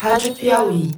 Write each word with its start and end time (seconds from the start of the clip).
Rádio 0.00 0.34
Piauí. 0.34 0.90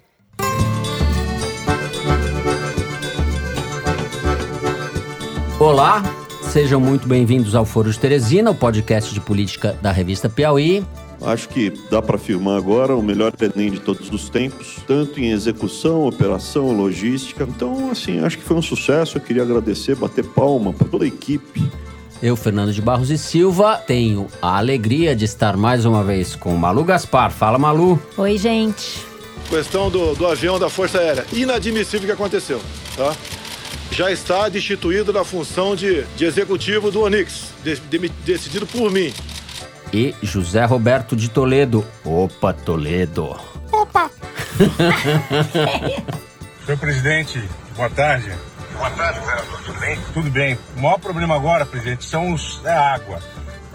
Olá, 5.59 6.05
sejam 6.53 6.81
muito 6.81 7.09
bem-vindos 7.09 7.57
ao 7.57 7.65
Foro 7.65 7.91
de 7.91 7.99
Teresina, 7.99 8.53
o 8.53 8.55
podcast 8.55 9.13
de 9.13 9.19
política 9.19 9.77
da 9.83 9.91
revista 9.91 10.29
Piauí. 10.29 10.85
Acho 11.21 11.49
que 11.49 11.71
dá 11.91 12.01
para 12.01 12.15
afirmar 12.15 12.57
agora 12.57 12.95
o 12.95 13.03
melhor 13.03 13.33
Enem 13.41 13.73
de 13.73 13.81
todos 13.81 14.09
os 14.13 14.29
tempos, 14.29 14.77
tanto 14.87 15.19
em 15.19 15.33
execução, 15.33 16.07
operação, 16.07 16.71
logística. 16.71 17.43
Então, 17.43 17.91
assim, 17.91 18.21
acho 18.21 18.39
que 18.39 18.45
foi 18.45 18.57
um 18.57 18.63
sucesso. 18.63 19.19
Eu 19.19 19.21
queria 19.21 19.43
agradecer, 19.43 19.97
bater 19.97 20.25
palma 20.25 20.73
para 20.73 20.87
toda 20.87 21.05
a 21.05 21.09
equipe. 21.09 21.69
Eu, 22.23 22.37
Fernando 22.37 22.73
de 22.73 22.81
Barros 22.81 23.11
e 23.11 23.19
Silva, 23.19 23.77
tenho 23.77 24.29
a 24.41 24.57
alegria 24.57 25.17
de 25.17 25.25
estar 25.25 25.57
mais 25.57 25.85
uma 25.85 26.05
vez 26.05 26.37
com 26.37 26.55
Malu 26.57 26.85
Gaspar. 26.85 27.31
Fala, 27.31 27.59
Malu. 27.59 28.01
Oi, 28.17 28.39
gente. 28.39 29.05
Questão 29.49 29.91
do, 29.91 30.15
do 30.15 30.27
avião 30.27 30.59
da 30.59 30.71
Força 30.71 30.99
Aérea. 30.99 31.27
Inadmissível 31.33 32.07
que 32.07 32.13
aconteceu, 32.13 32.61
tá? 32.97 33.15
Já 33.91 34.11
está 34.11 34.49
destituído 34.49 35.13
da 35.13 35.25
função 35.25 35.75
de, 35.75 36.05
de 36.17 36.25
executivo 36.25 36.91
do 36.91 37.03
Onix, 37.03 37.51
de, 37.63 37.77
de, 37.77 38.09
decidido 38.25 38.67
por 38.67 38.91
mim 38.91 39.13
e 39.93 40.15
José 40.23 40.65
Roberto 40.65 41.15
de 41.15 41.29
Toledo. 41.29 41.85
Opa, 42.05 42.53
Toledo. 42.53 43.37
Opa! 43.71 44.11
Senhor 46.65 46.79
presidente, 46.79 47.43
boa 47.77 47.91
tarde. 47.91 48.33
Boa 48.77 48.91
tarde, 48.91 49.21
vereador. 49.21 49.61
Tudo 49.65 49.81
bem? 49.81 49.99
Tudo 50.15 50.31
bem. 50.31 50.59
O 50.77 50.81
maior 50.81 50.99
problema 50.99 51.35
agora, 51.35 51.67
presidente, 51.67 52.05
são 52.05 52.33
os, 52.33 52.61
é 52.65 52.71
a 52.71 52.95
água. 52.95 53.19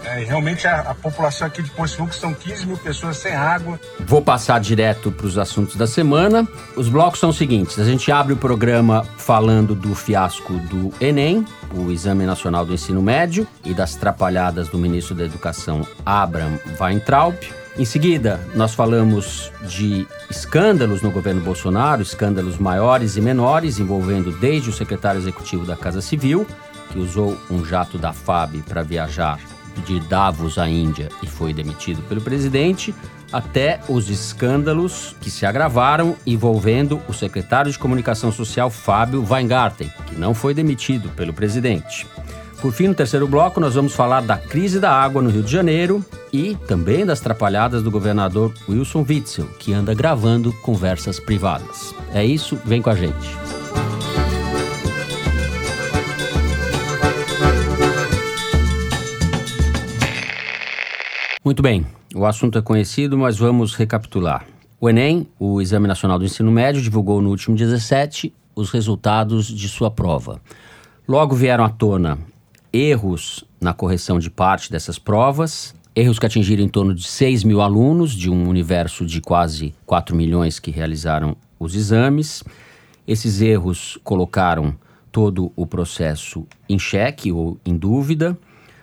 É, 0.04 0.24
realmente 0.24 0.66
a, 0.66 0.80
a, 0.80 0.94
população 0.94 1.46
aqui 1.46 1.62
de 1.62 1.70
Ponte 1.70 2.00
Lucas 2.00 2.16
são 2.16 2.32
15 2.32 2.66
mil 2.66 2.76
pessoas 2.78 3.16
sem 3.16 3.34
água. 3.34 3.80
Vou 4.00 4.22
passar 4.22 4.60
direto 4.60 5.10
para 5.10 5.26
os 5.26 5.36
assuntos 5.36 5.76
da 5.76 5.86
semana. 5.86 6.46
Os 6.76 6.88
blocos 6.88 7.18
são 7.18 7.30
os 7.30 7.36
seguintes: 7.36 7.78
a 7.78 7.84
gente 7.84 8.10
abre 8.12 8.32
o 8.32 8.36
programa 8.36 9.04
falando 9.16 9.74
do 9.74 9.94
fiasco 9.94 10.52
do 10.54 10.92
Enem, 11.00 11.44
o 11.74 11.90
Exame 11.90 12.24
Nacional 12.24 12.64
do 12.64 12.72
Ensino 12.72 13.02
Médio, 13.02 13.46
e 13.64 13.74
das 13.74 13.96
trapalhadas 13.96 14.68
do 14.68 14.78
ministro 14.78 15.14
da 15.14 15.24
Educação, 15.24 15.86
Abraham 16.06 16.58
Weintraub. 16.80 17.36
Em 17.78 17.84
seguida, 17.84 18.40
nós 18.56 18.74
falamos 18.74 19.52
de 19.62 20.04
escândalos 20.28 21.00
no 21.00 21.12
governo 21.12 21.40
Bolsonaro, 21.40 22.02
escândalos 22.02 22.58
maiores 22.58 23.16
e 23.16 23.20
menores, 23.20 23.78
envolvendo 23.78 24.32
desde 24.32 24.68
o 24.68 24.72
secretário 24.72 25.20
executivo 25.20 25.64
da 25.64 25.76
Casa 25.76 26.00
Civil, 26.00 26.44
que 26.90 26.98
usou 26.98 27.38
um 27.48 27.64
jato 27.64 27.96
da 27.96 28.12
FAB 28.12 28.64
para 28.68 28.82
viajar 28.82 29.38
de 29.86 30.00
Davos 30.00 30.58
à 30.58 30.68
Índia 30.68 31.08
e 31.22 31.28
foi 31.28 31.54
demitido 31.54 32.02
pelo 32.08 32.20
presidente, 32.20 32.92
até 33.32 33.78
os 33.88 34.10
escândalos 34.10 35.14
que 35.20 35.30
se 35.30 35.46
agravaram 35.46 36.16
envolvendo 36.26 37.00
o 37.06 37.12
secretário 37.12 37.70
de 37.70 37.78
Comunicação 37.78 38.32
Social 38.32 38.70
Fábio 38.70 39.24
Weingarten, 39.24 39.88
que 40.08 40.16
não 40.16 40.34
foi 40.34 40.52
demitido 40.52 41.10
pelo 41.10 41.32
presidente. 41.32 42.08
Por 42.60 42.72
fim, 42.72 42.88
no 42.88 42.94
terceiro 42.94 43.28
bloco, 43.28 43.60
nós 43.60 43.76
vamos 43.76 43.94
falar 43.94 44.20
da 44.22 44.36
crise 44.36 44.80
da 44.80 44.90
água 44.90 45.22
no 45.22 45.30
Rio 45.30 45.44
de 45.44 45.52
Janeiro 45.52 46.04
e 46.32 46.54
também 46.66 47.04
das 47.04 47.20
trapalhadas 47.20 47.82
do 47.82 47.90
governador 47.90 48.52
Wilson 48.68 49.04
Witzel, 49.08 49.46
que 49.58 49.72
anda 49.72 49.94
gravando 49.94 50.52
conversas 50.62 51.18
privadas. 51.18 51.94
É 52.12 52.24
isso, 52.24 52.58
vem 52.64 52.82
com 52.82 52.90
a 52.90 52.94
gente. 52.94 53.36
Muito 61.44 61.62
bem, 61.62 61.86
o 62.14 62.26
assunto 62.26 62.58
é 62.58 62.62
conhecido, 62.62 63.16
mas 63.16 63.38
vamos 63.38 63.74
recapitular. 63.74 64.46
O 64.80 64.88
Enem, 64.88 65.26
o 65.38 65.60
Exame 65.60 65.88
Nacional 65.88 66.18
do 66.18 66.24
Ensino 66.24 66.52
Médio, 66.52 66.82
divulgou 66.82 67.22
no 67.22 67.30
último 67.30 67.56
17 67.56 68.34
os 68.54 68.70
resultados 68.70 69.46
de 69.46 69.68
sua 69.68 69.90
prova. 69.90 70.40
Logo 71.08 71.34
vieram 71.34 71.64
à 71.64 71.68
tona 71.68 72.18
erros 72.72 73.44
na 73.60 73.72
correção 73.72 74.18
de 74.18 74.30
parte 74.30 74.70
dessas 74.70 74.98
provas, 74.98 75.74
erros 75.98 76.18
que 76.18 76.26
atingiram 76.26 76.62
em 76.62 76.68
torno 76.68 76.94
de 76.94 77.06
6 77.06 77.42
mil 77.44 77.60
alunos, 77.60 78.14
de 78.14 78.30
um 78.30 78.48
universo 78.48 79.04
de 79.04 79.20
quase 79.20 79.74
4 79.84 80.14
milhões 80.14 80.58
que 80.60 80.70
realizaram 80.70 81.36
os 81.58 81.74
exames. 81.74 82.44
Esses 83.06 83.40
erros 83.40 83.98
colocaram 84.04 84.74
todo 85.10 85.50
o 85.56 85.66
processo 85.66 86.46
em 86.68 86.78
xeque 86.78 87.32
ou 87.32 87.58
em 87.66 87.76
dúvida. 87.76 88.38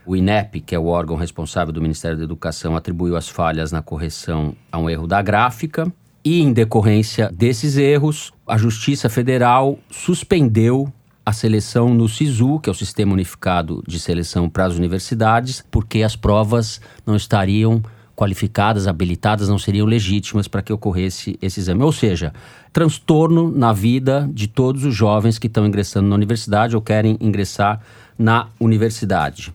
O 0.06 0.16
INEP, 0.16 0.60
que 0.60 0.76
é 0.76 0.80
o 0.80 0.88
órgão 0.88 1.16
responsável 1.16 1.74
do 1.74 1.82
Ministério 1.82 2.18
da 2.18 2.24
Educação, 2.24 2.76
atribuiu 2.76 3.16
as 3.16 3.30
falhas 3.30 3.72
na 3.72 3.82
correção 3.82 4.54
a 4.72 4.78
um 4.78 4.90
erro 4.90 5.08
da 5.08 5.22
gráfica. 5.22 5.92
E, 6.24 6.42
em 6.42 6.52
decorrência 6.52 7.32
desses 7.32 7.78
erros, 7.78 8.34
a 8.46 8.58
Justiça 8.58 9.10
Federal 9.10 9.80
suspendeu 9.90 10.92
a 11.26 11.34
seleção 11.34 11.94
no 11.94 12.08
SISU, 12.08 12.60
que 12.60 12.70
é 12.70 12.72
o 12.72 12.76
Sistema 12.76 13.14
Unificado 13.14 13.84
de 13.88 14.00
Seleção 14.00 14.50
para 14.50 14.66
as 14.66 14.76
Universidades, 14.76 15.64
porque 15.72 16.04
as 16.04 16.16
provas 16.16 16.80
não 17.06 17.16
estariam 17.16 17.82
qualificadas, 18.16 18.88
habilitadas, 18.88 19.50
não 19.50 19.58
seriam 19.58 19.86
legítimas 19.86 20.48
para 20.48 20.62
que 20.62 20.72
ocorresse 20.72 21.38
esse 21.42 21.60
exame. 21.60 21.84
Ou 21.84 21.92
seja, 21.92 22.34
transtorno 22.72 23.52
na 23.52 23.74
vida 23.74 24.30
de 24.32 24.48
todos 24.48 24.86
os 24.86 24.94
jovens 24.94 25.38
que 25.38 25.48
estão 25.48 25.66
ingressando 25.66 26.08
na 26.08 26.16
universidade 26.16 26.76
ou 26.76 26.82
querem 26.82 27.18
ingressar 27.20 27.82
na 28.18 28.48
universidade 28.60 29.54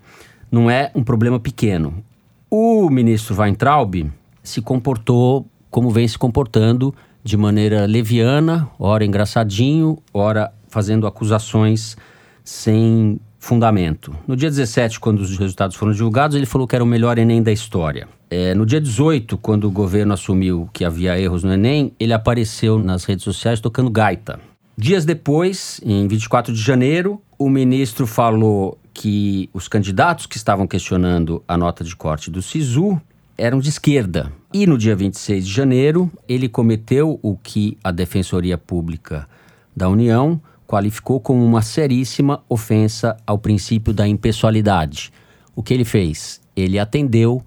não 0.51 0.69
é 0.69 0.91
um 0.95 1.03
problema 1.03 1.39
pequeno. 1.39 2.03
O 2.51 2.91
ministro 2.91 3.37
Weintraub 3.37 4.11
se 4.43 4.61
comportou 4.61 5.47
como 5.71 5.91
vem 5.91 6.09
se 6.09 6.19
comportando, 6.19 6.93
de 7.23 7.37
maneira 7.37 7.87
leviana, 7.87 8.69
ora 8.79 9.05
engraçadinho, 9.05 9.99
ora 10.13 10.53
fazendo 10.71 11.07
acusações 11.07 11.97
sem 12.45 13.21
fundamento. 13.39 14.15
No 14.27 14.37
dia 14.37 14.49
17, 14.49 15.01
quando 15.01 15.21
os 15.21 15.37
resultados 15.37 15.77
foram 15.77 15.93
divulgados, 15.93 16.37
ele 16.37 16.47
falou 16.47 16.67
que 16.67 16.75
era 16.75 16.85
o 16.85 16.87
melhor 16.87 17.19
Enem 17.19 17.43
da 17.43 17.51
história. 17.51 18.07
É, 18.31 18.55
no 18.55 18.65
dia 18.65 18.81
18, 18.81 19.37
quando 19.39 19.65
o 19.65 19.71
governo 19.71 20.13
assumiu 20.13 20.69
que 20.73 20.85
havia 20.85 21.19
erros 21.19 21.43
no 21.43 21.53
Enem, 21.53 21.93
ele 21.99 22.13
apareceu 22.13 22.79
nas 22.79 23.05
redes 23.05 23.25
sociais 23.25 23.61
tocando 23.61 23.91
gaita. 23.91 24.39
Dias 24.77 25.05
depois, 25.05 25.81
em 25.85 26.07
24 26.07 26.55
de 26.55 26.61
janeiro, 26.61 27.21
o 27.39 27.49
ministro 27.49 28.07
falou 28.07 28.79
que 28.93 29.49
os 29.53 29.67
candidatos 29.69 30.27
que 30.27 30.37
estavam 30.37 30.67
questionando 30.67 31.43
a 31.49 31.57
nota 31.57 31.83
de 31.83 31.97
corte 31.97 32.31
do 32.31 32.43
SISU 32.43 33.01
eram 33.37 33.59
de 33.59 33.71
esquerda. 33.71 34.31
E 34.53 34.67
no 34.67 34.77
dia 34.77 34.95
26 34.95 35.47
de 35.47 35.53
janeiro, 35.53 36.11
ele 36.29 36.49
cometeu 36.49 37.19
o 37.23 37.37
que 37.37 37.79
a 37.83 37.91
Defensoria 37.91 38.59
Pública 38.59 39.27
da 39.75 39.89
União 39.89 40.41
qualificou 40.71 41.19
como 41.19 41.45
uma 41.45 41.63
seríssima 41.63 42.45
ofensa 42.49 43.17
ao 43.27 43.37
princípio 43.37 43.93
da 43.93 44.07
impessoalidade. 44.07 45.13
O 45.57 45.65
que 45.65 45.75
ele 45.75 45.85
fez? 45.85 46.41
Ele 46.55 46.79
atendeu 46.79 47.43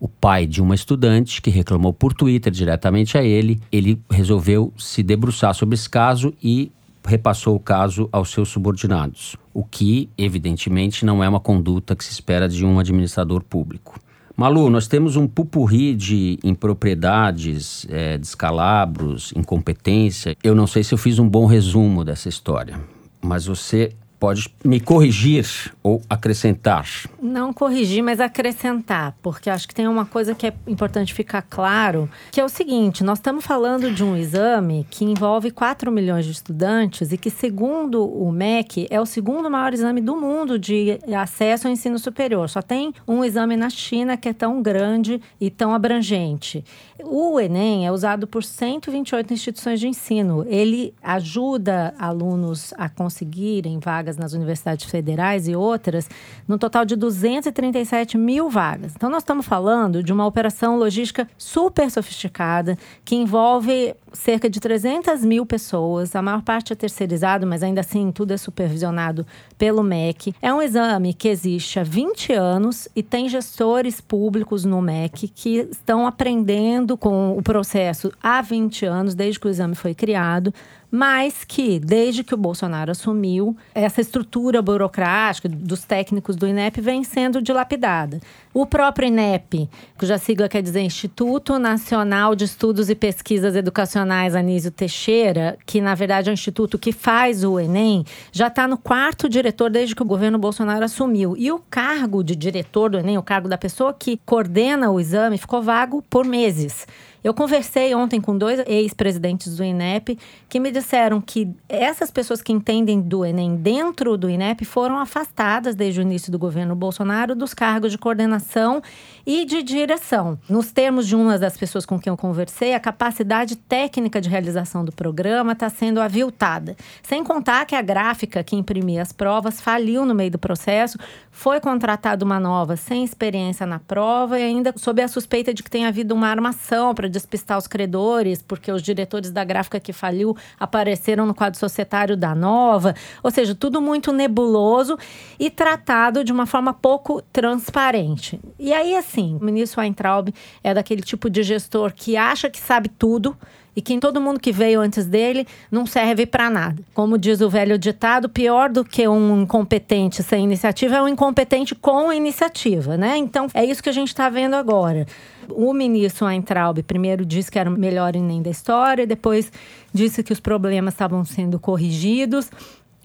o 0.00 0.08
pai 0.08 0.44
de 0.44 0.60
uma 0.60 0.74
estudante 0.74 1.40
que 1.40 1.50
reclamou 1.50 1.92
por 1.92 2.12
Twitter 2.12 2.52
diretamente 2.52 3.16
a 3.16 3.22
ele. 3.22 3.60
Ele 3.70 4.02
resolveu 4.10 4.72
se 4.76 5.04
debruçar 5.04 5.54
sobre 5.54 5.76
esse 5.76 5.88
caso 5.88 6.34
e 6.42 6.72
repassou 7.06 7.54
o 7.54 7.60
caso 7.60 8.08
aos 8.10 8.30
seus 8.30 8.48
subordinados, 8.48 9.36
o 9.52 9.62
que, 9.62 10.10
evidentemente, 10.18 11.06
não 11.06 11.22
é 11.22 11.28
uma 11.28 11.38
conduta 11.38 11.94
que 11.94 12.04
se 12.04 12.10
espera 12.10 12.48
de 12.48 12.66
um 12.66 12.80
administrador 12.80 13.44
público. 13.44 14.00
Malu, 14.36 14.68
nós 14.68 14.88
temos 14.88 15.14
um 15.14 15.28
pupurri 15.28 15.94
de 15.94 16.40
impropriedades, 16.42 17.86
é, 17.88 18.18
descalabros, 18.18 19.32
incompetência. 19.36 20.36
Eu 20.42 20.56
não 20.56 20.66
sei 20.66 20.82
se 20.82 20.92
eu 20.92 20.98
fiz 20.98 21.20
um 21.20 21.28
bom 21.28 21.46
resumo 21.46 22.04
dessa 22.04 22.28
história, 22.28 22.80
mas 23.22 23.46
você 23.46 23.92
pode 24.24 24.48
me 24.64 24.80
corrigir 24.80 25.44
ou 25.82 26.00
acrescentar. 26.08 26.88
Não 27.20 27.52
corrigir, 27.52 28.02
mas 28.02 28.20
acrescentar, 28.20 29.14
porque 29.20 29.50
acho 29.50 29.68
que 29.68 29.74
tem 29.74 29.86
uma 29.86 30.06
coisa 30.06 30.34
que 30.34 30.46
é 30.46 30.54
importante 30.66 31.12
ficar 31.12 31.42
claro, 31.42 32.08
que 32.32 32.40
é 32.40 32.44
o 32.44 32.48
seguinte: 32.48 33.04
nós 33.04 33.18
estamos 33.18 33.44
falando 33.44 33.90
de 33.90 34.02
um 34.02 34.16
exame 34.16 34.86
que 34.88 35.04
envolve 35.04 35.50
4 35.50 35.92
milhões 35.92 36.24
de 36.24 36.32
estudantes 36.32 37.12
e 37.12 37.18
que, 37.18 37.28
segundo 37.28 38.02
o 38.02 38.32
MEC, 38.32 38.86
é 38.88 38.98
o 38.98 39.04
segundo 39.04 39.50
maior 39.50 39.74
exame 39.74 40.00
do 40.00 40.16
mundo 40.16 40.58
de 40.58 40.98
acesso 41.14 41.66
ao 41.66 41.72
ensino 41.74 41.98
superior. 41.98 42.48
Só 42.48 42.62
tem 42.62 42.94
um 43.06 43.22
exame 43.22 43.58
na 43.58 43.68
China 43.68 44.16
que 44.16 44.30
é 44.30 44.32
tão 44.32 44.62
grande 44.62 45.20
e 45.38 45.50
tão 45.50 45.74
abrangente. 45.74 46.64
O 47.04 47.38
Enem 47.38 47.86
é 47.86 47.92
usado 47.92 48.26
por 48.26 48.42
128 48.42 49.34
instituições 49.34 49.78
de 49.78 49.86
ensino. 49.86 50.46
Ele 50.48 50.94
ajuda 51.02 51.92
alunos 51.98 52.72
a 52.78 52.88
conseguirem 52.88 53.78
vagas 53.78 54.13
vagas 54.14 54.16
nas 54.16 54.32
universidades 54.32 54.86
federais 54.86 55.48
e 55.48 55.54
outras, 55.54 56.08
no 56.46 56.58
total 56.58 56.84
de 56.84 56.96
237 56.96 58.16
mil 58.16 58.48
vagas. 58.48 58.92
Então, 58.96 59.10
nós 59.10 59.22
estamos 59.22 59.46
falando 59.46 60.02
de 60.02 60.12
uma 60.12 60.26
operação 60.26 60.76
logística 60.78 61.28
super 61.36 61.90
sofisticada, 61.90 62.78
que 63.04 63.14
envolve 63.14 63.94
cerca 64.12 64.48
de 64.48 64.60
300 64.60 65.24
mil 65.24 65.44
pessoas, 65.44 66.14
a 66.14 66.22
maior 66.22 66.42
parte 66.42 66.72
é 66.72 66.76
terceirizado, 66.76 67.46
mas 67.46 67.62
ainda 67.62 67.80
assim 67.80 68.12
tudo 68.12 68.32
é 68.32 68.36
supervisionado 68.36 69.26
pelo 69.58 69.82
MEC. 69.82 70.34
É 70.40 70.54
um 70.54 70.62
exame 70.62 71.12
que 71.12 71.28
existe 71.28 71.80
há 71.80 71.82
20 71.82 72.32
anos 72.32 72.88
e 72.94 73.02
tem 73.02 73.28
gestores 73.28 74.00
públicos 74.00 74.64
no 74.64 74.80
MEC 74.80 75.26
que 75.28 75.68
estão 75.70 76.06
aprendendo 76.06 76.96
com 76.96 77.36
o 77.36 77.42
processo 77.42 78.12
há 78.22 78.40
20 78.40 78.86
anos, 78.86 79.14
desde 79.16 79.40
que 79.40 79.48
o 79.48 79.50
exame 79.50 79.74
foi 79.74 79.94
criado 79.94 80.54
mas 80.96 81.42
que, 81.42 81.80
desde 81.80 82.22
que 82.22 82.34
o 82.34 82.36
Bolsonaro 82.38 82.92
assumiu, 82.92 83.56
essa 83.74 84.00
estrutura 84.00 84.62
burocrática 84.62 85.48
dos 85.48 85.82
técnicos 85.84 86.36
do 86.36 86.46
INEP 86.46 86.80
vem 86.80 87.02
sendo 87.02 87.42
dilapidada. 87.42 88.20
O 88.54 88.64
próprio 88.64 89.08
INEP, 89.08 89.68
cuja 89.98 90.18
sigla 90.18 90.48
quer 90.48 90.62
dizer 90.62 90.82
Instituto 90.82 91.58
Nacional 91.58 92.36
de 92.36 92.44
Estudos 92.44 92.88
e 92.88 92.94
Pesquisas 92.94 93.56
Educacionais 93.56 94.36
Anísio 94.36 94.70
Teixeira, 94.70 95.58
que 95.66 95.80
na 95.80 95.96
verdade 95.96 96.28
é 96.28 96.32
o 96.32 96.32
instituto 96.32 96.78
que 96.78 96.92
faz 96.92 97.42
o 97.42 97.58
Enem, 97.58 98.04
já 98.30 98.46
está 98.46 98.68
no 98.68 98.78
quarto 98.78 99.28
diretor 99.28 99.70
desde 99.70 99.96
que 99.96 100.02
o 100.02 100.06
governo 100.06 100.38
Bolsonaro 100.38 100.84
assumiu. 100.84 101.34
E 101.36 101.50
o 101.50 101.58
cargo 101.58 102.22
de 102.22 102.36
diretor 102.36 102.88
do 102.88 102.98
Enem, 103.00 103.18
o 103.18 103.22
cargo 103.22 103.48
da 103.48 103.58
pessoa 103.58 103.92
que 103.92 104.20
coordena 104.24 104.92
o 104.92 105.00
exame, 105.00 105.38
ficou 105.38 105.60
vago 105.60 106.04
por 106.08 106.24
meses. 106.24 106.86
Eu 107.24 107.32
conversei 107.32 107.94
ontem 107.94 108.20
com 108.20 108.36
dois 108.36 108.62
ex-presidentes 108.66 109.56
do 109.56 109.64
INEP 109.64 110.18
que 110.46 110.60
me 110.60 110.70
disseram 110.70 111.22
que 111.22 111.48
essas 111.66 112.10
pessoas 112.10 112.42
que 112.42 112.52
entendem 112.52 113.00
do 113.00 113.24
Enem 113.24 113.56
dentro 113.56 114.18
do 114.18 114.28
INEP 114.28 114.66
foram 114.66 114.98
afastadas 114.98 115.74
desde 115.74 116.00
o 116.00 116.02
início 116.02 116.30
do 116.30 116.38
governo 116.38 116.76
Bolsonaro 116.76 117.34
dos 117.34 117.54
cargos 117.54 117.90
de 117.92 117.96
coordenação 117.96 118.82
e 119.24 119.46
de 119.46 119.62
direção. 119.62 120.38
Nos 120.50 120.70
termos 120.70 121.08
de 121.08 121.16
uma 121.16 121.38
das 121.38 121.56
pessoas 121.56 121.86
com 121.86 121.98
quem 121.98 122.10
eu 122.10 122.16
conversei, 122.16 122.74
a 122.74 122.78
capacidade 122.78 123.56
técnica 123.56 124.20
de 124.20 124.28
realização 124.28 124.84
do 124.84 124.92
programa 124.92 125.52
está 125.52 125.70
sendo 125.70 126.02
aviltada. 126.02 126.76
Sem 127.02 127.24
contar 127.24 127.64
que 127.64 127.74
a 127.74 127.80
gráfica 127.80 128.44
que 128.44 128.54
imprimia 128.54 129.00
as 129.00 129.12
provas 129.12 129.62
faliu 129.62 130.04
no 130.04 130.14
meio 130.14 130.30
do 130.30 130.38
processo, 130.38 130.98
foi 131.30 131.58
contratada 131.58 132.22
uma 132.22 132.38
nova 132.38 132.76
sem 132.76 133.02
experiência 133.02 133.64
na 133.64 133.78
prova 133.78 134.38
e 134.38 134.42
ainda 134.42 134.74
sob 134.76 135.00
a 135.00 135.08
suspeita 135.08 135.54
de 135.54 135.62
que 135.62 135.70
tenha 135.70 135.88
havido 135.88 136.14
uma 136.14 136.28
armação 136.28 136.94
para 136.94 137.13
despistar 137.14 137.56
os 137.56 137.66
credores, 137.66 138.42
porque 138.42 138.70
os 138.70 138.82
diretores 138.82 139.30
da 139.30 139.44
gráfica 139.44 139.80
que 139.80 139.92
faliu 139.92 140.36
apareceram 140.58 141.24
no 141.24 141.34
quadro 141.34 141.58
societário 141.58 142.16
da 142.16 142.34
nova. 142.34 142.94
Ou 143.22 143.30
seja, 143.30 143.54
tudo 143.54 143.80
muito 143.80 144.12
nebuloso 144.12 144.98
e 145.38 145.48
tratado 145.48 146.24
de 146.24 146.32
uma 146.32 146.44
forma 146.44 146.74
pouco 146.74 147.22
transparente. 147.32 148.40
E 148.58 148.72
aí, 148.72 148.96
assim, 148.96 149.38
o 149.40 149.44
ministro 149.44 149.80
Weintraub 149.80 150.28
é 150.62 150.74
daquele 150.74 151.02
tipo 151.02 151.30
de 151.30 151.42
gestor 151.42 151.92
que 151.94 152.16
acha 152.16 152.50
que 152.50 152.58
sabe 152.58 152.88
tudo 152.88 153.36
e 153.76 153.82
que 153.82 153.98
todo 153.98 154.20
mundo 154.20 154.40
que 154.40 154.52
veio 154.52 154.80
antes 154.80 155.06
dele 155.06 155.46
não 155.70 155.86
serve 155.86 156.26
para 156.26 156.48
nada. 156.50 156.82
Como 156.92 157.18
diz 157.18 157.40
o 157.40 157.48
velho 157.48 157.78
ditado, 157.78 158.28
pior 158.28 158.70
do 158.70 158.84
que 158.84 159.06
um 159.08 159.42
incompetente 159.42 160.22
sem 160.22 160.44
iniciativa 160.44 160.96
é 160.96 161.02
um 161.02 161.08
incompetente 161.08 161.74
com 161.74 162.12
iniciativa, 162.12 162.96
né? 162.96 163.16
Então 163.16 163.46
é 163.54 163.64
isso 163.64 163.82
que 163.82 163.88
a 163.88 163.92
gente 163.92 164.08
está 164.08 164.28
vendo 164.28 164.54
agora. 164.54 165.06
O 165.50 165.72
ministro 165.72 166.26
Weintraub 166.26 166.82
primeiro 166.82 167.24
disse 167.24 167.50
que 167.50 167.58
era 167.58 167.68
o 167.68 167.78
melhor 167.78 168.16
Enem 168.16 168.42
da 168.42 168.50
história, 168.50 169.06
depois 169.06 169.52
disse 169.92 170.22
que 170.22 170.32
os 170.32 170.40
problemas 170.40 170.94
estavam 170.94 171.24
sendo 171.24 171.58
corrigidos 171.58 172.50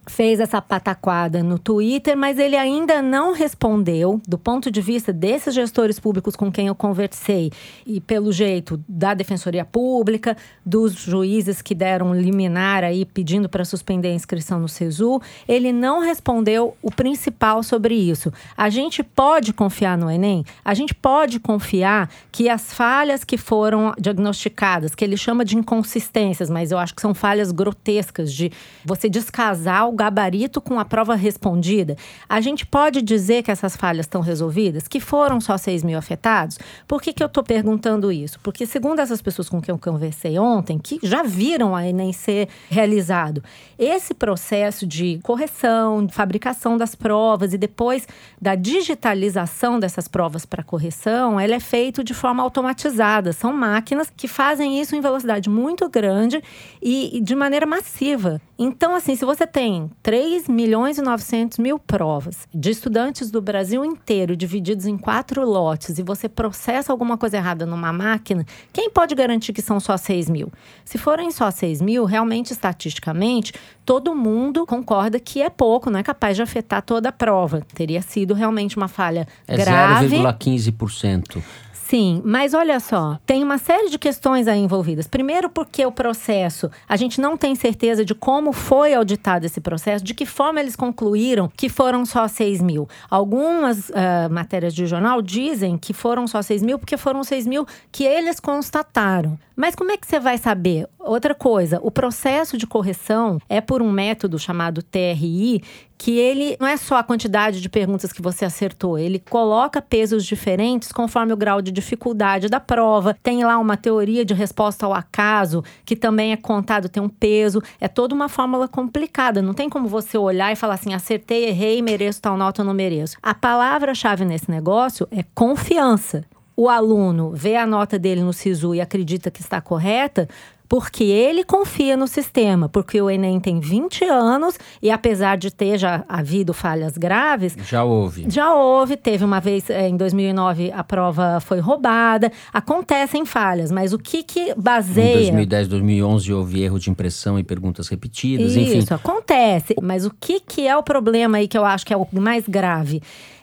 fez 0.10 0.40
essa 0.40 0.62
pataquada 0.62 1.44
no 1.44 1.60
Twitter, 1.60 2.18
mas 2.18 2.40
ele 2.40 2.56
ainda 2.56 3.02
não 3.02 3.32
respondeu, 3.32 4.20
do 4.28 4.38
ponto 4.38 4.72
de 4.72 4.82
vista 4.82 5.14
desses 5.14 5.54
gestores 5.54 6.00
públicos 6.00 6.36
com 6.36 6.52
quem 6.52 6.68
eu 6.68 6.76
conversei, 6.76 7.52
e 7.86 8.02
pelo 8.02 8.32
jeito 8.32 8.84
da 8.88 9.14
Defensoria 9.14 9.64
Pública, 9.64 10.36
dos 10.66 10.94
juízes 10.94 11.62
que 11.62 11.76
deram 11.76 12.14
liminar 12.14 12.84
aí 12.84 13.06
pedindo 13.06 13.48
para 13.48 13.64
suspender 13.64 14.10
a 14.10 14.14
inscrição 14.14 14.60
no 14.60 14.68
SISU, 14.68 15.22
ele 15.48 15.72
não 15.72 16.02
respondeu 16.02 16.76
o 16.82 16.92
principal 16.92 17.62
sobre 17.62 17.94
isso. 17.94 18.34
A 18.58 18.70
gente 18.70 19.04
pode 19.04 19.54
confiar 19.54 19.98
no 19.98 20.10
Enem? 20.10 20.44
A 20.66 20.74
gente 20.74 20.96
pode 20.96 21.40
confiar 21.40 22.10
que 22.32 22.50
as 22.50 22.74
falhas 22.74 23.24
que 23.24 23.38
foram 23.38 23.94
diagnosticadas, 24.00 24.96
que 24.96 25.06
ele 25.06 25.16
chama 25.16 25.46
de 25.46 25.56
inconsistências, 25.56 26.50
mas 26.50 26.72
eu 26.72 26.80
acho 26.80 26.96
que 26.96 27.02
são 27.02 27.14
falhas 27.14 27.52
grotescas 27.52 28.34
de 28.34 28.52
você 28.84 29.08
descasar 29.08 29.88
o 29.88 29.99
gabarito 30.00 30.62
com 30.62 30.80
a 30.80 30.86
prova 30.86 31.14
respondida, 31.14 31.98
a 32.28 32.40
gente 32.40 32.66
pode 32.66 33.02
dizer 33.02 33.44
que 33.44 33.52
essas 33.52 33.76
falhas 33.76 34.06
estão 34.06 34.22
resolvidas, 34.22 34.88
que 34.88 35.02
foram 35.02 35.42
só 35.42 35.58
6 35.58 35.84
mil 35.84 35.98
afetados? 35.98 36.58
Por 36.88 37.02
que, 37.02 37.12
que 37.12 37.22
eu 37.22 37.28
estou 37.28 37.44
perguntando 37.44 38.10
isso? 38.10 38.40
Porque, 38.40 38.66
segundo 38.66 39.00
essas 39.00 39.22
pessoas 39.22 39.50
com 39.50 39.62
quem 39.62 39.74
eu 39.74 39.80
conversei 39.80 40.40
ontem, 40.40 40.80
que 40.80 41.00
já 41.04 41.22
viram 41.22 41.76
a 41.76 41.86
Enem 41.86 42.14
ser 42.14 42.48
realizado, 42.70 43.44
esse 43.78 44.14
processo 44.14 44.88
de 44.88 45.20
correção, 45.22 46.06
de 46.06 46.14
fabricação 46.14 46.78
das 46.78 46.96
provas 46.96 47.54
e 47.54 47.58
depois 47.58 48.08
da 48.42 48.56
digitalização 48.56 49.80
dessas 49.80 50.08
provas 50.08 50.46
para 50.46 50.64
correção, 50.64 51.38
ela 51.38 51.56
é 51.56 51.60
feito 51.60 52.04
de 52.06 52.14
forma 52.14 52.42
automatizada. 52.42 53.34
São 53.34 53.52
máquinas 53.52 54.10
que 54.16 54.28
fazem 54.28 54.80
isso 54.80 54.96
em 54.96 55.02
velocidade 55.02 55.50
muito 55.50 55.90
grande 55.90 56.42
e, 56.82 57.18
e 57.18 57.22
de 57.22 57.36
maneira 57.36 57.66
massiva. 57.66 58.42
Então, 58.58 58.94
assim, 58.94 59.16
se 59.16 59.24
você 59.24 59.48
tem 59.48 59.79
3 60.02 60.48
milhões 60.48 60.98
e 60.98 61.02
900 61.02 61.60
mil 61.60 61.78
provas 61.78 62.48
de 62.54 62.72
estudantes 62.72 63.30
do 63.30 63.42
Brasil 63.42 63.86
inteiro 63.86 64.36
divididos 64.36 64.86
em 64.86 64.98
quatro 64.98 65.48
lotes 65.48 66.00
e 66.00 66.04
você 66.04 66.28
processa 66.28 66.92
alguma 66.92 67.18
coisa 67.18 67.38
errada 67.38 67.66
numa 67.66 67.94
máquina, 67.94 68.46
quem 68.74 68.90
pode 68.90 69.14
garantir 69.14 69.54
que 69.54 69.62
são 69.62 69.80
só 69.80 69.96
6 69.96 70.30
mil? 70.30 70.52
Se 70.84 70.98
forem 70.98 71.32
só 71.32 71.52
6 71.52 71.82
mil, 71.82 72.06
realmente, 72.06 72.52
estatisticamente, 72.52 73.54
todo 73.86 74.16
mundo 74.16 74.66
concorda 74.66 75.20
que 75.20 75.42
é 75.42 75.50
pouco, 75.50 75.90
não 75.90 76.00
é 76.00 76.04
capaz 76.04 76.36
de 76.36 76.42
afetar 76.42 76.82
toda 76.82 77.10
a 77.10 77.12
prova. 77.12 77.62
Teria 77.74 78.02
sido 78.02 78.34
realmente 78.34 78.78
uma 78.78 78.88
falha 78.88 79.28
é 79.48 79.58
grave. 79.58 80.18
0,15%. 80.18 81.42
Sim, 81.90 82.22
mas 82.24 82.54
olha 82.54 82.80
só, 82.80 83.18
tem 83.26 83.44
uma 83.44 83.58
série 83.58 83.90
de 83.90 83.98
questões 83.98 84.48
aí 84.48 84.60
envolvidas. 84.60 85.08
Primeiro, 85.08 85.50
porque 85.50 85.84
o 85.84 85.92
processo, 85.92 86.70
a 86.88 86.96
gente 86.96 87.20
não 87.20 87.36
tem 87.36 87.56
certeza 87.56 88.06
de 88.06 88.14
como 88.14 88.54
foi 88.54 88.94
auditado 88.94 89.48
esse 89.48 89.60
processo, 89.60 90.06
de 90.06 90.14
que 90.14 90.24
forma 90.24 90.60
eles 90.60 90.76
concluíram 90.76 91.52
que 91.58 91.68
foram 91.68 92.06
só 92.06 92.28
6 92.28 92.62
mil. 92.62 92.88
Algumas 93.10 93.90
uh, 93.90 94.30
matérias 94.30 94.76
de 94.76 94.86
jornal 94.86 95.20
dizem 95.20 95.80
que 95.80 95.92
foram 95.92 96.28
só 96.28 96.44
6 96.44 96.62
mil 96.62 96.78
porque 96.78 96.96
foram 96.96 97.24
6 97.24 97.48
mil 97.48 97.66
que 97.92 98.04
eles 98.04 98.40
constataram. 98.40 99.36
Mas 99.60 99.76
como 99.76 99.92
é 99.92 99.98
que 99.98 100.08
você 100.08 100.22
vai 100.22 100.38
saber? 100.38 100.88
Outra 100.98 101.36
coisa, 101.36 101.82
o 101.84 101.92
processo 101.92 102.58
de 102.58 102.66
correção 102.66 103.42
é 103.50 103.60
por 103.60 103.82
um 103.82 103.92
método 103.92 104.40
chamado 104.40 104.82
TRI, 104.82 105.62
que 105.98 106.18
ele 106.18 106.56
não 106.62 106.66
é 106.66 106.78
só 106.78 106.96
a 106.96 107.04
quantidade 107.04 107.60
de 107.60 107.68
perguntas 107.68 108.14
que 108.14 108.22
você 108.22 108.46
acertou, 108.46 108.98
ele 108.98 109.20
coloca 109.20 109.82
pesos 109.82 110.26
diferentes 110.26 110.94
conforme 110.94 111.34
o 111.34 111.38
grau 111.38 111.62
de 111.62 111.74
dificuldade 111.74 112.48
da 112.48 112.62
prova. 112.62 113.18
Tem 113.22 113.44
lá 113.44 113.60
uma 113.60 113.76
teoria 113.76 114.24
de 114.24 114.34
resposta 114.34 114.86
ao 114.86 114.94
acaso, 114.94 115.62
que 115.84 115.94
também 115.94 116.32
é 116.32 116.38
contado, 116.38 116.88
tem 116.88 117.04
um 117.04 117.10
peso. 117.10 117.62
É 117.82 117.90
toda 117.90 118.16
uma 118.16 118.30
fórmula 118.30 118.66
complicada. 118.66 119.42
Não 119.42 119.54
tem 119.54 119.70
como 119.70 119.90
você 119.90 120.18
olhar 120.18 120.54
e 120.54 120.56
falar 120.56 120.76
assim: 120.76 120.94
acertei, 120.94 121.50
errei, 121.50 121.82
mereço 121.82 122.22
tal 122.22 122.38
nota 122.38 122.62
ou 122.62 122.66
não 122.66 122.74
mereço. 122.74 123.18
A 123.22 123.34
palavra-chave 123.34 124.24
nesse 124.24 124.50
negócio 124.50 125.06
é 125.12 125.26
confiança 125.36 126.24
o 126.60 126.68
aluno 126.68 127.32
vê 127.34 127.56
a 127.56 127.66
nota 127.66 127.98
dele 127.98 128.22
no 128.22 128.34
SISU 128.34 128.76
e 128.76 128.82
acredita 128.82 129.32
que 129.32 129.40
está 129.40 129.62
correta, 129.62 130.28
porque 130.68 131.06
ele 131.06 131.46
confia 131.46 131.96
no 131.96 132.06
sistema, 132.06 132.68
porque 132.68 133.02
o 133.02 133.10
Enem 133.10 133.40
tem 133.40 133.62
20 133.62 134.04
anos 134.04 134.60
e 134.82 134.92
apesar 134.92 135.38
de 135.38 135.52
ter 135.52 135.78
já 135.78 136.04
havido 136.10 136.54
falhas 136.54 136.98
graves, 136.98 137.56
já 137.66 137.86
houve. 137.86 138.26
Já 138.28 138.54
houve, 138.54 138.98
teve 138.98 139.24
uma 139.24 139.40
vez 139.40 139.70
em 139.70 139.96
2009 139.96 140.70
a 140.74 140.84
prova 140.84 141.40
foi 141.40 141.62
roubada, 141.62 142.30
acontecem 142.52 143.26
falhas, 143.26 143.72
mas 143.72 143.94
o 143.94 143.98
que 143.98 144.22
que 144.22 144.54
baseia 144.56 145.30
Em 145.30 145.32
2010, 145.32 145.68
2011 145.70 146.34
houve 146.34 146.62
erro 146.62 146.78
de 146.78 146.90
impressão 146.90 147.40
e 147.40 147.44
perguntas 147.44 147.88
repetidas, 147.88 148.52
Isso, 148.52 148.60
enfim. 148.60 148.80
Isso 148.80 148.94
acontece, 148.94 149.76
mas 149.82 150.06
o 150.06 150.12
que 150.12 150.42
que 150.42 150.68
é 150.68 150.76
o 150.76 150.84
problema 150.84 151.38
aí 151.38 151.48
que 151.48 151.58
eu 151.58 151.64
acho 151.64 151.86
que 151.86 151.94
é 151.94 151.98
o 151.98 152.06
mais 152.12 152.46
grave? 152.46 153.02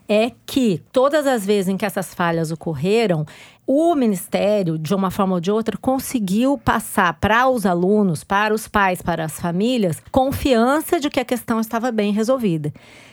É 0.09 0.33
que 0.47 0.83
todas 0.93 1.27
as 1.27 1.45
vezes 1.45 1.69
em 1.69 1.77
que 1.77 1.85
essas 1.85 2.15
falhas 2.15 2.51
ocorreram, 2.51 3.27
o 3.67 3.95
Ministério, 3.95 4.79
de 4.79 4.95
uma 4.95 5.11
forma 5.11 5.35
ou 5.35 5.41
de 5.41 5.51
outra, 5.51 5.77
conseguiu 5.77 6.57
passar 6.57 7.15
para 7.15 7.49
os 7.49 7.67
alunos, 7.67 8.23
para 8.23 8.55
os 8.55 8.69
pais, 8.69 9.03
para 9.03 9.25
as 9.25 9.41
famílias, 9.41 10.01
confiança 10.13 11.01
de 11.01 11.11
que 11.11 11.19
a 11.19 11.25
questão 11.25 11.59
estava 11.59 11.91
bem 11.91 12.13
resolvida. 12.13 12.73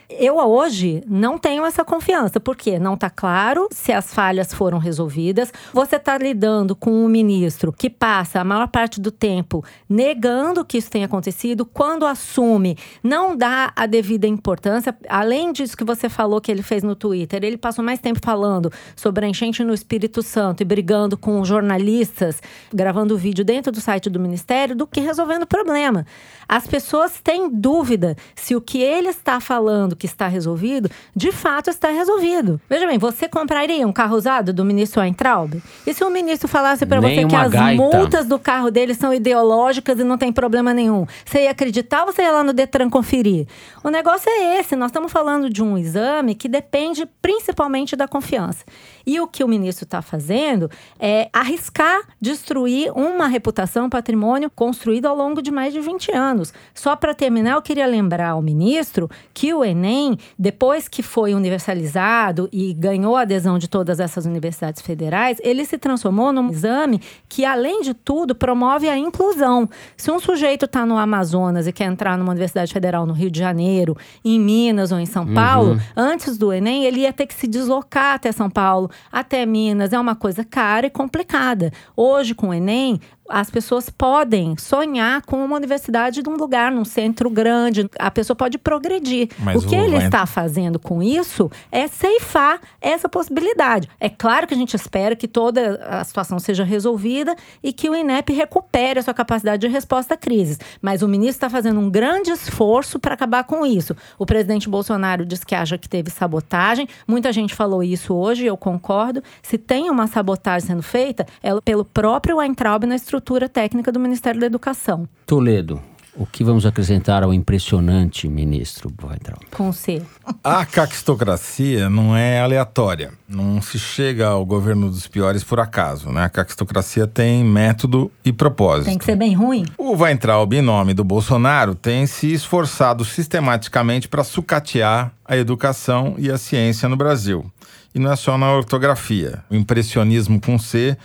Eu 0.09 0.35
hoje 0.37 1.01
não 1.07 1.37
tenho 1.37 1.65
essa 1.65 1.83
confiança, 1.83 2.39
porque 2.39 2.77
não 2.77 2.95
está 2.95 3.09
claro 3.09 3.67
se 3.71 3.91
as 3.91 4.13
falhas 4.13 4.53
foram 4.53 4.77
resolvidas. 4.77 5.51
Você 5.73 5.95
está 5.95 6.17
lidando 6.17 6.75
com 6.75 6.91
um 6.91 7.07
ministro 7.07 7.71
que 7.71 7.89
passa 7.89 8.39
a 8.39 8.43
maior 8.43 8.67
parte 8.67 8.99
do 8.99 9.11
tempo 9.11 9.63
negando 9.89 10.65
que 10.65 10.77
isso 10.77 10.91
tenha 10.91 11.05
acontecido, 11.05 11.65
quando 11.65 12.05
assume, 12.05 12.77
não 13.01 13.35
dá 13.35 13.71
a 13.75 13.85
devida 13.85 14.27
importância. 14.27 14.95
Além 15.07 15.51
disso 15.51 15.77
que 15.77 15.83
você 15.83 16.09
falou 16.09 16.41
que 16.41 16.51
ele 16.51 16.61
fez 16.61 16.83
no 16.83 16.95
Twitter, 16.95 17.43
ele 17.43 17.57
passou 17.57 17.83
mais 17.83 17.99
tempo 17.99 18.19
falando 18.21 18.71
sobre 18.95 19.25
a 19.25 19.29
enchente 19.29 19.63
no 19.63 19.73
Espírito 19.73 20.21
Santo 20.21 20.61
e 20.61 20.65
brigando 20.65 21.17
com 21.17 21.43
jornalistas, 21.45 22.41
gravando 22.73 23.17
vídeo 23.17 23.45
dentro 23.45 23.71
do 23.71 23.79
site 23.79 24.09
do 24.09 24.19
ministério, 24.19 24.75
do 24.75 24.85
que 24.85 24.99
resolvendo 24.99 25.43
o 25.43 25.47
problema. 25.47 26.05
As 26.47 26.67
pessoas 26.67 27.19
têm 27.21 27.49
dúvida 27.49 28.15
se 28.35 28.55
o 28.55 28.61
que 28.61 28.81
ele 28.81 29.09
está 29.09 29.39
falando 29.39 29.95
que 30.03 30.07
está 30.07 30.27
resolvido, 30.27 30.91
de 31.15 31.31
fato 31.31 31.69
está 31.69 31.87
resolvido. 31.87 32.59
Veja 32.69 32.85
bem, 32.85 32.97
você 32.97 33.29
compraria 33.29 33.87
um 33.87 33.93
carro 33.93 34.17
usado 34.17 34.51
do 34.51 34.65
ministro 34.65 34.99
Weintraub? 34.99 35.63
E 35.87 35.93
se 35.93 36.03
o 36.03 36.09
ministro 36.09 36.45
falasse 36.49 36.85
para 36.85 36.99
você 36.99 37.25
que 37.25 37.33
as 37.33 37.49
gaita. 37.49 37.81
multas 37.81 38.25
do 38.25 38.37
carro 38.37 38.69
dele 38.69 38.93
são 38.93 39.13
ideológicas 39.13 39.97
e 39.97 40.03
não 40.03 40.17
tem 40.17 40.33
problema 40.33 40.73
nenhum? 40.73 41.07
Você 41.23 41.43
ia 41.43 41.51
acreditar 41.51 42.01
ou 42.01 42.11
você 42.11 42.21
ia 42.21 42.33
lá 42.33 42.43
no 42.43 42.51
Detran 42.51 42.89
conferir? 42.89 43.47
O 43.81 43.89
negócio 43.89 44.29
é 44.29 44.59
esse, 44.59 44.75
nós 44.75 44.89
estamos 44.89 45.09
falando 45.09 45.49
de 45.49 45.63
um 45.63 45.77
exame 45.77 46.35
que 46.35 46.49
depende 46.49 47.07
principalmente 47.21 47.95
da 47.95 48.05
confiança. 48.05 48.65
E 49.05 49.19
o 49.19 49.27
que 49.27 49.43
o 49.43 49.47
ministro 49.47 49.85
está 49.85 50.01
fazendo 50.01 50.69
é 50.99 51.29
arriscar 51.33 52.01
destruir 52.19 52.91
uma 52.95 53.27
reputação, 53.27 53.85
um 53.85 53.89
patrimônio 53.89 54.49
construído 54.49 55.05
ao 55.05 55.15
longo 55.15 55.41
de 55.41 55.51
mais 55.51 55.73
de 55.73 55.79
20 55.79 56.11
anos. 56.11 56.53
Só 56.73 56.95
para 56.95 57.13
terminar, 57.13 57.55
eu 57.55 57.61
queria 57.61 57.85
lembrar 57.85 58.29
ao 58.29 58.41
ministro 58.41 59.09
que 59.33 59.53
o 59.53 59.63
Enem, 59.63 60.17
depois 60.37 60.87
que 60.87 61.03
foi 61.03 61.33
universalizado 61.33 62.49
e 62.51 62.73
ganhou 62.73 63.15
a 63.15 63.21
adesão 63.21 63.57
de 63.57 63.67
todas 63.67 63.99
essas 63.99 64.25
universidades 64.25 64.81
federais, 64.81 65.37
ele 65.43 65.65
se 65.65 65.77
transformou 65.77 66.31
num 66.31 66.49
exame 66.49 67.01
que, 67.27 67.45
além 67.45 67.81
de 67.81 67.93
tudo, 67.93 68.35
promove 68.35 68.87
a 68.89 68.97
inclusão. 68.97 69.69
Se 69.97 70.11
um 70.11 70.19
sujeito 70.19 70.65
está 70.65 70.85
no 70.85 70.97
Amazonas 70.97 71.67
e 71.67 71.71
quer 71.71 71.85
entrar 71.85 72.17
numa 72.17 72.31
universidade 72.31 72.73
federal 72.73 73.05
no 73.05 73.13
Rio 73.13 73.29
de 73.29 73.39
Janeiro, 73.39 73.97
em 74.23 74.39
Minas 74.39 74.91
ou 74.91 74.99
em 74.99 75.05
São 75.05 75.33
Paulo, 75.33 75.73
uhum. 75.73 75.79
antes 75.95 76.37
do 76.37 76.53
Enem, 76.53 76.85
ele 76.85 77.01
ia 77.01 77.13
ter 77.13 77.25
que 77.25 77.33
se 77.33 77.47
deslocar 77.47 78.15
até 78.15 78.31
São 78.31 78.49
Paulo, 78.49 78.89
até 79.11 79.45
Minas. 79.45 79.93
É 79.93 79.99
uma 79.99 80.15
coisa 80.15 80.43
cara 80.43 80.87
e 80.87 80.89
complicada. 80.89 81.71
Hoje, 81.95 82.33
com 82.33 82.49
o 82.49 82.53
Enem, 82.53 82.99
as 83.33 83.49
pessoas 83.49 83.89
podem 83.89 84.55
sonhar 84.57 85.23
com 85.23 85.43
uma 85.43 85.55
universidade 85.55 86.21
num 86.21 86.35
lugar, 86.35 86.71
num 86.71 86.85
centro 86.85 87.31
grande. 87.31 87.89
A 87.97 88.11
pessoa 88.11 88.35
pode 88.37 88.59
progredir. 88.59 89.29
Mas 89.39 89.63
o 89.63 89.67
que 89.67 89.75
o 89.75 89.83
ele 89.83 89.95
vai... 89.95 90.05
está 90.05 90.27
fazendo 90.27 90.77
com 90.77 91.01
isso 91.01 91.49
é 91.71 91.87
ceifar 91.87 92.61
essa 92.79 93.09
possibilidade. 93.09 93.89
É 93.99 94.07
claro 94.07 94.45
que 94.45 94.53
a 94.53 94.57
gente 94.57 94.75
espera 94.75 95.15
que 95.15 95.27
toda 95.27 95.83
a 95.83 96.03
situação 96.03 96.37
seja 96.37 96.63
resolvida 96.63 97.35
e 97.63 97.73
que 97.73 97.89
o 97.89 97.95
INEP 97.95 98.31
recupere 98.33 98.99
a 98.99 99.01
sua 99.01 99.15
capacidade 99.15 99.61
de 99.61 99.67
resposta 99.67 100.13
a 100.13 100.17
crises. 100.17 100.59
Mas 100.79 101.01
o 101.01 101.07
ministro 101.07 101.37
está 101.37 101.49
fazendo 101.49 101.79
um 101.79 101.89
grande 101.89 102.29
esforço 102.29 102.99
para 102.99 103.15
acabar 103.15 103.45
com 103.45 103.65
isso. 103.65 103.95
O 104.19 104.27
presidente 104.27 104.69
Bolsonaro 104.69 105.25
diz 105.25 105.43
que 105.43 105.55
acha 105.55 105.75
que 105.75 105.89
teve 105.89 106.11
sabotagem. 106.11 106.87
Muita 107.07 107.33
gente 107.33 107.55
falou 107.55 107.81
isso 107.81 108.13
hoje, 108.13 108.45
eu 108.45 108.55
concordo. 108.55 109.23
Se 109.41 109.57
tem 109.57 109.89
uma 109.89 110.05
sabotagem 110.05 110.67
sendo 110.67 110.83
feita, 110.83 111.25
é 111.41 111.49
pelo 111.61 111.83
próprio 111.83 112.37
Weintraub 112.37 112.85
na 112.85 112.95
estrutura 112.95 113.22
estrutura 113.23 113.47
técnica 113.47 113.89
do 113.89 113.99
Ministério 114.01 114.39
da 114.41 114.45
Educação. 114.45 115.07
Toledo. 115.25 115.81
O 116.15 116.27
que 116.27 116.43
vamos 116.43 116.63
acrescentar 116.63 117.23
ao 117.23 117.33
impressionante 117.33 118.27
ministro 118.27 118.93
Weintraub? 119.01 119.41
Com 119.49 119.71
C. 119.71 120.03
A 120.43 120.63
caquistocracia 120.63 121.89
não 121.89 122.15
é 122.15 122.39
aleatória. 122.39 123.13
Não 123.27 123.59
se 123.61 123.79
chega 123.79 124.27
ao 124.27 124.45
governo 124.45 124.91
dos 124.91 125.07
piores 125.07 125.43
por 125.43 125.59
acaso. 125.59 126.09
Né? 126.09 126.23
A 126.23 126.29
caquistocracia 126.29 127.07
tem 127.07 127.43
método 127.43 128.11
e 128.23 128.31
propósito. 128.31 128.85
Tem 128.85 128.97
que 128.97 129.05
ser 129.05 129.15
bem 129.15 129.33
ruim. 129.33 129.65
O 129.75 129.95
Weintraub, 129.95 130.53
em 130.53 130.61
nome 130.61 130.93
do 130.93 131.03
Bolsonaro, 131.03 131.73
tem 131.73 132.05
se 132.05 132.31
esforçado 132.31 133.03
sistematicamente 133.03 134.07
para 134.07 134.23
sucatear 134.23 135.11
a 135.25 135.35
educação 135.35 136.13
e 136.19 136.29
a 136.29 136.37
ciência 136.37 136.87
no 136.87 136.97
Brasil. 136.97 137.49
E 137.95 137.97
não 137.97 138.11
é 138.11 138.15
só 138.15 138.37
na 138.37 138.51
ortografia. 138.53 139.43
O 139.49 139.55
impressionismo 139.55 140.39
com 140.39 140.59
C 140.59 140.95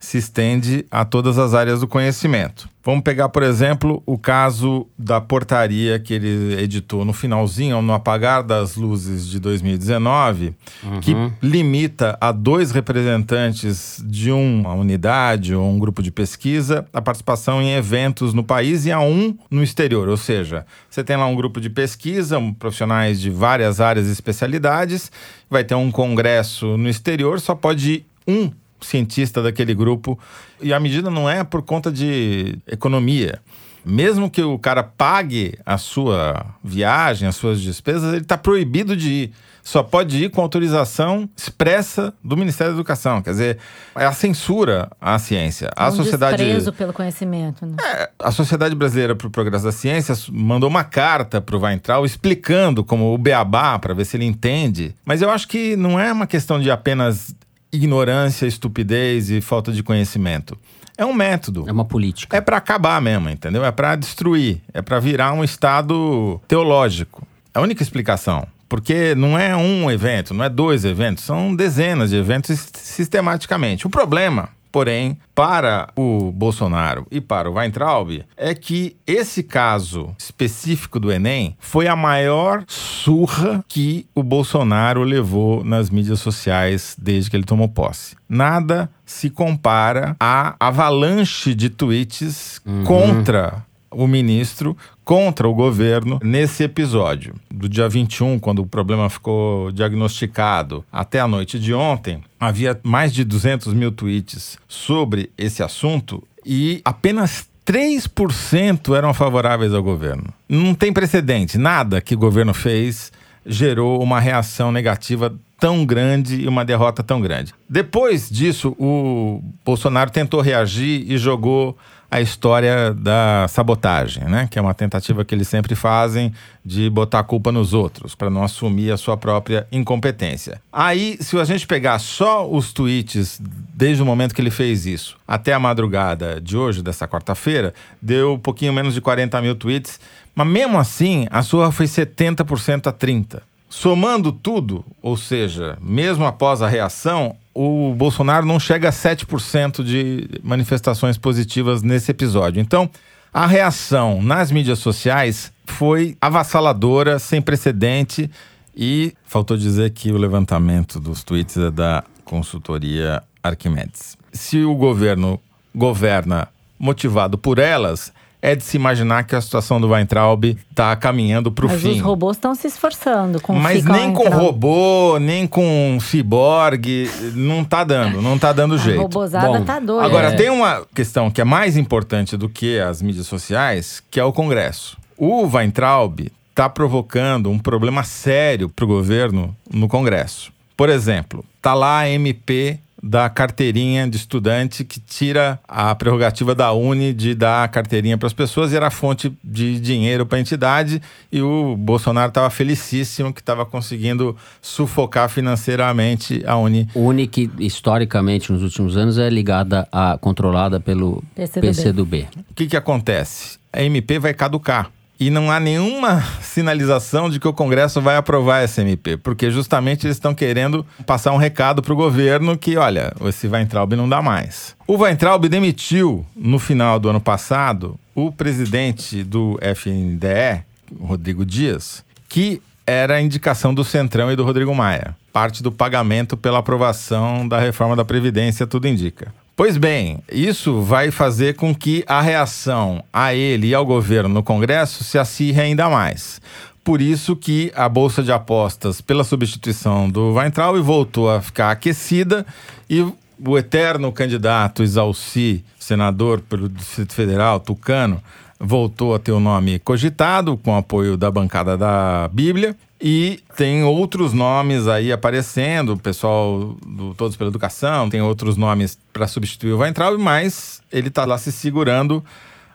se 0.00 0.18
estende 0.18 0.86
a 0.90 1.04
todas 1.04 1.38
as 1.38 1.54
áreas 1.54 1.80
do 1.80 1.88
conhecimento. 1.88 2.68
Vamos 2.84 3.02
pegar, 3.02 3.28
por 3.28 3.42
exemplo, 3.42 4.02
o 4.06 4.16
caso 4.16 4.86
da 4.96 5.20
portaria 5.20 5.98
que 5.98 6.14
ele 6.14 6.58
editou 6.62 7.04
no 7.04 7.12
finalzinho, 7.12 7.82
no 7.82 7.92
apagar 7.92 8.42
das 8.42 8.76
luzes 8.76 9.26
de 9.26 9.38
2019, 9.38 10.54
uhum. 10.82 11.00
que 11.00 11.14
limita 11.42 12.16
a 12.20 12.32
dois 12.32 12.70
representantes 12.70 14.02
de 14.06 14.30
uma 14.30 14.72
unidade 14.72 15.54
ou 15.54 15.68
um 15.68 15.78
grupo 15.78 16.02
de 16.02 16.10
pesquisa 16.10 16.86
a 16.92 17.02
participação 17.02 17.60
em 17.60 17.72
eventos 17.72 18.32
no 18.32 18.44
país 18.44 18.86
e 18.86 18.92
a 18.92 19.00
um 19.00 19.36
no 19.50 19.62
exterior. 19.62 20.08
Ou 20.08 20.16
seja, 20.16 20.64
você 20.88 21.04
tem 21.04 21.16
lá 21.16 21.26
um 21.26 21.34
grupo 21.34 21.60
de 21.60 21.68
pesquisa, 21.68 22.38
um, 22.38 22.54
profissionais 22.54 23.20
de 23.20 23.28
várias 23.28 23.80
áreas 23.80 24.06
e 24.06 24.12
especialidades, 24.12 25.12
vai 25.50 25.64
ter 25.64 25.74
um 25.74 25.90
congresso 25.90 26.78
no 26.78 26.88
exterior, 26.88 27.40
só 27.40 27.54
pode 27.54 27.90
ir 27.90 28.06
um 28.26 28.50
cientista 28.80 29.42
daquele 29.42 29.74
grupo. 29.74 30.18
E 30.60 30.72
a 30.72 30.80
medida 30.80 31.10
não 31.10 31.28
é 31.28 31.44
por 31.44 31.62
conta 31.62 31.90
de 31.90 32.58
economia. 32.66 33.40
Mesmo 33.84 34.28
que 34.28 34.42
o 34.42 34.58
cara 34.58 34.82
pague 34.82 35.58
a 35.64 35.78
sua 35.78 36.46
viagem, 36.62 37.28
as 37.28 37.36
suas 37.36 37.60
despesas, 37.60 38.12
ele 38.12 38.22
está 38.22 38.36
proibido 38.36 38.96
de 38.96 39.08
ir. 39.08 39.32
Só 39.68 39.82
pode 39.82 40.24
ir 40.24 40.30
com 40.30 40.40
autorização 40.40 41.28
expressa 41.36 42.14
do 42.24 42.36
Ministério 42.38 42.72
da 42.72 42.78
Educação. 42.78 43.20
Quer 43.20 43.30
dizer, 43.32 43.58
é 43.94 44.06
a 44.06 44.12
censura 44.12 44.90
à 44.98 45.18
ciência. 45.18 45.70
A 45.76 45.88
um 45.88 45.92
sociedade. 45.92 46.42
Desprezo 46.42 46.72
pelo 46.72 46.92
conhecimento. 46.92 47.66
Né? 47.66 47.76
É, 47.84 48.10
a 48.18 48.30
Sociedade 48.30 48.74
Brasileira 48.74 49.14
para 49.14 49.26
o 49.26 49.30
Progresso 49.30 49.64
da 49.64 49.72
Ciência 49.72 50.14
mandou 50.32 50.70
uma 50.70 50.84
carta 50.84 51.38
para 51.38 51.54
o 51.54 51.60
Weintraub 51.60 52.06
explicando 52.06 52.82
como 52.82 53.12
o 53.12 53.18
beabá, 53.18 53.78
para 53.78 53.92
ver 53.92 54.06
se 54.06 54.16
ele 54.16 54.24
entende. 54.24 54.94
Mas 55.04 55.20
eu 55.20 55.28
acho 55.28 55.46
que 55.46 55.76
não 55.76 56.00
é 56.00 56.10
uma 56.10 56.26
questão 56.26 56.58
de 56.58 56.70
apenas 56.70 57.34
ignorância, 57.72 58.46
estupidez 58.46 59.30
e 59.30 59.40
falta 59.40 59.72
de 59.72 59.82
conhecimento. 59.82 60.56
É 60.96 61.04
um 61.04 61.12
método. 61.12 61.64
É 61.68 61.72
uma 61.72 61.84
política. 61.84 62.36
É 62.36 62.40
para 62.40 62.56
acabar 62.56 63.00
mesmo, 63.00 63.28
entendeu? 63.28 63.64
É 63.64 63.70
para 63.70 63.94
destruir, 63.94 64.60
é 64.74 64.82
para 64.82 64.98
virar 64.98 65.32
um 65.32 65.44
estado 65.44 66.40
teológico. 66.48 67.26
É 67.54 67.58
a 67.58 67.62
única 67.62 67.82
explicação. 67.82 68.46
Porque 68.68 69.14
não 69.14 69.38
é 69.38 69.56
um 69.56 69.90
evento, 69.90 70.34
não 70.34 70.44
é 70.44 70.48
dois 70.50 70.84
eventos, 70.84 71.24
são 71.24 71.56
dezenas 71.56 72.10
de 72.10 72.16
eventos 72.16 72.68
sistematicamente. 72.74 73.86
O 73.86 73.90
problema 73.90 74.50
Porém, 74.70 75.18
para 75.34 75.88
o 75.96 76.30
Bolsonaro 76.32 77.06
e 77.10 77.20
para 77.20 77.50
o 77.50 77.54
Weintraub, 77.54 78.24
é 78.36 78.54
que 78.54 78.96
esse 79.06 79.42
caso 79.42 80.14
específico 80.18 81.00
do 81.00 81.10
Enem 81.10 81.56
foi 81.58 81.86
a 81.86 81.96
maior 81.96 82.64
surra 82.66 83.64
que 83.66 84.06
o 84.14 84.22
Bolsonaro 84.22 85.02
levou 85.02 85.64
nas 85.64 85.90
mídias 85.90 86.20
sociais 86.20 86.96
desde 86.98 87.30
que 87.30 87.36
ele 87.36 87.44
tomou 87.44 87.68
posse. 87.68 88.16
Nada 88.28 88.90
se 89.06 89.30
compara 89.30 90.14
à 90.20 90.54
avalanche 90.60 91.54
de 91.54 91.70
tweets 91.70 92.60
uhum. 92.66 92.84
contra 92.84 93.64
o 93.90 94.06
ministro 94.06 94.76
contra 95.04 95.48
o 95.48 95.54
governo 95.54 96.18
nesse 96.22 96.64
episódio. 96.64 97.34
Do 97.50 97.68
dia 97.68 97.88
21, 97.88 98.38
quando 98.38 98.60
o 98.60 98.66
problema 98.66 99.08
ficou 99.08 99.72
diagnosticado, 99.72 100.84
até 100.92 101.20
a 101.20 101.28
noite 101.28 101.58
de 101.58 101.72
ontem, 101.72 102.22
havia 102.38 102.78
mais 102.82 103.12
de 103.12 103.24
200 103.24 103.72
mil 103.74 103.90
tweets 103.90 104.58
sobre 104.68 105.30
esse 105.36 105.62
assunto 105.62 106.22
e 106.44 106.80
apenas 106.84 107.48
3% 107.66 108.96
eram 108.96 109.12
favoráveis 109.12 109.74
ao 109.74 109.82
governo. 109.82 110.32
Não 110.48 110.74
tem 110.74 110.92
precedente, 110.92 111.58
nada 111.58 112.00
que 112.00 112.14
o 112.14 112.18
governo 112.18 112.54
fez 112.54 113.12
gerou 113.44 114.02
uma 114.02 114.20
reação 114.20 114.70
negativa 114.70 115.34
tão 115.58 115.84
grande 115.84 116.42
e 116.42 116.48
uma 116.48 116.64
derrota 116.64 117.02
tão 117.02 117.20
grande. 117.20 117.52
Depois 117.68 118.28
disso, 118.30 118.76
o 118.78 119.42
Bolsonaro 119.64 120.10
tentou 120.10 120.40
reagir 120.40 121.04
e 121.10 121.18
jogou 121.18 121.76
a 122.10 122.20
história 122.20 122.94
da 122.94 123.46
sabotagem, 123.48 124.24
né? 124.24 124.48
Que 124.50 124.58
é 124.58 124.62
uma 124.62 124.74
tentativa 124.74 125.24
que 125.24 125.34
eles 125.34 125.46
sempre 125.46 125.74
fazem 125.74 126.32
de 126.64 126.88
botar 126.88 127.20
a 127.20 127.24
culpa 127.24 127.52
nos 127.52 127.74
outros, 127.74 128.14
para 128.14 128.30
não 128.30 128.42
assumir 128.42 128.90
a 128.90 128.96
sua 128.96 129.16
própria 129.16 129.66
incompetência. 129.70 130.60
Aí, 130.72 131.18
se 131.20 131.38
a 131.38 131.44
gente 131.44 131.66
pegar 131.66 131.98
só 131.98 132.48
os 132.48 132.72
tweets 132.72 133.40
desde 133.74 134.02
o 134.02 134.06
momento 134.06 134.34
que 134.34 134.40
ele 134.40 134.50
fez 134.50 134.86
isso 134.86 135.16
até 135.26 135.52
a 135.52 135.58
madrugada 135.58 136.40
de 136.40 136.56
hoje, 136.56 136.82
dessa 136.82 137.06
quarta-feira, 137.06 137.74
deu 138.00 138.34
um 138.34 138.38
pouquinho 138.38 138.72
menos 138.72 138.94
de 138.94 139.00
40 139.00 139.40
mil 139.42 139.54
tweets, 139.54 140.00
mas 140.34 140.46
mesmo 140.46 140.78
assim, 140.78 141.26
a 141.30 141.42
sua 141.42 141.70
foi 141.70 141.86
70% 141.86 142.86
a 142.86 142.92
30%. 142.92 143.40
Somando 143.68 144.32
tudo, 144.32 144.84
ou 145.02 145.16
seja, 145.16 145.76
mesmo 145.80 146.24
após 146.24 146.62
a 146.62 146.68
reação, 146.68 147.36
o 147.54 147.92
Bolsonaro 147.94 148.46
não 148.46 148.58
chega 148.58 148.88
a 148.88 148.92
7% 148.92 149.82
de 149.84 150.28
manifestações 150.42 151.18
positivas 151.18 151.82
nesse 151.82 152.10
episódio. 152.10 152.60
Então, 152.60 152.90
A 153.32 153.46
reação 153.46 154.22
nas 154.22 154.50
mídias 154.50 154.78
sociais 154.78 155.52
foi 155.66 156.16
avassaladora, 156.20 157.18
sem 157.18 157.42
precedente 157.42 158.30
e 158.74 159.12
faltou 159.24 159.56
dizer 159.56 159.90
que 159.90 160.10
o 160.10 160.16
levantamento 160.16 160.98
dos 160.98 161.22
tweets 161.22 161.56
é 161.56 161.70
da 161.70 162.02
consultoria 162.24 163.22
Arquimedes. 163.42 164.16
Se 164.32 164.64
o 164.64 164.74
governo 164.74 165.38
governa 165.74 166.48
motivado 166.78 167.36
por 167.36 167.58
elas, 167.58 168.12
é 168.40 168.54
de 168.54 168.62
se 168.62 168.76
imaginar 168.76 169.24
que 169.24 169.34
a 169.34 169.40
situação 169.40 169.80
do 169.80 169.88
Weintraub 169.88 170.44
está 170.70 170.94
caminhando 170.94 171.50
para 171.50 171.66
o 171.66 171.68
Mas 171.68 171.82
fim. 171.82 171.92
os 171.92 172.00
robôs 172.00 172.36
estão 172.36 172.54
se 172.54 172.66
esforçando. 172.68 173.40
Com 173.40 173.52
Mas 173.54 173.84
nem 173.84 174.12
com 174.12 174.22
Weintraub. 174.22 174.44
robô, 174.44 175.18
nem 175.18 175.46
com 175.46 175.98
ciborgue, 176.00 177.10
não 177.34 177.64
tá 177.64 177.82
dando, 177.84 178.22
não 178.22 178.38
tá 178.38 178.52
dando 178.52 178.74
A 178.74 178.78
jeito. 178.78 179.00
robozada 179.02 179.58
Bom, 179.58 179.64
tá 179.64 179.80
doida. 179.80 180.04
Agora, 180.06 180.28
É. 180.28 180.36
tem 180.36 180.50
uma 180.50 180.86
questão 180.94 181.30
que 181.30 181.40
é 181.40 181.44
mais 181.44 181.76
importante 181.76 182.36
do 182.36 182.48
que 182.48 182.78
as 182.78 183.02
mídias 183.02 183.26
sociais, 183.26 184.02
que 184.10 184.20
é 184.20 184.24
o 184.24 184.32
Congresso. 184.32 184.96
O 185.16 185.46
Weintraub 185.46 186.30
está 186.50 186.68
provocando 186.68 187.50
um 187.50 187.58
problema 187.58 188.04
sério 188.04 188.68
para 188.68 188.84
o 188.84 188.88
governo 188.88 189.54
no 189.72 189.88
Congresso. 189.88 190.52
Por 190.76 190.88
exemplo, 190.88 191.44
tá 191.60 191.74
lá 191.74 191.98
a 192.00 192.08
MP 192.10 192.78
da 193.02 193.28
carteirinha 193.28 194.08
de 194.08 194.16
estudante 194.16 194.84
que 194.84 194.98
tira 195.00 195.58
a 195.66 195.94
prerrogativa 195.94 196.54
da 196.54 196.72
Uni 196.72 197.12
de 197.12 197.34
dar 197.34 197.64
a 197.64 197.68
carteirinha 197.68 198.18
para 198.18 198.26
as 198.26 198.32
pessoas 198.32 198.72
e 198.72 198.76
era 198.76 198.90
fonte 198.90 199.32
de 199.42 199.78
dinheiro 199.80 200.26
para 200.26 200.38
a 200.38 200.40
entidade 200.40 201.00
e 201.30 201.40
o 201.40 201.76
Bolsonaro 201.76 202.28
estava 202.28 202.50
felicíssimo 202.50 203.32
que 203.32 203.40
estava 203.40 203.64
conseguindo 203.64 204.36
sufocar 204.60 205.28
financeiramente 205.28 206.42
a 206.46 206.56
Uni. 206.56 206.88
Uni 206.94 207.26
que 207.26 207.50
historicamente 207.58 208.52
nos 208.52 208.62
últimos 208.62 208.96
anos 208.96 209.18
é 209.18 209.30
ligada 209.30 209.86
a 209.92 210.18
controlada 210.18 210.80
pelo 210.80 211.22
PCdoB. 211.34 211.66
PCdoB. 211.66 212.28
O 212.50 212.54
que, 212.54 212.66
que 212.66 212.76
acontece? 212.76 213.58
A 213.72 213.82
MP 213.82 214.18
vai 214.18 214.34
caducar. 214.34 214.90
E 215.20 215.30
não 215.30 215.50
há 215.50 215.58
nenhuma 215.58 216.22
sinalização 216.40 217.28
de 217.28 217.40
que 217.40 217.48
o 217.48 217.52
Congresso 217.52 218.00
vai 218.00 218.16
aprovar 218.16 218.62
essa 218.62 218.82
MP, 218.82 219.16
porque 219.16 219.50
justamente 219.50 220.06
eles 220.06 220.16
estão 220.16 220.34
querendo 220.34 220.86
passar 221.04 221.32
um 221.32 221.36
recado 221.36 221.82
para 221.82 221.92
o 221.92 221.96
governo 221.96 222.56
que, 222.56 222.76
olha, 222.76 223.12
esse 223.24 223.48
Weintraub 223.48 223.94
não 223.94 224.08
dá 224.08 224.22
mais. 224.22 224.76
O 224.86 224.96
Weintraub 224.96 225.48
demitiu, 225.48 226.24
no 226.36 226.58
final 226.58 227.00
do 227.00 227.08
ano 227.08 227.20
passado, 227.20 227.98
o 228.14 228.30
presidente 228.30 229.24
do 229.24 229.58
FNDE, 229.60 230.62
Rodrigo 231.00 231.44
Dias, 231.44 232.04
que 232.28 232.62
era 232.86 233.16
a 233.16 233.20
indicação 233.20 233.74
do 233.74 233.84
Centrão 233.84 234.32
e 234.32 234.36
do 234.36 234.44
Rodrigo 234.44 234.74
Maia. 234.74 235.14
Parte 235.32 235.62
do 235.62 235.70
pagamento 235.70 236.36
pela 236.36 236.58
aprovação 236.60 237.46
da 237.46 237.58
reforma 237.58 237.94
da 237.94 238.04
Previdência, 238.04 238.66
tudo 238.66 238.88
indica. 238.88 239.32
Pois 239.58 239.76
bem, 239.76 240.22
isso 240.30 240.82
vai 240.82 241.10
fazer 241.10 241.56
com 241.56 241.74
que 241.74 242.04
a 242.06 242.20
reação 242.20 243.02
a 243.12 243.34
ele 243.34 243.66
e 243.66 243.74
ao 243.74 243.84
governo 243.84 244.28
no 244.28 244.40
Congresso 244.40 245.02
se 245.02 245.18
acirre 245.18 245.60
ainda 245.60 245.90
mais. 245.90 246.40
Por 246.84 247.02
isso 247.02 247.34
que 247.34 247.72
a 247.74 247.88
Bolsa 247.88 248.22
de 248.22 248.30
Apostas, 248.30 249.00
pela 249.00 249.24
substituição 249.24 250.08
do 250.08 250.34
Weintraub, 250.34 250.80
voltou 250.80 251.28
a 251.28 251.42
ficar 251.42 251.72
aquecida 251.72 252.46
e 252.88 253.00
o 253.00 253.58
eterno 253.58 254.12
candidato 254.12 254.84
Isalci, 254.84 255.64
senador 255.76 256.40
pelo 256.40 256.68
Distrito 256.68 257.12
Federal, 257.12 257.58
Tucano, 257.58 258.22
voltou 258.58 259.14
a 259.14 259.18
ter 259.18 259.32
o 259.32 259.40
nome 259.40 259.78
cogitado, 259.78 260.56
com 260.56 260.76
apoio 260.76 261.16
da 261.16 261.30
bancada 261.30 261.76
da 261.76 262.28
Bíblia. 262.32 262.76
E 263.00 263.40
tem 263.56 263.84
outros 263.84 264.32
nomes 264.32 264.88
aí 264.88 265.12
aparecendo, 265.12 265.92
o 265.92 265.98
pessoal 265.98 266.76
do 266.84 267.14
Todos 267.14 267.36
pela 267.36 267.48
Educação, 267.48 268.10
tem 268.10 268.20
outros 268.20 268.56
nomes 268.56 268.98
para 269.12 269.28
substituir 269.28 269.72
o 269.72 269.78
Weintraub, 269.78 270.18
mas 270.18 270.82
ele 270.90 271.06
está 271.06 271.24
lá 271.24 271.38
se 271.38 271.52
segurando 271.52 272.24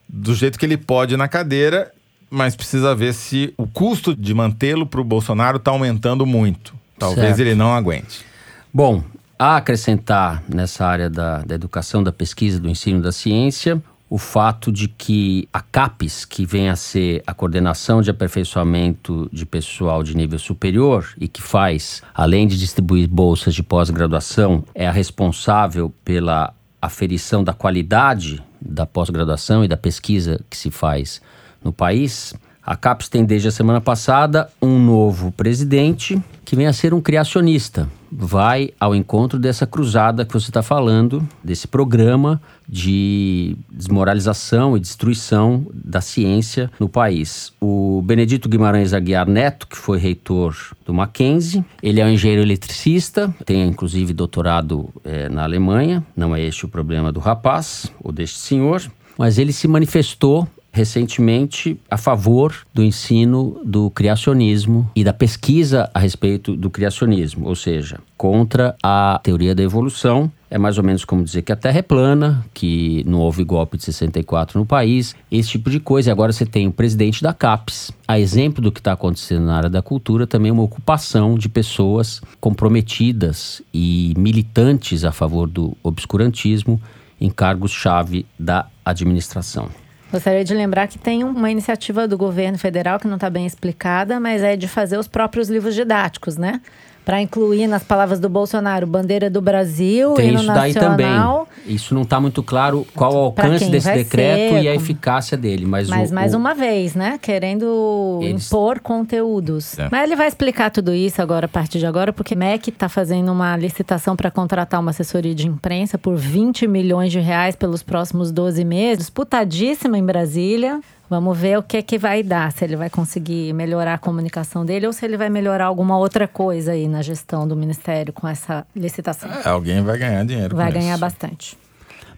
do 0.07 0.33
jeito 0.33 0.57
que 0.57 0.65
ele 0.65 0.77
pode 0.77 1.17
na 1.17 1.27
cadeira, 1.27 1.91
mas 2.29 2.55
precisa 2.55 2.95
ver 2.95 3.13
se 3.13 3.53
o 3.57 3.67
custo 3.67 4.15
de 4.15 4.33
mantê-lo 4.33 4.85
para 4.85 5.01
o 5.01 5.03
Bolsonaro 5.03 5.57
está 5.57 5.71
aumentando 5.71 6.25
muito. 6.25 6.73
Talvez 6.97 7.27
Certo. 7.27 7.39
ele 7.41 7.55
não 7.55 7.73
aguente. 7.73 8.25
Bom, 8.73 9.03
a 9.37 9.57
acrescentar 9.57 10.41
nessa 10.47 10.85
área 10.85 11.09
da, 11.09 11.39
da 11.39 11.55
educação, 11.55 12.01
da 12.01 12.13
pesquisa, 12.13 12.59
do 12.61 12.69
ensino 12.69 13.01
da 13.01 13.11
ciência, 13.11 13.81
o 14.13 14.19
fato 14.19 14.71
de 14.71 14.87
que 14.87 15.49
a 15.51 15.59
CAPES, 15.59 16.23
que 16.23 16.45
vem 16.45 16.69
a 16.69 16.75
ser 16.75 17.23
a 17.25 17.33
coordenação 17.33 17.99
de 17.99 18.11
aperfeiçoamento 18.11 19.27
de 19.33 19.43
pessoal 19.43 20.03
de 20.03 20.15
nível 20.15 20.37
superior 20.37 21.15
e 21.19 21.27
que 21.27 21.41
faz, 21.41 22.03
além 22.13 22.45
de 22.45 22.55
distribuir 22.55 23.07
bolsas 23.09 23.55
de 23.55 23.63
pós-graduação, 23.63 24.63
é 24.75 24.87
a 24.87 24.91
responsável 24.91 25.91
pela 26.05 26.53
aferição 26.79 27.43
da 27.43 27.53
qualidade 27.53 28.39
da 28.61 28.85
pós-graduação 28.85 29.65
e 29.65 29.67
da 29.67 29.77
pesquisa 29.77 30.39
que 30.47 30.57
se 30.57 30.69
faz 30.69 31.19
no 31.63 31.73
país. 31.73 32.35
A 32.65 32.77
CAPES 32.77 33.09
tem 33.09 33.25
desde 33.25 33.49
a 33.49 33.51
semana 33.51 33.81
passada 33.81 34.49
um 34.61 34.79
novo 34.79 35.33
presidente 35.33 36.17
que 36.45 36.55
vem 36.55 36.65
a 36.65 36.71
ser 36.71 36.93
um 36.93 37.01
criacionista. 37.01 37.89
Vai 38.09 38.69
ao 38.79 38.95
encontro 38.95 39.37
dessa 39.37 39.67
cruzada 39.67 40.23
que 40.23 40.31
você 40.31 40.49
está 40.49 40.63
falando, 40.63 41.27
desse 41.43 41.67
programa 41.67 42.41
de 42.67 43.57
desmoralização 43.69 44.77
e 44.77 44.79
destruição 44.79 45.65
da 45.73 45.99
ciência 45.99 46.71
no 46.79 46.87
país. 46.87 47.51
O 47.59 48.01
Benedito 48.05 48.47
Guimarães 48.47 48.93
Aguiar 48.93 49.27
Neto, 49.27 49.67
que 49.67 49.77
foi 49.77 49.97
reitor 49.97 50.55
do 50.85 50.93
Mackenzie, 50.93 51.65
ele 51.81 51.99
é 51.99 52.05
um 52.05 52.09
engenheiro 52.09 52.41
eletricista, 52.41 53.33
tem 53.45 53.67
inclusive 53.67 54.13
doutorado 54.13 54.89
eh, 55.03 55.27
na 55.27 55.43
Alemanha, 55.43 56.01
não 56.15 56.33
é 56.33 56.41
este 56.41 56.63
o 56.63 56.69
problema 56.69 57.11
do 57.11 57.19
rapaz 57.19 57.91
ou 58.01 58.11
deste 58.11 58.37
senhor, 58.37 58.81
mas 59.17 59.37
ele 59.37 59.51
se 59.51 59.67
manifestou 59.67 60.47
recentemente 60.73 61.79
a 61.89 61.97
favor 61.97 62.55
do 62.73 62.83
ensino 62.83 63.61
do 63.63 63.91
criacionismo 63.91 64.89
e 64.95 65.03
da 65.03 65.13
pesquisa 65.13 65.89
a 65.93 65.99
respeito 65.99 66.55
do 66.57 66.69
criacionismo, 66.69 67.47
ou 67.47 67.55
seja, 67.55 67.99
contra 68.17 68.75
a 68.81 69.19
teoria 69.23 69.53
da 69.53 69.61
evolução. 69.61 70.31
É 70.49 70.57
mais 70.57 70.77
ou 70.77 70.83
menos 70.83 71.05
como 71.05 71.23
dizer 71.23 71.43
que 71.43 71.51
a 71.51 71.55
Terra 71.55 71.79
é 71.79 71.81
plana, 71.81 72.45
que 72.53 73.03
não 73.07 73.19
houve 73.19 73.43
golpe 73.43 73.77
de 73.77 73.83
64 73.83 74.59
no 74.59 74.65
país, 74.65 75.15
esse 75.31 75.49
tipo 75.49 75.69
de 75.69 75.79
coisa. 75.79 76.09
E 76.09 76.11
agora 76.11 76.31
você 76.31 76.45
tem 76.45 76.67
o 76.67 76.71
presidente 76.71 77.23
da 77.23 77.33
CAPES. 77.33 77.91
A 78.07 78.19
exemplo 78.19 78.61
do 78.61 78.71
que 78.71 78.79
está 78.79 78.93
acontecendo 78.93 79.45
na 79.45 79.55
área 79.55 79.69
da 79.69 79.81
cultura, 79.81 80.27
também 80.27 80.51
uma 80.51 80.63
ocupação 80.63 81.35
de 81.35 81.49
pessoas 81.49 82.21
comprometidas 82.39 83.61
e 83.73 84.13
militantes 84.17 85.03
a 85.03 85.11
favor 85.11 85.47
do 85.47 85.75
obscurantismo 85.83 86.81
em 87.19 87.29
cargos-chave 87.29 88.25
da 88.37 88.67
administração. 88.85 89.82
Gostaria 90.13 90.43
de 90.43 90.53
lembrar 90.53 90.87
que 90.87 90.99
tem 90.99 91.23
uma 91.23 91.49
iniciativa 91.49 92.07
do 92.07 92.15
governo 92.15 92.55
federal 92.55 92.99
que 92.99 93.07
não 93.07 93.15
está 93.15 93.31
bem 93.31 93.47
explicada, 93.47 94.19
mas 94.19 94.43
é 94.43 94.55
de 94.55 94.67
fazer 94.67 94.95
os 94.95 95.07
próprios 95.07 95.49
livros 95.49 95.73
didáticos, 95.73 96.37
né? 96.37 96.61
Para 97.05 97.21
incluir 97.21 97.67
nas 97.67 97.83
palavras 97.83 98.19
do 98.19 98.29
Bolsonaro 98.29 98.87
bandeira 98.87 99.29
do 99.29 99.41
Brasil, 99.41 100.13
Tem 100.13 100.29
hino 100.29 100.39
isso 100.41 100.53
daí 100.53 100.73
também. 100.73 101.05
nacional. 101.05 101.47
Isso 101.65 101.93
não 101.93 102.03
está 102.03 102.19
muito 102.19 102.41
claro 102.41 102.85
qual 102.95 103.13
o 103.13 103.17
alcance 103.17 103.65
desse 103.69 103.91
decreto 103.93 104.53
ser, 104.53 104.61
e 104.63 104.67
a 104.69 104.75
eficácia 104.75 105.37
dele. 105.37 105.65
Mas, 105.65 105.89
Mas 105.89 106.11
o, 106.11 106.13
mais 106.13 106.33
o- 106.33 106.37
uma 106.37 106.53
vez, 106.53 106.95
né? 106.95 107.19
Querendo 107.21 108.19
Eles- 108.21 108.47
impor 108.47 108.79
conteúdos. 108.79 109.77
É. 109.77 109.87
Mas 109.91 110.03
ele 110.03 110.15
vai 110.15 110.27
explicar 110.27 110.71
tudo 110.71 110.93
isso 110.93 111.21
agora, 111.21 111.45
a 111.45 111.49
partir 111.49 111.79
de 111.79 111.85
agora, 111.85 112.11
porque 112.13 112.35
MEC 112.35 112.69
está 112.69 112.87
fazendo 112.89 113.31
uma 113.31 113.55
licitação 113.57 114.15
para 114.15 114.31
contratar 114.31 114.79
uma 114.79 114.91
assessoria 114.91 115.35
de 115.35 115.47
imprensa 115.47 115.97
por 115.97 116.15
20 116.15 116.67
milhões 116.67 117.11
de 117.11 117.19
reais 117.19 117.55
pelos 117.55 117.83
próximos 117.83 118.31
12 118.31 118.63
meses. 118.63 118.99
Disputadíssima 118.99 119.97
em 119.97 120.03
Brasília. 120.05 120.79
Vamos 121.13 121.37
ver 121.37 121.59
o 121.59 121.61
que 121.61 121.83
que 121.83 121.99
vai 121.99 122.23
dar, 122.23 122.51
se 122.51 122.65
ele 122.65 122.75
vai 122.75 122.89
conseguir 122.89 123.53
melhorar 123.53 123.93
a 123.93 123.97
comunicação 123.99 124.65
dele 124.65 124.87
ou 124.87 124.91
se 124.91 125.05
ele 125.05 125.15
vai 125.15 125.29
melhorar 125.29 125.65
alguma 125.65 125.95
outra 125.95 126.27
coisa 126.27 126.71
aí 126.71 126.87
na 126.87 127.03
gestão 127.03 127.47
do 127.47 127.55
ministério 127.55 128.11
com 128.11 128.27
essa 128.27 128.65
licitação. 128.75 129.29
É, 129.31 129.47
alguém 129.47 129.83
vai 129.83 129.95
ganhar 129.95 130.25
dinheiro 130.25 130.55
Vai 130.55 130.71
com 130.73 130.79
ganhar 130.79 130.93
isso. 130.93 130.99
bastante. 131.01 131.55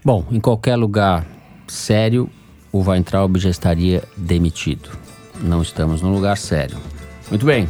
Bom, 0.02 0.24
em 0.30 0.40
qualquer 0.40 0.76
lugar 0.76 1.26
sério, 1.68 2.30
o 2.72 2.80
Weintraub 2.80 3.36
já 3.36 3.50
estaria 3.50 4.02
demitido. 4.16 4.88
Não 5.42 5.60
estamos 5.60 6.00
num 6.00 6.14
lugar 6.14 6.38
sério. 6.38 6.78
Muito 7.28 7.44
bem. 7.44 7.68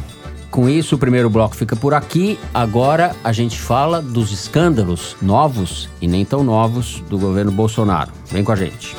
Com 0.49 0.69
isso, 0.69 0.95
o 0.95 0.97
primeiro 0.97 1.29
bloco 1.29 1.57
fica 1.57 1.75
por 1.75 1.93
aqui. 1.93 2.39
Agora 2.53 3.13
a 3.21 3.33
gente 3.33 3.59
fala 3.59 4.01
dos 4.01 4.31
escândalos 4.31 5.17
novos 5.21 5.89
e 6.01 6.07
nem 6.07 6.23
tão 6.23 6.41
novos 6.41 7.01
do 7.09 7.19
governo 7.19 7.51
Bolsonaro. 7.51 8.13
Vem 8.31 8.45
com 8.45 8.53
a 8.53 8.55
gente. 8.55 8.95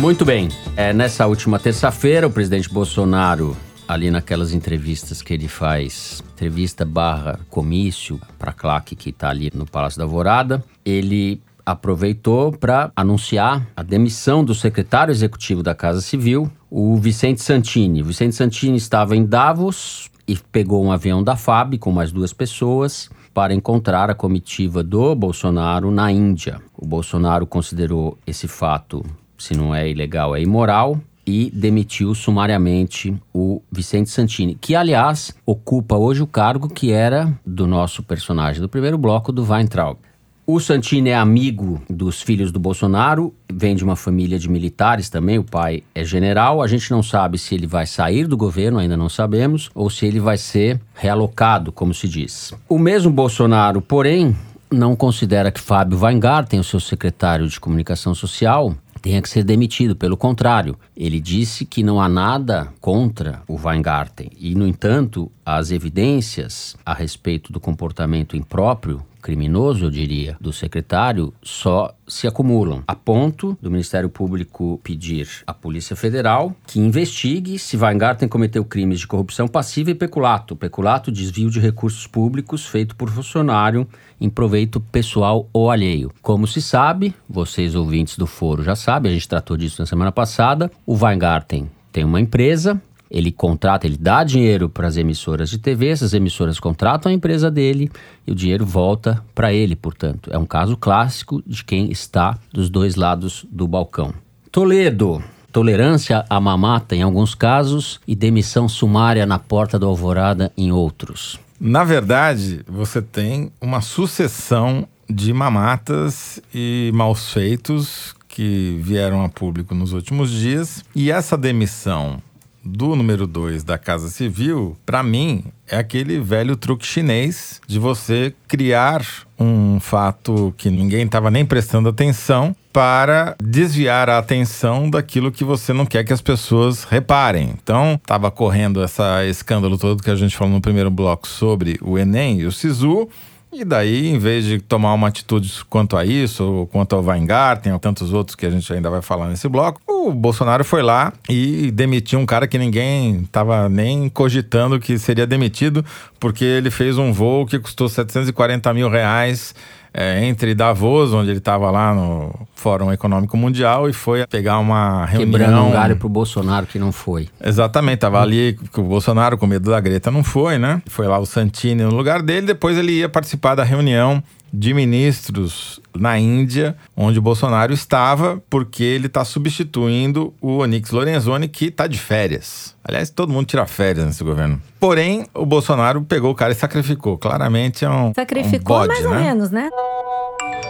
Muito 0.00 0.24
bem. 0.24 0.48
É, 0.78 0.94
nessa 0.94 1.26
última 1.26 1.58
terça-feira, 1.58 2.26
o 2.26 2.30
presidente 2.30 2.72
Bolsonaro, 2.72 3.54
ali 3.86 4.10
naquelas 4.10 4.54
entrevistas 4.54 5.20
que 5.20 5.34
ele 5.34 5.46
faz, 5.46 6.24
entrevista 6.32 6.86
barra 6.86 7.38
comício 7.50 8.18
para 8.38 8.50
a 8.50 8.54
claque 8.54 8.96
que 8.96 9.10
está 9.10 9.28
ali 9.28 9.52
no 9.54 9.66
Palácio 9.66 9.98
da 9.98 10.04
Alvorada, 10.04 10.64
ele 10.86 11.42
aproveitou 11.66 12.50
para 12.50 12.90
anunciar 12.96 13.66
a 13.76 13.82
demissão 13.82 14.42
do 14.42 14.54
secretário 14.54 15.12
executivo 15.12 15.62
da 15.62 15.74
Casa 15.74 16.00
Civil, 16.00 16.50
o 16.70 16.96
Vicente 16.96 17.42
Santini. 17.42 18.00
O 18.00 18.06
Vicente 18.06 18.34
Santini 18.34 18.78
estava 18.78 19.14
em 19.14 19.26
Davos 19.26 20.10
e 20.26 20.34
pegou 20.34 20.82
um 20.82 20.90
avião 20.90 21.22
da 21.22 21.36
FAB 21.36 21.76
com 21.76 21.92
mais 21.92 22.10
duas 22.10 22.32
pessoas 22.32 23.10
para 23.34 23.52
encontrar 23.52 24.08
a 24.08 24.14
comitiva 24.14 24.82
do 24.82 25.14
Bolsonaro 25.14 25.90
na 25.90 26.10
Índia. 26.10 26.58
O 26.74 26.86
Bolsonaro 26.86 27.46
considerou 27.46 28.16
esse 28.26 28.48
fato, 28.48 29.04
se 29.40 29.56
não 29.56 29.74
é 29.74 29.88
ilegal, 29.88 30.36
é 30.36 30.42
imoral 30.42 31.00
e 31.26 31.50
demitiu 31.54 32.14
sumariamente 32.14 33.14
o 33.32 33.62
Vicente 33.70 34.10
Santini, 34.10 34.56
que 34.60 34.74
aliás 34.74 35.34
ocupa 35.46 35.96
hoje 35.96 36.22
o 36.22 36.26
cargo 36.26 36.68
que 36.68 36.92
era 36.92 37.32
do 37.44 37.66
nosso 37.66 38.02
personagem 38.02 38.60
do 38.60 38.68
primeiro 38.68 38.98
bloco 38.98 39.32
do 39.32 39.44
Weintraub. 39.44 39.98
O 40.46 40.58
Santini 40.58 41.10
é 41.10 41.14
amigo 41.14 41.80
dos 41.88 42.20
filhos 42.20 42.50
do 42.50 42.58
Bolsonaro, 42.58 43.32
vem 43.52 43.76
de 43.76 43.84
uma 43.84 43.94
família 43.94 44.36
de 44.36 44.50
militares 44.50 45.08
também, 45.08 45.38
o 45.38 45.44
pai 45.44 45.84
é 45.94 46.02
general. 46.02 46.60
A 46.60 46.66
gente 46.66 46.90
não 46.90 47.04
sabe 47.04 47.38
se 47.38 47.54
ele 47.54 47.68
vai 47.68 47.86
sair 47.86 48.26
do 48.26 48.36
governo, 48.36 48.78
ainda 48.80 48.96
não 48.96 49.08
sabemos, 49.08 49.70
ou 49.72 49.88
se 49.88 50.06
ele 50.06 50.18
vai 50.18 50.36
ser 50.36 50.80
realocado, 50.92 51.70
como 51.70 51.94
se 51.94 52.08
diz. 52.08 52.52
O 52.68 52.80
mesmo 52.80 53.12
Bolsonaro, 53.12 53.80
porém, 53.80 54.34
não 54.72 54.96
considera 54.96 55.52
que 55.52 55.60
Fábio 55.60 56.00
Weingarten, 56.02 56.58
o 56.58 56.64
seu 56.64 56.80
secretário 56.80 57.46
de 57.46 57.60
comunicação 57.60 58.12
social, 58.12 58.74
tenha 59.00 59.20
que 59.20 59.28
ser 59.28 59.44
demitido. 59.44 59.96
Pelo 59.96 60.16
contrário, 60.16 60.78
ele 60.96 61.20
disse 61.20 61.64
que 61.64 61.82
não 61.82 62.00
há 62.00 62.08
nada 62.08 62.72
contra 62.80 63.42
o 63.48 63.56
Weingarten. 63.56 64.30
E, 64.38 64.54
no 64.54 64.66
entanto, 64.66 65.30
as 65.56 65.70
evidências 65.70 66.76
a 66.84 66.94
respeito 66.94 67.52
do 67.52 67.60
comportamento 67.60 68.36
impróprio 68.36 69.02
criminoso, 69.20 69.84
eu 69.84 69.90
diria, 69.90 70.36
do 70.40 70.52
secretário 70.52 71.32
só 71.42 71.94
se 72.08 72.26
acumulam, 72.26 72.82
a 72.86 72.94
ponto 72.94 73.56
do 73.60 73.70
Ministério 73.70 74.08
Público 74.08 74.80
pedir 74.82 75.28
à 75.46 75.52
Polícia 75.52 75.94
Federal 75.94 76.54
que 76.66 76.80
investigue 76.80 77.58
se 77.58 77.76
Weingarten 77.76 78.28
cometeu 78.28 78.64
crimes 78.64 79.00
de 79.00 79.06
corrupção 79.06 79.46
passiva 79.46 79.90
e 79.90 79.94
peculato. 79.94 80.56
Peculato, 80.56 81.12
desvio 81.12 81.50
de 81.50 81.60
recursos 81.60 82.06
públicos 82.06 82.66
feito 82.66 82.96
por 82.96 83.10
funcionário 83.10 83.86
em 84.20 84.30
proveito 84.30 84.80
pessoal 84.80 85.48
ou 85.52 85.70
alheio. 85.70 86.10
Como 86.22 86.46
se 86.46 86.62
sabe, 86.62 87.14
vocês 87.28 87.74
ouvintes 87.74 88.16
do 88.16 88.26
foro 88.26 88.62
já 88.62 88.74
sabem, 88.74 89.10
a 89.10 89.14
gente 89.14 89.28
tratou 89.28 89.56
disso 89.56 89.80
na 89.80 89.86
semana 89.86 90.10
passada, 90.10 90.70
o 90.86 90.94
Weingarten 90.94 91.70
tem 91.92 92.04
uma 92.04 92.20
empresa 92.20 92.80
ele 93.10 93.32
contrata, 93.32 93.86
ele 93.86 93.96
dá 93.96 94.22
dinheiro 94.22 94.68
para 94.68 94.86
as 94.86 94.96
emissoras 94.96 95.50
de 95.50 95.58
TV, 95.58 95.88
essas 95.88 96.14
emissoras 96.14 96.60
contratam 96.60 97.10
a 97.10 97.14
empresa 97.14 97.50
dele 97.50 97.90
e 98.26 98.30
o 98.30 98.34
dinheiro 98.34 98.64
volta 98.64 99.22
para 99.34 99.52
ele, 99.52 99.74
portanto. 99.74 100.30
É 100.32 100.38
um 100.38 100.46
caso 100.46 100.76
clássico 100.76 101.42
de 101.44 101.64
quem 101.64 101.90
está 101.90 102.38
dos 102.52 102.70
dois 102.70 102.94
lados 102.94 103.44
do 103.50 103.66
balcão. 103.66 104.14
Toledo. 104.52 105.22
Tolerância 105.52 106.24
à 106.30 106.40
mamata 106.40 106.94
em 106.94 107.02
alguns 107.02 107.34
casos 107.34 108.00
e 108.06 108.14
demissão 108.14 108.68
sumária 108.68 109.26
na 109.26 109.36
porta 109.36 109.76
do 109.76 109.86
Alvorada 109.86 110.52
em 110.56 110.70
outros. 110.70 111.40
Na 111.58 111.82
verdade, 111.82 112.60
você 112.68 113.02
tem 113.02 113.50
uma 113.60 113.80
sucessão 113.80 114.86
de 115.08 115.32
mamatas 115.32 116.40
e 116.54 116.92
maus 116.94 117.32
feitos 117.32 118.14
que 118.28 118.78
vieram 118.80 119.24
a 119.24 119.28
público 119.28 119.74
nos 119.74 119.92
últimos 119.92 120.30
dias. 120.30 120.84
E 120.94 121.10
essa 121.10 121.36
demissão 121.36 122.22
do 122.70 122.94
número 122.94 123.26
2 123.26 123.64
da 123.64 123.76
Casa 123.76 124.08
Civil, 124.08 124.76
para 124.86 125.02
mim, 125.02 125.44
é 125.66 125.76
aquele 125.76 126.20
velho 126.20 126.56
truque 126.56 126.86
chinês 126.86 127.60
de 127.66 127.78
você 127.78 128.32
criar 128.46 129.04
um 129.38 129.80
fato 129.80 130.54
que 130.56 130.70
ninguém 130.70 131.04
estava 131.04 131.30
nem 131.30 131.44
prestando 131.44 131.88
atenção 131.88 132.54
para 132.72 133.34
desviar 133.42 134.08
a 134.08 134.18
atenção 134.18 134.88
daquilo 134.88 135.32
que 135.32 135.42
você 135.42 135.72
não 135.72 135.84
quer 135.84 136.04
que 136.04 136.12
as 136.12 136.20
pessoas 136.20 136.84
reparem. 136.84 137.54
Então, 137.60 137.94
estava 137.94 138.30
correndo 138.30 138.82
essa 138.82 139.24
escândalo 139.26 139.76
todo 139.76 140.02
que 140.02 140.10
a 140.10 140.16
gente 140.16 140.36
falou 140.36 140.54
no 140.54 140.60
primeiro 140.60 140.90
bloco 140.90 141.26
sobre 141.26 141.78
o 141.82 141.98
Enem 141.98 142.40
e 142.40 142.46
o 142.46 142.52
Sisu. 142.52 143.08
E 143.52 143.64
daí, 143.64 144.06
em 144.06 144.18
vez 144.18 144.44
de 144.44 144.60
tomar 144.60 144.94
uma 144.94 145.08
atitude 145.08 145.52
quanto 145.68 145.96
a 145.96 146.04
isso, 146.04 146.44
ou 146.44 146.66
quanto 146.68 146.94
ao 146.94 147.02
Weingarten, 147.02 147.72
ou 147.72 147.80
tantos 147.80 148.12
outros 148.12 148.36
que 148.36 148.46
a 148.46 148.50
gente 148.50 148.72
ainda 148.72 148.88
vai 148.88 149.02
falar 149.02 149.28
nesse 149.28 149.48
bloco, 149.48 149.80
o 149.88 150.12
Bolsonaro 150.12 150.64
foi 150.64 150.82
lá 150.82 151.12
e 151.28 151.70
demitiu 151.72 152.20
um 152.20 152.26
cara 152.26 152.46
que 152.46 152.56
ninguém 152.56 153.22
estava 153.22 153.68
nem 153.68 154.08
cogitando 154.08 154.78
que 154.78 154.98
seria 154.98 155.26
demitido, 155.26 155.84
porque 156.20 156.44
ele 156.44 156.70
fez 156.70 156.96
um 156.96 157.12
voo 157.12 157.44
que 157.44 157.58
custou 157.58 157.88
740 157.88 158.72
mil 158.72 158.88
reais 158.88 159.52
é, 159.92 160.24
entre 160.24 160.54
Davos, 160.54 161.12
onde 161.12 161.30
ele 161.30 161.38
estava 161.38 161.70
lá 161.70 161.94
no 161.94 162.32
Fórum 162.54 162.92
Econômico 162.92 163.36
Mundial, 163.36 163.88
e 163.88 163.92
foi 163.92 164.26
pegar 164.26 164.58
uma 164.58 165.04
reunião. 165.04 165.38
Quebrando 165.38 165.66
um 165.66 165.72
galho 165.72 165.96
pro 165.96 166.08
Bolsonaro 166.08 166.66
que 166.66 166.78
não 166.78 166.92
foi. 166.92 167.28
Exatamente, 167.42 167.98
tava 167.98 168.20
ali 168.20 168.58
com 168.72 168.82
o 168.82 168.84
Bolsonaro 168.84 169.36
com 169.36 169.46
medo 169.46 169.70
da 169.70 169.80
Greta, 169.80 170.10
não 170.10 170.22
foi, 170.22 170.58
né? 170.58 170.82
Foi 170.86 171.06
lá 171.06 171.18
o 171.18 171.26
Santini 171.26 171.82
no 171.82 171.94
lugar 171.94 172.22
dele, 172.22 172.46
depois 172.46 172.78
ele 172.78 172.92
ia 172.92 173.08
participar 173.08 173.54
da 173.54 173.64
reunião 173.64 174.22
de 174.52 174.74
ministros 174.74 175.80
na 175.94 176.18
Índia, 176.18 176.76
onde 176.96 177.18
o 177.18 177.22
Bolsonaro 177.22 177.72
estava, 177.72 178.42
porque 178.48 178.82
ele 178.82 179.06
está 179.06 179.24
substituindo 179.24 180.34
o 180.40 180.58
Onyx 180.58 180.90
Lorenzoni, 180.90 181.48
que 181.48 181.66
está 181.66 181.86
de 181.86 181.98
férias. 181.98 182.74
Aliás, 182.82 183.10
todo 183.10 183.32
mundo 183.32 183.46
tira 183.46 183.66
férias 183.66 184.06
nesse 184.06 184.24
governo. 184.24 184.60
Porém, 184.78 185.26
o 185.34 185.44
Bolsonaro 185.44 186.02
pegou 186.02 186.30
o 186.30 186.34
cara 186.34 186.52
e 186.52 186.56
sacrificou. 186.56 187.18
Claramente 187.18 187.84
é 187.84 187.90
um. 187.90 188.12
Sacrificou 188.14 188.76
um 188.76 188.80
bode, 188.80 188.88
mais 188.88 189.04
ou 189.04 189.10
né? 189.12 189.20
menos, 189.20 189.50
né? 189.50 189.68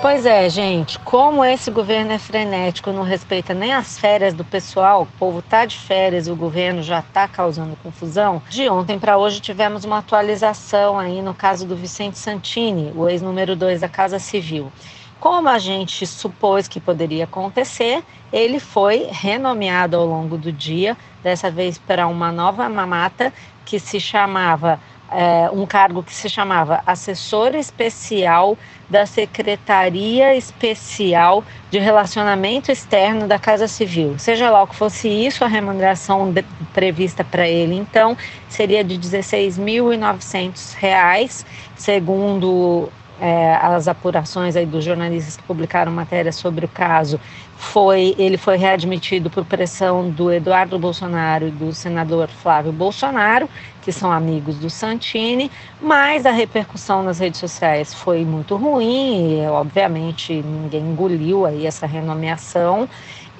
Pois 0.02 0.24
é, 0.24 0.48
gente, 0.48 0.98
como 1.00 1.44
esse 1.44 1.70
governo 1.70 2.12
é 2.12 2.18
frenético, 2.18 2.90
não 2.90 3.02
respeita 3.02 3.52
nem 3.52 3.74
as 3.74 3.98
férias 3.98 4.32
do 4.32 4.42
pessoal, 4.42 5.02
o 5.02 5.18
povo 5.18 5.42
tá 5.42 5.66
de 5.66 5.76
férias 5.76 6.26
e 6.26 6.30
o 6.30 6.36
governo 6.36 6.82
já 6.82 7.02
tá 7.02 7.28
causando 7.28 7.76
confusão. 7.82 8.40
De 8.48 8.66
ontem 8.70 8.98
para 8.98 9.18
hoje 9.18 9.40
tivemos 9.40 9.84
uma 9.84 9.98
atualização 9.98 10.98
aí 10.98 11.20
no 11.20 11.34
caso 11.34 11.66
do 11.66 11.76
Vicente 11.76 12.16
Santini, 12.16 12.90
o 12.96 13.10
ex-número 13.10 13.54
2 13.54 13.82
da 13.82 13.90
Casa 13.90 14.18
Civil. 14.18 14.72
Como 15.20 15.50
a 15.50 15.58
gente 15.58 16.06
supôs 16.06 16.66
que 16.66 16.80
poderia 16.80 17.24
acontecer, 17.24 18.02
ele 18.32 18.58
foi 18.58 19.06
renomeado 19.10 19.98
ao 19.98 20.06
longo 20.06 20.38
do 20.38 20.50
dia, 20.50 20.96
dessa 21.22 21.50
vez 21.50 21.76
para 21.76 22.06
uma 22.06 22.32
nova 22.32 22.66
mamata 22.70 23.30
que 23.66 23.78
se 23.78 24.00
chamava 24.00 24.80
é, 25.10 25.50
um 25.52 25.66
cargo 25.66 26.02
que 26.02 26.14
se 26.14 26.28
chamava 26.28 26.82
assessor 26.86 27.54
especial 27.54 28.58
da 28.88 29.04
Secretaria 29.06 30.34
Especial 30.34 31.44
de 31.70 31.78
Relacionamento 31.78 32.72
Externo 32.72 33.28
da 33.28 33.38
Casa 33.38 33.68
Civil. 33.68 34.18
Seja 34.18 34.50
lá 34.50 34.62
o 34.62 34.66
que 34.66 34.74
fosse 34.74 35.08
isso, 35.08 35.44
a 35.44 35.48
remuneração 35.48 36.32
de, 36.32 36.42
prevista 36.72 37.22
para 37.24 37.48
ele, 37.48 37.76
então, 37.76 38.16
seria 38.48 38.82
de 38.82 38.94
R$ 38.94 39.00
16.900, 39.00 41.44
segundo 41.76 42.90
é, 43.20 43.54
as 43.56 43.86
apurações 43.86 44.56
aí 44.56 44.64
dos 44.64 44.84
jornalistas 44.84 45.36
que 45.36 45.42
publicaram 45.42 45.92
matéria 45.92 46.32
sobre 46.32 46.64
o 46.64 46.68
caso, 46.68 47.20
foi 47.56 48.14
ele 48.18 48.38
foi 48.38 48.56
readmitido 48.56 49.28
por 49.28 49.44
pressão 49.44 50.08
do 50.08 50.32
Eduardo 50.32 50.78
Bolsonaro 50.78 51.48
e 51.48 51.50
do 51.50 51.74
senador 51.74 52.28
Flávio 52.28 52.72
Bolsonaro, 52.72 53.48
que 53.82 53.92
são 53.92 54.12
amigos 54.12 54.56
do 54.56 54.68
Santini, 54.68 55.50
mas 55.80 56.26
a 56.26 56.30
repercussão 56.30 57.02
nas 57.02 57.18
redes 57.18 57.40
sociais 57.40 57.94
foi 57.94 58.24
muito 58.24 58.56
ruim 58.56 59.40
e, 59.40 59.46
obviamente, 59.46 60.42
ninguém 60.42 60.82
engoliu 60.82 61.46
aí 61.46 61.66
essa 61.66 61.86
renomeação. 61.86 62.88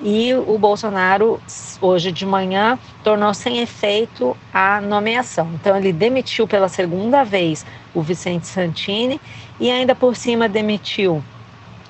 E 0.03 0.33
o 0.33 0.57
Bolsonaro, 0.59 1.39
hoje 1.81 2.11
de 2.11 2.25
manhã, 2.25 2.79
tornou 3.05 3.35
sem 3.35 3.59
efeito 3.59 4.35
a 4.53 4.81
nomeação. 4.81 5.51
Então, 5.55 5.77
ele 5.77 5.93
demitiu 5.93 6.49
pela 6.49 6.69
segunda 6.69 7.23
vez 7.23 7.67
o 7.95 8.01
Vicente 8.01 8.47
Santini 8.47 9.21
e 9.59 9.71
ainda 9.71 9.95
por 9.95 10.17
cima 10.17 10.49
demitiu 10.49 11.23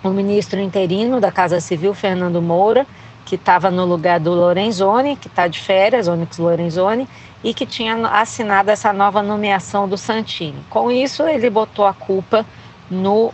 o 0.03 0.09
ministro 0.11 0.59
interino 0.59 1.21
da 1.21 1.31
Casa 1.31 1.61
Civil, 1.61 1.95
Fernando 1.95 2.43
Moura, 2.43 2.85
que 3.25 3.37
estava 3.37 3.71
no 3.71 3.85
lugar 3.85 4.19
do 4.19 4.33
Lorenzoni, 4.33 5.15
que 5.15 5.29
está 5.29 5.47
de 5.47 5.61
férias, 5.61 6.09
Onyx 6.09 6.39
Lorenzoni, 6.39 7.07
e 7.43 7.55
que 7.55 7.67
tinha 7.67 7.95
assinado 8.09 8.71
essa 8.71 8.93
nova 8.93 9.23
nomeação 9.23 9.89
do 9.89 9.97
Santini. 9.97 10.63
Com 10.69 10.91
isso, 10.91 11.23
ele 11.23 11.49
botou 11.49 11.87
a 11.87 11.95
culpa 11.95 12.45
no 12.91 13.33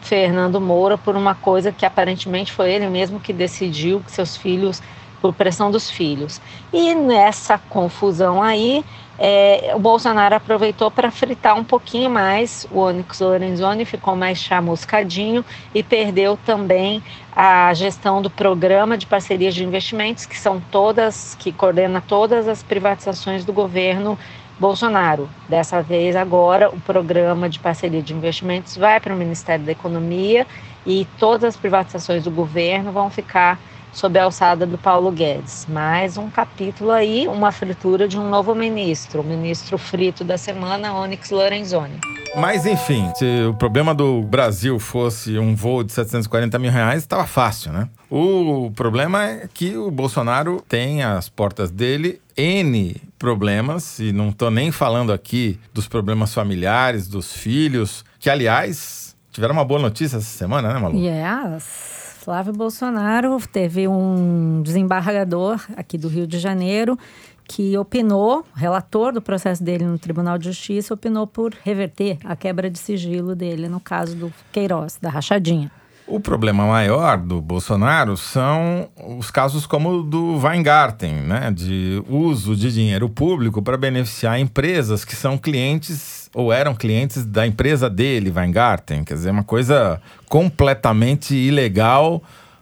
Fernando 0.00 0.60
Moura 0.60 0.96
por 0.96 1.16
uma 1.16 1.34
coisa 1.34 1.72
que 1.72 1.84
aparentemente 1.84 2.52
foi 2.52 2.72
ele 2.72 2.88
mesmo 2.88 3.20
que 3.20 3.32
decidiu 3.32 4.00
que 4.00 4.10
seus 4.10 4.36
filhos, 4.36 4.82
por 5.20 5.32
pressão 5.32 5.70
dos 5.70 5.90
filhos. 5.90 6.40
E 6.72 6.94
nessa 6.94 7.58
confusão 7.58 8.42
aí, 8.42 8.84
é, 9.22 9.72
o 9.74 9.78
Bolsonaro 9.78 10.34
aproveitou 10.34 10.90
para 10.90 11.10
fritar 11.10 11.54
um 11.54 11.62
pouquinho 11.62 12.08
mais 12.08 12.66
o 12.70 12.78
Onyx 12.78 13.20
Lorenzoni, 13.20 13.84
ficou 13.84 14.16
mais 14.16 14.38
chamuscadinho 14.38 15.44
e 15.74 15.82
perdeu 15.82 16.38
também 16.46 17.02
a 17.36 17.72
gestão 17.74 18.22
do 18.22 18.30
programa 18.30 18.96
de 18.96 19.06
parcerias 19.06 19.54
de 19.54 19.62
investimentos, 19.62 20.24
que 20.24 20.38
são 20.38 20.62
todas, 20.70 21.36
que 21.38 21.52
coordena 21.52 22.00
todas 22.00 22.48
as 22.48 22.62
privatizações 22.62 23.44
do 23.44 23.52
governo 23.52 24.18
Bolsonaro. 24.58 25.28
Dessa 25.46 25.82
vez, 25.82 26.16
agora, 26.16 26.70
o 26.70 26.80
programa 26.80 27.46
de 27.46 27.58
parceria 27.58 28.02
de 28.02 28.14
investimentos 28.14 28.76
vai 28.76 29.00
para 29.00 29.14
o 29.14 29.16
Ministério 29.16 29.64
da 29.64 29.72
Economia 29.72 30.46
e 30.86 31.06
todas 31.18 31.44
as 31.44 31.56
privatizações 31.56 32.24
do 32.24 32.30
governo 32.30 32.90
vão 32.90 33.10
ficar 33.10 33.58
sob 33.92 34.18
a 34.18 34.24
alçada 34.24 34.66
do 34.66 34.78
Paulo 34.78 35.10
Guedes. 35.10 35.66
Mais 35.68 36.16
um 36.16 36.30
capítulo 36.30 36.90
aí, 36.90 37.26
uma 37.28 37.52
fritura 37.52 38.06
de 38.06 38.18
um 38.18 38.28
novo 38.28 38.54
ministro, 38.54 39.20
o 39.20 39.24
ministro 39.24 39.76
frito 39.78 40.24
da 40.24 40.38
semana, 40.38 40.94
Onyx 40.94 41.30
Lorenzoni. 41.30 41.98
Mas 42.36 42.64
enfim, 42.64 43.10
se 43.16 43.24
o 43.48 43.54
problema 43.54 43.92
do 43.92 44.22
Brasil 44.22 44.78
fosse 44.78 45.36
um 45.36 45.54
voo 45.54 45.82
de 45.82 45.92
740 45.92 46.58
mil 46.60 46.70
reais, 46.70 47.02
estava 47.02 47.26
fácil, 47.26 47.72
né? 47.72 47.88
O 48.08 48.70
problema 48.76 49.24
é 49.24 49.48
que 49.52 49.76
o 49.76 49.90
Bolsonaro 49.90 50.62
tem 50.68 51.02
às 51.02 51.28
portas 51.28 51.70
dele 51.70 52.20
N 52.36 52.96
problemas, 53.18 53.98
e 53.98 54.12
não 54.12 54.28
estou 54.30 54.50
nem 54.50 54.70
falando 54.70 55.12
aqui 55.12 55.58
dos 55.74 55.88
problemas 55.88 56.32
familiares, 56.32 57.08
dos 57.08 57.32
filhos, 57.32 58.04
que 58.18 58.30
aliás 58.30 59.16
tiveram 59.32 59.54
uma 59.54 59.64
boa 59.64 59.80
notícia 59.80 60.16
essa 60.16 60.38
semana, 60.38 60.72
né, 60.72 60.78
Malu? 60.78 60.98
Yes. 60.98 61.89
Flávio 62.20 62.52
Bolsonaro 62.52 63.38
teve 63.50 63.88
um 63.88 64.60
desembargador 64.62 65.58
aqui 65.74 65.96
do 65.96 66.06
Rio 66.06 66.26
de 66.26 66.38
Janeiro 66.38 66.98
que 67.44 67.76
opinou, 67.78 68.44
relator 68.54 69.10
do 69.10 69.22
processo 69.22 69.64
dele 69.64 69.86
no 69.86 69.98
Tribunal 69.98 70.36
de 70.36 70.44
Justiça, 70.44 70.92
opinou 70.92 71.26
por 71.26 71.54
reverter 71.64 72.18
a 72.22 72.36
quebra 72.36 72.68
de 72.68 72.78
sigilo 72.78 73.34
dele 73.34 73.70
no 73.70 73.80
caso 73.80 74.14
do 74.14 74.30
Queiroz, 74.52 74.98
da 75.00 75.08
rachadinha. 75.08 75.72
O 76.10 76.18
problema 76.18 76.66
maior 76.66 77.18
do 77.18 77.40
Bolsonaro 77.40 78.16
são 78.16 78.88
os 79.16 79.30
casos 79.30 79.64
como 79.64 79.90
o 79.90 80.02
do 80.02 80.38
Weingarten, 80.44 81.14
né, 81.14 81.52
de 81.54 82.02
uso 82.08 82.56
de 82.56 82.72
dinheiro 82.72 83.08
público 83.08 83.62
para 83.62 83.76
beneficiar 83.76 84.40
empresas 84.40 85.04
que 85.04 85.14
são 85.14 85.38
clientes 85.38 86.28
ou 86.34 86.52
eram 86.52 86.74
clientes 86.74 87.24
da 87.24 87.46
empresa 87.46 87.88
dele, 87.88 88.32
Weingarten. 88.34 89.04
Quer 89.04 89.14
dizer, 89.14 89.30
uma 89.30 89.44
coisa 89.44 90.02
completamente 90.28 91.32
ilegal 91.32 92.20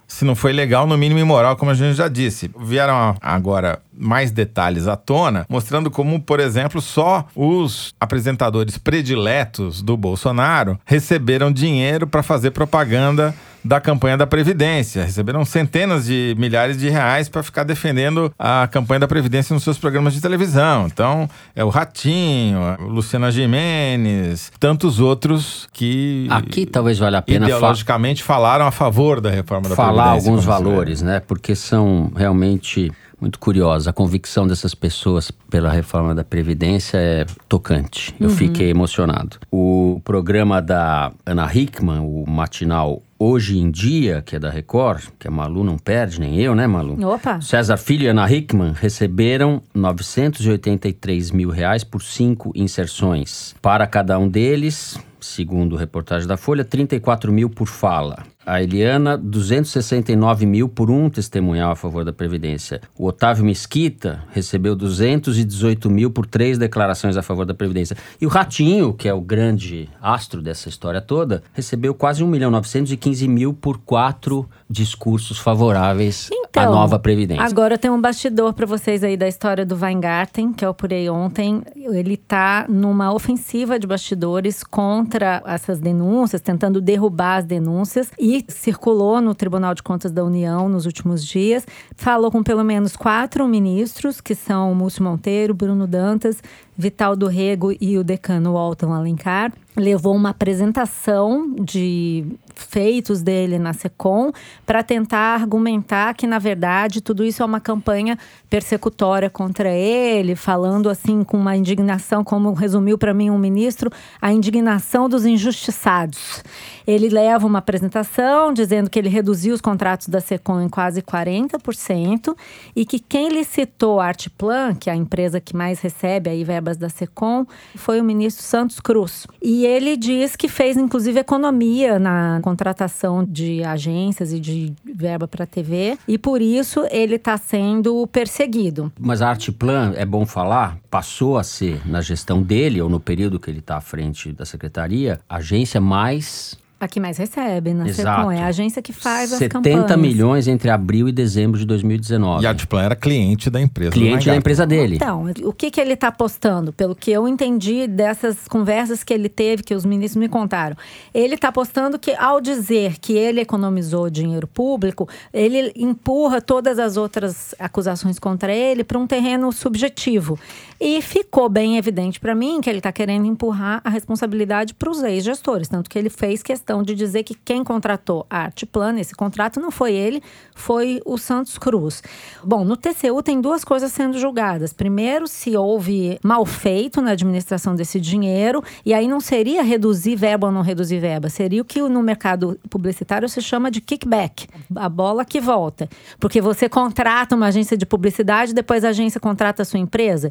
se 0.08 0.24
não 0.24 0.34
foi 0.34 0.52
legal, 0.54 0.86
no 0.86 0.96
mínimo 0.96 1.20
imoral, 1.20 1.54
como 1.54 1.70
a 1.70 1.74
gente 1.74 1.94
já 1.94 2.08
disse. 2.08 2.50
Vieram 2.58 3.14
agora 3.20 3.80
mais 3.92 4.30
detalhes 4.30 4.88
à 4.88 4.96
tona, 4.96 5.44
mostrando 5.48 5.90
como, 5.90 6.20
por 6.20 6.40
exemplo, 6.40 6.80
só 6.80 7.26
os 7.36 7.94
apresentadores 8.00 8.78
prediletos 8.78 9.82
do 9.82 9.96
Bolsonaro 9.96 10.78
receberam 10.86 11.52
dinheiro 11.52 12.06
para 12.06 12.22
fazer 12.22 12.52
propaganda 12.52 13.34
da 13.62 13.80
campanha 13.80 14.16
da 14.16 14.26
Previdência. 14.26 15.04
Receberam 15.04 15.44
centenas 15.44 16.06
de 16.06 16.34
milhares 16.38 16.78
de 16.78 16.88
reais 16.88 17.28
para 17.28 17.42
ficar 17.42 17.64
defendendo 17.64 18.32
a 18.38 18.66
campanha 18.70 19.00
da 19.00 19.08
Previdência 19.08 19.52
nos 19.52 19.62
seus 19.62 19.76
programas 19.76 20.14
de 20.14 20.20
televisão. 20.20 20.86
Então, 20.86 21.28
é 21.54 21.62
o 21.62 21.68
Ratinho, 21.68 22.60
a 22.62 22.76
Luciana 22.80 23.30
Gimenez, 23.30 24.50
tantos 24.58 25.00
outros 25.00 25.68
que. 25.72 26.26
Aqui 26.30 26.64
talvez 26.64 26.98
valha 26.98 27.18
a 27.18 27.22
pena. 27.22 27.46
Ideologicamente 27.46 28.22
fa 28.22 28.38
falaram 28.38 28.68
a 28.68 28.70
favor 28.70 29.20
da 29.20 29.30
reforma 29.30 29.68
da 29.68 29.74
falar 29.74 30.12
Previdência. 30.12 30.30
Falar 30.30 30.30
alguns 30.30 30.44
valores, 30.44 31.02
né? 31.02 31.18
Porque 31.18 31.56
são 31.56 32.12
realmente 32.14 32.92
muito 33.20 33.36
curiosa. 33.40 33.90
A 33.90 33.92
convicção 33.92 34.46
dessas 34.46 34.76
pessoas 34.76 35.32
pela 35.50 35.72
reforma 35.72 36.14
da 36.14 36.22
Previdência 36.22 36.98
é 36.98 37.26
tocante. 37.48 38.14
Eu 38.20 38.28
uhum. 38.28 38.36
fiquei 38.36 38.70
emocionado. 38.70 39.38
O 39.50 40.00
programa 40.04 40.62
da 40.62 41.10
Ana 41.26 41.52
Hickman, 41.52 41.98
o 41.98 42.24
matinal 42.28 43.02
Hoje 43.20 43.59
em 43.59 43.68
Dia, 43.68 44.22
que 44.24 44.37
é 44.37 44.38
da 44.38 44.48
Record, 44.48 45.09
que 45.18 45.26
a 45.26 45.31
Malu 45.31 45.64
não 45.64 45.76
perde, 45.76 46.20
nem 46.20 46.40
eu, 46.40 46.54
né, 46.54 46.68
Malu? 46.68 46.96
Opa! 47.04 47.40
César 47.40 47.76
Filho 47.76 48.04
e 48.04 48.07
Ana 48.07 48.31
Hickman 48.31 48.72
receberam 48.72 49.61
983 49.74 51.33
mil 51.33 51.50
reais 51.50 51.83
por 51.83 52.00
cinco 52.00 52.52
inserções. 52.54 53.57
Para 53.61 53.88
cada 53.88 54.16
um 54.20 54.28
deles, 54.28 54.96
segundo 55.20 55.74
reportagem 55.74 56.28
da 56.28 56.37
Folha, 56.37 56.64
34 56.64 57.33
mil 57.33 57.50
por 57.50 57.66
fala. 57.66 58.22
A 58.48 58.62
Eliana, 58.62 59.18
269 59.18 60.46
mil 60.46 60.70
por 60.70 60.90
um 60.90 61.11
testemunhal 61.11 61.72
a 61.72 61.76
favor 61.76 62.02
da 62.02 62.14
Previdência. 62.14 62.80
O 62.96 63.04
Otávio 63.04 63.44
Mesquita 63.44 64.24
recebeu 64.32 64.74
218 64.74 65.90
mil 65.90 66.11
por 66.11 66.24
três 66.24 66.56
declarações 66.56 67.18
a 67.18 67.22
favor 67.22 67.44
da 67.44 67.52
Previdência. 67.52 67.94
E 68.18 68.24
o 68.24 68.30
Ratinho, 68.30 68.94
que 68.94 69.06
é 69.06 69.12
o 69.12 69.20
grande 69.20 69.87
astro 70.00 70.40
dessa 70.40 70.66
história 70.66 71.02
toda, 71.02 71.42
recebeu 71.52 71.92
quase 71.92 72.24
1 72.24 72.26
milhão 72.26 72.50
915 72.50 73.28
mil 73.28 73.52
por 73.52 73.76
quatro 73.80 74.48
discursos 74.70 75.38
favoráveis 75.38 76.30
então, 76.32 76.62
à 76.62 76.66
nova 76.66 76.98
Previdência. 76.98 77.44
Agora 77.44 77.76
tem 77.76 77.90
um 77.90 78.00
bastidor 78.00 78.54
para 78.54 78.64
vocês 78.64 79.04
aí 79.04 79.16
da 79.16 79.28
história 79.28 79.66
do 79.66 79.76
Weingarten, 79.76 80.54
que 80.54 80.64
eu 80.64 80.70
apurei 80.70 81.11
ontem. 81.11 81.62
Ele 81.76 82.14
está 82.14 82.64
numa 82.66 83.12
ofensiva 83.12 83.78
de 83.78 83.87
bastidores 83.87 84.64
contra 84.64 85.42
essas 85.46 85.78
denúncias, 85.80 86.40
tentando 86.40 86.80
derrubar 86.80 87.38
as 87.38 87.44
denúncias. 87.44 88.11
E 88.18 88.38
circulou 88.48 89.20
no 89.20 89.35
Tribunal 89.35 89.74
de 89.74 89.83
Contas 89.83 90.12
da 90.12 90.24
União 90.24 90.68
nos 90.68 90.87
últimos 90.87 91.24
dias. 91.24 91.66
Falou 91.96 92.31
com 92.31 92.42
pelo 92.42 92.62
menos 92.62 92.96
quatro 92.96 93.46
ministros, 93.48 94.20
que 94.20 94.35
são 94.35 94.74
Múcio 94.74 95.03
Monteiro, 95.03 95.55
Bruno 95.55 95.87
Dantas, 95.87 96.42
Vital 96.77 97.16
do 97.16 97.27
Rego 97.27 97.74
e 97.81 97.98
o 97.98 98.05
decano 98.05 98.53
Walton 98.53 98.92
Alencar. 98.92 99.53
Levou 99.76 100.14
uma 100.14 100.31
apresentação 100.31 101.54
de 101.61 102.24
feitos 102.54 103.22
dele 103.22 103.59
na 103.59 103.72
SECOM 103.72 104.33
para 104.66 104.83
tentar 104.83 105.35
argumentar 105.35 106.14
que, 106.14 106.26
na 106.26 106.38
verdade, 106.38 107.00
tudo 107.00 107.24
isso 107.24 107.42
é 107.42 107.46
uma 107.46 107.61
campanha 107.61 108.18
persecutória 108.50 109.31
contra 109.31 109.70
ele, 109.70 110.35
falando 110.35 110.90
assim 110.90 111.22
com 111.22 111.37
uma 111.37 111.57
indignação, 111.57 112.24
como 112.24 112.52
resumiu 112.52 112.98
para 112.98 113.14
mim 113.14 113.31
um 113.31 113.38
ministro, 113.38 113.90
a 114.20 114.33
indignação 114.33 115.09
dos 115.09 115.24
injustiçados. 115.24 116.42
Ele 116.87 117.09
leva 117.09 117.46
uma 117.46 117.59
apresentação 117.59 118.52
dizendo 118.52 118.88
que 118.88 118.98
ele 118.98 119.11
reduziu 119.11 119.54
os 119.54 119.61
contratos 119.61 120.09
da 120.09 120.20
SECOM 120.20 120.62
em 120.62 120.68
quase 120.68 121.02
40% 121.02 122.35
e 122.74 122.85
que 122.85 122.98
quem 122.98 123.28
licitou 123.28 124.00
a 124.00 124.07
Artplan, 124.07 124.74
que 124.74 124.88
é 124.88 124.94
a 124.94 124.96
empresa 124.96 125.40
que 125.40 125.54
mais 125.54 125.81
recebe 125.81 126.31
aí 126.31 126.42
verbas 126.42 126.76
da 126.76 126.88
SECOM, 126.88 127.46
foi 127.76 128.00
o 128.00 128.04
ministro 128.04 128.42
Santos 128.42 128.81
Cruz. 128.81 129.26
E 129.42 129.66
ele 129.68 129.96
diz 129.96 130.35
que 130.35 130.48
fez 130.48 130.76
inclusive 130.76 131.20
economia 131.20 131.98
na 131.98 132.40
contratação 132.42 133.24
de 133.24 133.62
agências 133.62 134.33
e 134.33 134.40
de 134.40 134.72
verba 134.85 135.28
para 135.28 135.46
TV 135.46 135.98
e 136.09 136.16
por 136.16 136.40
isso 136.40 136.87
ele 136.90 137.16
está 137.16 137.37
sendo 137.37 138.07
perseguido. 138.07 138.90
Mas 138.98 139.20
a 139.20 139.28
Artplan, 139.28 139.92
é 139.96 140.07
bom 140.07 140.24
falar, 140.24 140.78
passou 140.90 141.37
a 141.37 141.44
ser 141.44 141.87
na 141.87 142.00
gestão 142.00 142.42
dele 142.42 142.81
ou 142.81 142.88
no 142.88 142.98
período 142.98 143.38
que 143.38 143.50
ele 143.50 143.59
está 143.59 143.76
à 143.76 143.81
frente 143.81 144.33
da 144.33 144.44
secretaria, 144.44 145.20
a 145.28 145.37
agência 145.37 145.81
mais 145.81 146.57
a 146.80 146.86
que 146.86 147.00
mais 147.00 147.18
recebe 147.18 147.74
na 147.74 147.88
Exato. 147.88 148.30
É 148.30 148.42
a 148.42 148.46
agência 148.46 148.80
que 148.80 148.92
faz 148.92 149.30
70 149.30 149.44
as 149.44 149.52
campanhas. 149.52 149.80
70 149.80 149.96
milhões 149.96 150.48
entre 150.48 150.70
abril 150.70 151.08
e 151.08 151.12
dezembro 151.12 151.58
de 151.58 151.66
2019. 151.66 152.44
E 152.44 152.46
a 152.46 152.50
Adplan 152.50 152.82
era 152.82 152.94
cliente 152.94 153.50
da 153.50 153.60
empresa. 153.60 153.90
Cliente 153.90 154.26
da 154.26 154.36
empresa 154.36 154.66
dele. 154.66 154.96
Então, 154.96 155.24
o 155.42 155.52
que, 155.52 155.70
que 155.70 155.80
ele 155.80 155.94
está 155.94 156.08
apostando? 156.08 156.72
Pelo 156.72 156.94
que 156.94 157.10
eu 157.10 157.26
entendi 157.26 157.86
dessas 157.88 158.46
conversas 158.46 159.02
que 159.02 159.12
ele 159.12 159.28
teve, 159.28 159.62
que 159.62 159.74
os 159.74 159.84
ministros 159.84 160.20
me 160.20 160.28
contaram. 160.28 160.76
Ele 161.12 161.34
está 161.34 161.48
apostando 161.48 161.98
que, 161.98 162.12
ao 162.12 162.40
dizer 162.40 162.98
que 163.00 163.12
ele 163.12 163.40
economizou 163.40 164.08
dinheiro 164.08 164.46
público, 164.46 165.08
ele 165.32 165.72
empurra 165.74 166.40
todas 166.40 166.78
as 166.78 166.96
outras 166.96 167.54
acusações 167.58 168.18
contra 168.18 168.52
ele 168.52 168.84
para 168.84 168.98
um 168.98 169.06
terreno 169.06 169.50
subjetivo. 169.52 170.38
E 170.80 171.02
ficou 171.02 171.48
bem 171.48 171.76
evidente 171.76 172.20
para 172.20 172.36
mim 172.36 172.60
que 172.60 172.70
ele 172.70 172.78
está 172.78 172.92
querendo 172.92 173.26
empurrar 173.26 173.80
a 173.82 173.90
responsabilidade 173.90 174.74
para 174.74 174.88
os 174.88 175.02
ex-gestores. 175.02 175.66
Tanto 175.66 175.90
que 175.90 175.98
ele 175.98 176.08
fez 176.08 176.40
questão 176.40 176.67
questão 176.68 176.83
de 176.83 176.94
dizer 176.94 177.22
que 177.22 177.35
quem 177.35 177.64
contratou 177.64 178.26
a 178.28 178.40
Artplan, 178.40 179.00
esse 179.00 179.14
contrato 179.14 179.59
não 179.59 179.70
foi 179.70 179.94
ele, 179.94 180.22
foi 180.54 181.00
o 181.07 181.16
Santos 181.16 181.57
Cruz. 181.57 182.02
Bom, 182.44 182.62
no 182.62 182.76
TCU 182.76 183.22
tem 183.22 183.40
duas 183.40 183.64
coisas 183.64 183.90
sendo 183.90 184.18
julgadas. 184.18 184.74
Primeiro, 184.74 185.26
se 185.26 185.57
houve 185.57 186.18
mal 186.22 186.44
feito 186.44 187.00
na 187.00 187.12
administração 187.12 187.74
desse 187.74 187.98
dinheiro, 187.98 188.62
e 188.85 188.92
aí 188.92 189.09
não 189.09 189.18
seria 189.18 189.62
reduzir 189.62 190.14
verba 190.14 190.48
ou 190.48 190.52
não 190.52 190.61
reduzir 190.61 190.98
verba, 190.98 191.31
seria 191.31 191.62
o 191.62 191.64
que 191.64 191.81
no 191.81 192.02
mercado 192.02 192.61
publicitário 192.68 193.26
se 193.31 193.40
chama 193.40 193.70
de 193.70 193.81
kickback, 193.81 194.46
a 194.76 194.88
bola 194.90 195.24
que 195.24 195.40
volta. 195.40 195.88
Porque 196.20 196.38
você 196.38 196.68
contrata 196.68 197.35
uma 197.35 197.46
agência 197.46 197.78
de 197.78 197.87
publicidade, 197.87 198.52
depois 198.52 198.85
a 198.85 198.90
agência 198.90 199.18
contrata 199.18 199.62
a 199.62 199.64
sua 199.64 199.81
empresa. 199.81 200.31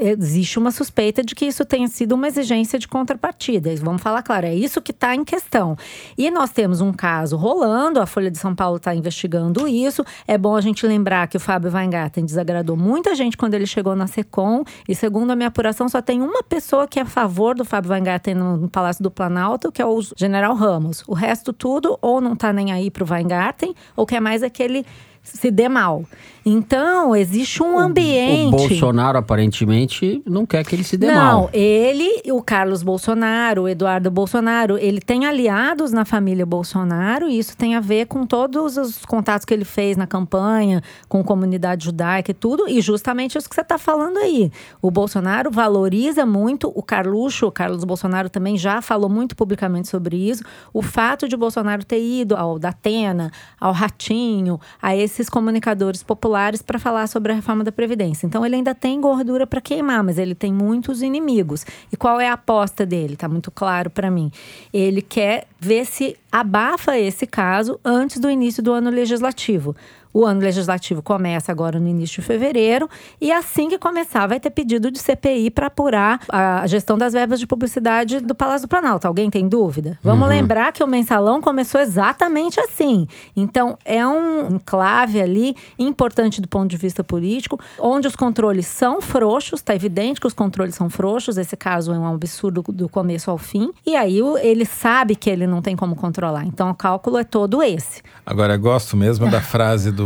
Existe 0.00 0.58
uma 0.58 0.72
suspeita 0.72 1.22
de 1.22 1.32
que 1.32 1.44
isso 1.44 1.64
tenha 1.64 1.86
sido 1.86 2.16
uma 2.16 2.26
exigência 2.26 2.76
de 2.76 2.88
contrapartida. 2.88 3.72
Vamos 3.76 4.02
falar 4.02 4.22
claro, 4.22 4.46
é 4.46 4.54
isso 4.54 4.82
que 4.82 4.90
está 4.90 5.14
em 5.14 5.24
questão. 5.24 5.75
E 6.16 6.30
nós 6.30 6.50
temos 6.50 6.80
um 6.80 6.92
caso 6.92 7.36
rolando, 7.36 8.00
a 8.00 8.06
Folha 8.06 8.30
de 8.30 8.38
São 8.38 8.54
Paulo 8.54 8.76
está 8.76 8.94
investigando 8.94 9.68
isso. 9.68 10.04
É 10.26 10.36
bom 10.36 10.56
a 10.56 10.60
gente 10.60 10.86
lembrar 10.86 11.26
que 11.28 11.36
o 11.36 11.40
Fábio 11.40 11.72
Weingarten 11.72 12.24
desagradou 12.24 12.76
muita 12.76 13.14
gente 13.14 13.36
quando 13.36 13.54
ele 13.54 13.66
chegou 13.66 13.94
na 13.94 14.06
SECOM. 14.06 14.64
E 14.88 14.94
segundo 14.94 15.30
a 15.30 15.36
minha 15.36 15.48
apuração, 15.48 15.88
só 15.88 16.00
tem 16.00 16.20
uma 16.22 16.42
pessoa 16.42 16.86
que 16.86 16.98
é 16.98 17.02
a 17.02 17.06
favor 17.06 17.54
do 17.54 17.64
Fábio 17.64 17.92
Weingarten 17.92 18.34
no, 18.34 18.68
Palácio 18.68 19.02
do 19.02 19.10
Planalto, 19.10 19.70
que 19.72 19.80
é 19.80 19.86
o 19.86 20.00
General 20.16 20.54
Ramos. 20.54 21.02
O 21.06 21.14
resto 21.14 21.52
tudo 21.52 21.98
ou 22.00 22.20
não 22.20 22.32
está 22.34 22.52
nem 22.52 22.72
aí 22.72 22.90
para 22.90 23.04
o 23.04 23.06
Weingarten, 23.08 23.74
ou 23.94 24.06
quer 24.06 24.20
mais 24.20 24.42
é 24.42 24.50
que 24.50 24.62
ele 24.62 24.86
se 25.22 25.50
dê 25.50 25.68
mal. 25.68 26.04
Então, 26.48 27.16
existe 27.16 27.60
um 27.60 27.76
ambiente. 27.76 28.54
O 28.54 28.68
Bolsonaro, 28.68 29.18
aparentemente, 29.18 30.22
não 30.24 30.46
quer 30.46 30.64
que 30.64 30.76
ele 30.76 30.84
se 30.84 30.96
dê 30.96 31.08
não, 31.08 31.14
mal. 31.14 31.40
Não, 31.40 31.50
ele, 31.52 32.22
o 32.30 32.40
Carlos 32.40 32.84
Bolsonaro, 32.84 33.62
o 33.62 33.68
Eduardo 33.68 34.12
Bolsonaro, 34.12 34.78
ele 34.78 35.00
tem 35.00 35.26
aliados 35.26 35.90
na 35.90 36.04
família 36.04 36.46
Bolsonaro, 36.46 37.28
e 37.28 37.36
isso 37.36 37.56
tem 37.56 37.74
a 37.74 37.80
ver 37.80 38.06
com 38.06 38.24
todos 38.24 38.76
os 38.76 39.04
contatos 39.04 39.44
que 39.44 39.52
ele 39.52 39.64
fez 39.64 39.96
na 39.96 40.06
campanha, 40.06 40.80
com 41.08 41.24
comunidade 41.24 41.86
judaica 41.86 42.30
e 42.30 42.34
tudo, 42.34 42.68
e 42.68 42.80
justamente 42.80 43.36
isso 43.36 43.48
que 43.48 43.54
você 43.56 43.62
está 43.62 43.76
falando 43.76 44.18
aí. 44.18 44.52
O 44.80 44.88
Bolsonaro 44.88 45.50
valoriza 45.50 46.24
muito 46.24 46.70
o 46.76 46.80
Carluxo, 46.80 47.48
o 47.48 47.50
Carlos 47.50 47.82
Bolsonaro 47.82 48.30
também 48.30 48.56
já 48.56 48.80
falou 48.80 49.10
muito 49.10 49.34
publicamente 49.34 49.88
sobre 49.88 50.16
isso, 50.16 50.44
o 50.72 50.80
fato 50.80 51.28
de 51.28 51.36
Bolsonaro 51.36 51.84
ter 51.84 52.00
ido 52.00 52.36
ao 52.36 52.56
Datena, 52.56 53.32
ao 53.60 53.72
Ratinho, 53.72 54.60
a 54.80 54.94
esses 54.94 55.28
comunicadores 55.28 56.04
populares 56.04 56.35
para 56.62 56.78
falar 56.78 57.06
sobre 57.06 57.32
a 57.32 57.34
reforma 57.34 57.64
da 57.64 57.72
Previdência. 57.72 58.26
Então, 58.26 58.44
ele 58.44 58.56
ainda 58.56 58.74
tem 58.74 59.00
gordura 59.00 59.46
para 59.46 59.60
queimar, 59.60 60.02
mas 60.02 60.18
ele 60.18 60.34
tem 60.34 60.52
muitos 60.52 61.02
inimigos. 61.02 61.64
E 61.92 61.96
qual 61.96 62.20
é 62.20 62.28
a 62.28 62.34
aposta 62.34 62.84
dele? 62.84 63.14
Está 63.14 63.28
muito 63.28 63.50
claro 63.50 63.90
para 63.90 64.10
mim. 64.10 64.30
Ele 64.72 65.02
quer 65.02 65.46
ver 65.58 65.84
se 65.86 66.16
abafa 66.30 66.98
esse 66.98 67.26
caso 67.26 67.80
antes 67.84 68.18
do 68.20 68.30
início 68.30 68.62
do 68.62 68.72
ano 68.72 68.90
legislativo. 68.90 69.74
O 70.16 70.24
ano 70.24 70.40
legislativo 70.40 71.02
começa 71.02 71.52
agora 71.52 71.78
no 71.78 71.86
início 71.86 72.22
de 72.22 72.26
fevereiro 72.26 72.88
e 73.20 73.30
assim 73.30 73.68
que 73.68 73.76
começar 73.76 74.26
vai 74.26 74.40
ter 74.40 74.48
pedido 74.48 74.90
de 74.90 74.98
CPI 74.98 75.50
para 75.50 75.66
apurar 75.66 76.20
a 76.30 76.66
gestão 76.66 76.96
das 76.96 77.12
verbas 77.12 77.38
de 77.38 77.46
publicidade 77.46 78.20
do 78.20 78.34
Palácio 78.34 78.66
do 78.66 78.70
Planalto. 78.70 79.06
Alguém 79.06 79.28
tem 79.28 79.46
dúvida? 79.46 79.98
Vamos 80.02 80.22
uhum. 80.22 80.30
lembrar 80.30 80.72
que 80.72 80.82
o 80.82 80.86
mensalão 80.86 81.42
começou 81.42 81.82
exatamente 81.82 82.58
assim. 82.58 83.06
Então 83.36 83.76
é 83.84 84.06
um 84.06 84.54
enclave 84.54 85.20
ali 85.20 85.54
importante 85.78 86.40
do 86.40 86.48
ponto 86.48 86.70
de 86.70 86.78
vista 86.78 87.04
político, 87.04 87.60
onde 87.78 88.08
os 88.08 88.16
controles 88.16 88.66
são 88.66 89.02
frouxos, 89.02 89.60
está 89.60 89.74
evidente 89.74 90.18
que 90.18 90.26
os 90.26 90.32
controles 90.32 90.74
são 90.74 90.88
frouxos, 90.88 91.36
esse 91.36 91.58
caso 91.58 91.92
é 91.92 91.98
um 91.98 92.06
absurdo 92.06 92.64
do 92.68 92.88
começo 92.88 93.30
ao 93.30 93.36
fim, 93.36 93.70
e 93.84 93.94
aí 93.94 94.18
ele 94.40 94.64
sabe 94.64 95.14
que 95.14 95.28
ele 95.28 95.46
não 95.46 95.60
tem 95.60 95.76
como 95.76 95.94
controlar. 95.94 96.46
Então 96.46 96.70
o 96.70 96.74
cálculo 96.74 97.18
é 97.18 97.24
todo 97.24 97.62
esse. 97.62 98.00
Agora, 98.24 98.56
gosto 98.56 98.96
mesmo 98.96 99.30
da 99.30 99.42
frase 99.42 99.92
do 99.92 100.05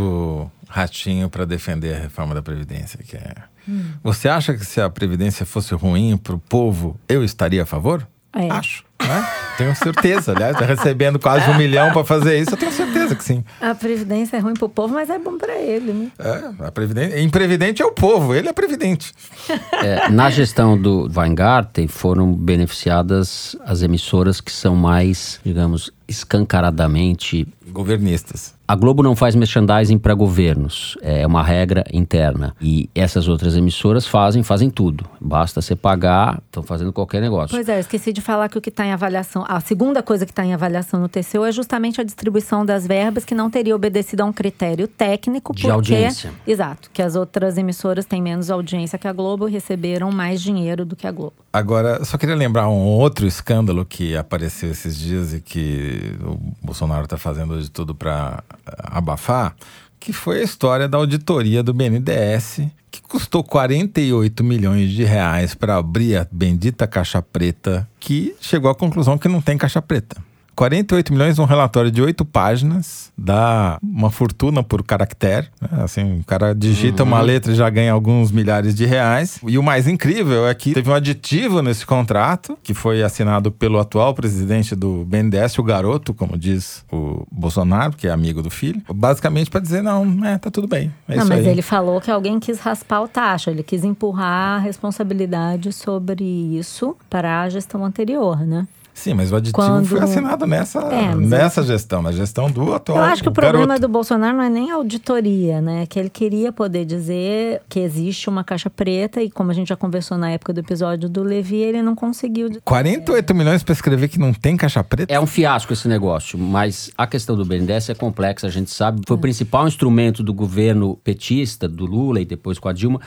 Ratinho 0.68 1.28
para 1.28 1.44
defender 1.44 1.94
a 1.94 1.98
reforma 1.98 2.34
da 2.34 2.42
Previdência, 2.42 3.00
que 3.02 3.16
é. 3.16 3.34
Hum. 3.68 3.92
Você 4.02 4.28
acha 4.28 4.54
que 4.54 4.64
se 4.64 4.80
a 4.80 4.88
Previdência 4.88 5.44
fosse 5.44 5.74
ruim 5.74 6.16
para 6.16 6.34
o 6.34 6.38
povo, 6.38 6.98
eu 7.08 7.24
estaria 7.24 7.62
a 7.62 7.66
favor? 7.66 8.06
É. 8.32 8.48
Acho. 8.50 8.84
Né? 9.02 9.28
Tenho 9.58 9.74
certeza, 9.74 10.32
aliás, 10.32 10.56
tá 10.56 10.64
recebendo 10.64 11.18
quase 11.18 11.50
um 11.50 11.56
milhão 11.56 11.92
para 11.92 12.04
fazer 12.04 12.38
isso, 12.38 12.52
eu 12.52 12.56
tenho 12.56 12.72
certeza 12.72 13.16
que 13.16 13.24
sim. 13.24 13.44
A 13.60 13.74
Previdência 13.74 14.36
é 14.36 14.40
ruim 14.40 14.54
para 14.54 14.66
o 14.66 14.68
povo, 14.68 14.94
mas 14.94 15.10
é 15.10 15.18
bom 15.18 15.36
para 15.36 15.54
ele, 15.58 15.92
né? 15.92 16.10
É, 16.18 16.64
a 16.66 16.70
Previdência, 16.70 17.20
imprevidente 17.20 17.82
é 17.82 17.84
o 17.84 17.92
povo, 17.92 18.34
ele 18.34 18.48
é 18.48 18.52
previdente. 18.52 19.12
É, 19.82 20.10
na 20.10 20.28
gestão 20.28 20.80
do 20.80 21.10
Weingarten 21.16 21.88
foram 21.88 22.34
beneficiadas 22.34 23.56
as 23.64 23.80
emissoras 23.80 24.38
que 24.38 24.52
são 24.52 24.76
mais, 24.76 25.40
digamos, 25.42 25.90
escancaradamente 26.06 27.48
governistas. 27.70 28.54
A 28.70 28.76
Globo 28.76 29.02
não 29.02 29.16
faz 29.16 29.34
merchandising 29.34 29.98
para 29.98 30.14
governos, 30.14 30.96
é 31.02 31.26
uma 31.26 31.42
regra 31.42 31.82
interna. 31.92 32.54
E 32.60 32.88
essas 32.94 33.26
outras 33.26 33.56
emissoras 33.56 34.06
fazem, 34.06 34.44
fazem 34.44 34.70
tudo. 34.70 35.04
Basta 35.20 35.60
você 35.60 35.74
pagar, 35.74 36.40
estão 36.46 36.62
fazendo 36.62 36.92
qualquer 36.92 37.20
negócio. 37.20 37.50
Pois 37.50 37.68
é, 37.68 37.74
eu 37.74 37.80
esqueci 37.80 38.12
de 38.12 38.20
falar 38.20 38.48
que 38.48 38.56
o 38.56 38.60
que 38.60 38.68
está 38.68 38.86
em 38.86 38.92
avaliação, 38.92 39.44
a 39.48 39.58
segunda 39.58 40.04
coisa 40.04 40.24
que 40.24 40.30
está 40.30 40.46
em 40.46 40.54
avaliação 40.54 41.00
no 41.00 41.08
TCU 41.08 41.44
é 41.44 41.50
justamente 41.50 42.00
a 42.00 42.04
distribuição 42.04 42.64
das 42.64 42.86
verbas 42.86 43.24
que 43.24 43.34
não 43.34 43.50
teria 43.50 43.74
obedecido 43.74 44.22
a 44.22 44.24
um 44.24 44.32
critério 44.32 44.86
técnico. 44.86 45.52
De 45.52 45.62
porque, 45.62 45.72
audiência. 45.72 46.30
Exato, 46.46 46.92
que 46.92 47.02
as 47.02 47.16
outras 47.16 47.58
emissoras 47.58 48.04
têm 48.04 48.22
menos 48.22 48.52
audiência 48.52 48.96
que 49.00 49.08
a 49.08 49.12
Globo 49.12 49.48
e 49.48 49.50
receberam 49.50 50.12
mais 50.12 50.40
dinheiro 50.40 50.84
do 50.84 50.94
que 50.94 51.08
a 51.08 51.10
Globo. 51.10 51.34
Agora, 51.52 52.04
só 52.04 52.16
queria 52.16 52.36
lembrar 52.36 52.68
um 52.68 52.86
outro 52.86 53.26
escândalo 53.26 53.84
que 53.84 54.16
apareceu 54.16 54.70
esses 54.70 54.96
dias 54.96 55.34
e 55.34 55.40
que 55.40 56.14
o 56.24 56.38
Bolsonaro 56.64 57.02
está 57.02 57.16
fazendo 57.16 57.60
de 57.60 57.68
tudo 57.68 57.96
para 57.96 58.44
abafar, 58.78 59.54
que 59.98 60.12
foi 60.12 60.40
a 60.40 60.44
história 60.44 60.88
da 60.88 60.98
auditoria 60.98 61.62
do 61.62 61.74
BNDES, 61.74 62.62
que 62.90 63.02
custou 63.02 63.44
48 63.44 64.42
milhões 64.42 64.90
de 64.90 65.04
reais 65.04 65.54
para 65.54 65.76
abrir 65.76 66.16
a 66.16 66.26
bendita 66.30 66.86
caixa 66.86 67.22
preta, 67.22 67.88
que 68.00 68.34
chegou 68.40 68.70
à 68.70 68.74
conclusão 68.74 69.18
que 69.18 69.28
não 69.28 69.40
tem 69.40 69.56
caixa 69.56 69.80
preta. 69.80 70.16
48 70.60 71.14
milhões, 71.14 71.38
um 71.38 71.46
relatório 71.46 71.90
de 71.90 72.02
oito 72.02 72.22
páginas, 72.22 73.10
dá 73.16 73.78
uma 73.82 74.10
fortuna 74.10 74.62
por 74.62 74.82
caractere. 74.82 75.48
Né? 75.58 75.82
Assim, 75.82 76.20
o 76.20 76.24
cara 76.24 76.54
digita 76.54 77.02
uhum. 77.02 77.08
uma 77.08 77.22
letra 77.22 77.50
e 77.50 77.54
já 77.54 77.70
ganha 77.70 77.90
alguns 77.90 78.30
milhares 78.30 78.74
de 78.74 78.84
reais. 78.84 79.40
E 79.48 79.56
o 79.56 79.62
mais 79.62 79.88
incrível 79.88 80.46
é 80.46 80.54
que 80.54 80.74
teve 80.74 80.90
um 80.90 80.92
aditivo 80.92 81.62
nesse 81.62 81.86
contrato, 81.86 82.58
que 82.62 82.74
foi 82.74 83.02
assinado 83.02 83.50
pelo 83.50 83.78
atual 83.78 84.12
presidente 84.12 84.76
do 84.76 85.02
BNDES, 85.06 85.58
o 85.58 85.62
garoto, 85.62 86.12
como 86.12 86.36
diz 86.36 86.84
o 86.92 87.26
Bolsonaro, 87.32 87.96
que 87.96 88.06
é 88.06 88.10
amigo 88.10 88.42
do 88.42 88.50
filho, 88.50 88.82
basicamente 88.92 89.48
para 89.48 89.60
dizer: 89.60 89.82
não, 89.82 90.22
é, 90.26 90.36
tá 90.36 90.50
tudo 90.50 90.68
bem. 90.68 90.92
É 91.08 91.16
não, 91.16 91.26
mas 91.26 91.38
aí. 91.38 91.48
ele 91.48 91.62
falou 91.62 92.02
que 92.02 92.10
alguém 92.10 92.38
quis 92.38 92.60
raspar 92.60 93.00
o 93.00 93.08
taxa, 93.08 93.50
ele 93.50 93.62
quis 93.62 93.82
empurrar 93.82 94.56
a 94.56 94.58
responsabilidade 94.58 95.72
sobre 95.72 96.22
isso 96.22 96.94
para 97.08 97.40
a 97.40 97.48
gestão 97.48 97.82
anterior, 97.82 98.40
né? 98.44 98.68
Sim, 98.94 99.14
mas 99.14 99.32
o 99.32 99.36
aditivo 99.36 99.56
Quando... 99.56 99.86
foi 99.86 100.00
assinado 100.00 100.46
nessa, 100.46 100.80
é, 100.80 101.14
nessa 101.14 101.62
gestão, 101.62 102.02
na 102.02 102.12
gestão 102.12 102.50
do 102.50 102.74
atual. 102.74 102.98
Eu 102.98 103.04
acho 103.04 103.22
que 103.22 103.28
o, 103.28 103.30
o 103.30 103.34
problema 103.34 103.78
do 103.78 103.88
Bolsonaro 103.88 104.36
não 104.36 104.44
é 104.44 104.50
nem 104.50 104.70
a 104.70 104.74
auditoria, 104.74 105.60
né? 105.60 105.86
Que 105.86 105.98
ele 105.98 106.10
queria 106.10 106.52
poder 106.52 106.84
dizer 106.84 107.62
que 107.68 107.80
existe 107.80 108.28
uma 108.28 108.44
caixa 108.44 108.68
preta 108.68 109.22
e, 109.22 109.30
como 109.30 109.50
a 109.50 109.54
gente 109.54 109.68
já 109.68 109.76
conversou 109.76 110.18
na 110.18 110.30
época 110.30 110.52
do 110.52 110.60
episódio 110.60 111.08
do 111.08 111.22
Levi, 111.22 111.56
ele 111.56 111.82
não 111.82 111.94
conseguiu. 111.94 112.50
48 112.64 113.34
milhões 113.34 113.62
para 113.62 113.72
escrever 113.72 114.08
que 114.08 114.18
não 114.18 114.32
tem 114.32 114.56
caixa 114.56 114.82
preta? 114.84 115.12
É 115.12 115.18
um 115.18 115.26
fiasco 115.26 115.72
esse 115.72 115.88
negócio, 115.88 116.38
mas 116.38 116.90
a 116.96 117.06
questão 117.06 117.36
do 117.36 117.44
BNDES 117.44 117.90
é 117.90 117.94
complexa, 117.94 118.46
a 118.46 118.50
gente 118.50 118.70
sabe. 118.70 119.00
Foi 119.06 119.16
é. 119.16 119.18
o 119.18 119.20
principal 119.20 119.66
instrumento 119.66 120.22
do 120.22 120.34
governo 120.34 120.96
petista, 121.02 121.68
do 121.68 121.86
Lula 121.86 122.20
e 122.20 122.24
depois 122.24 122.58
com 122.58 122.68
a 122.68 122.72
Dilma 122.72 123.00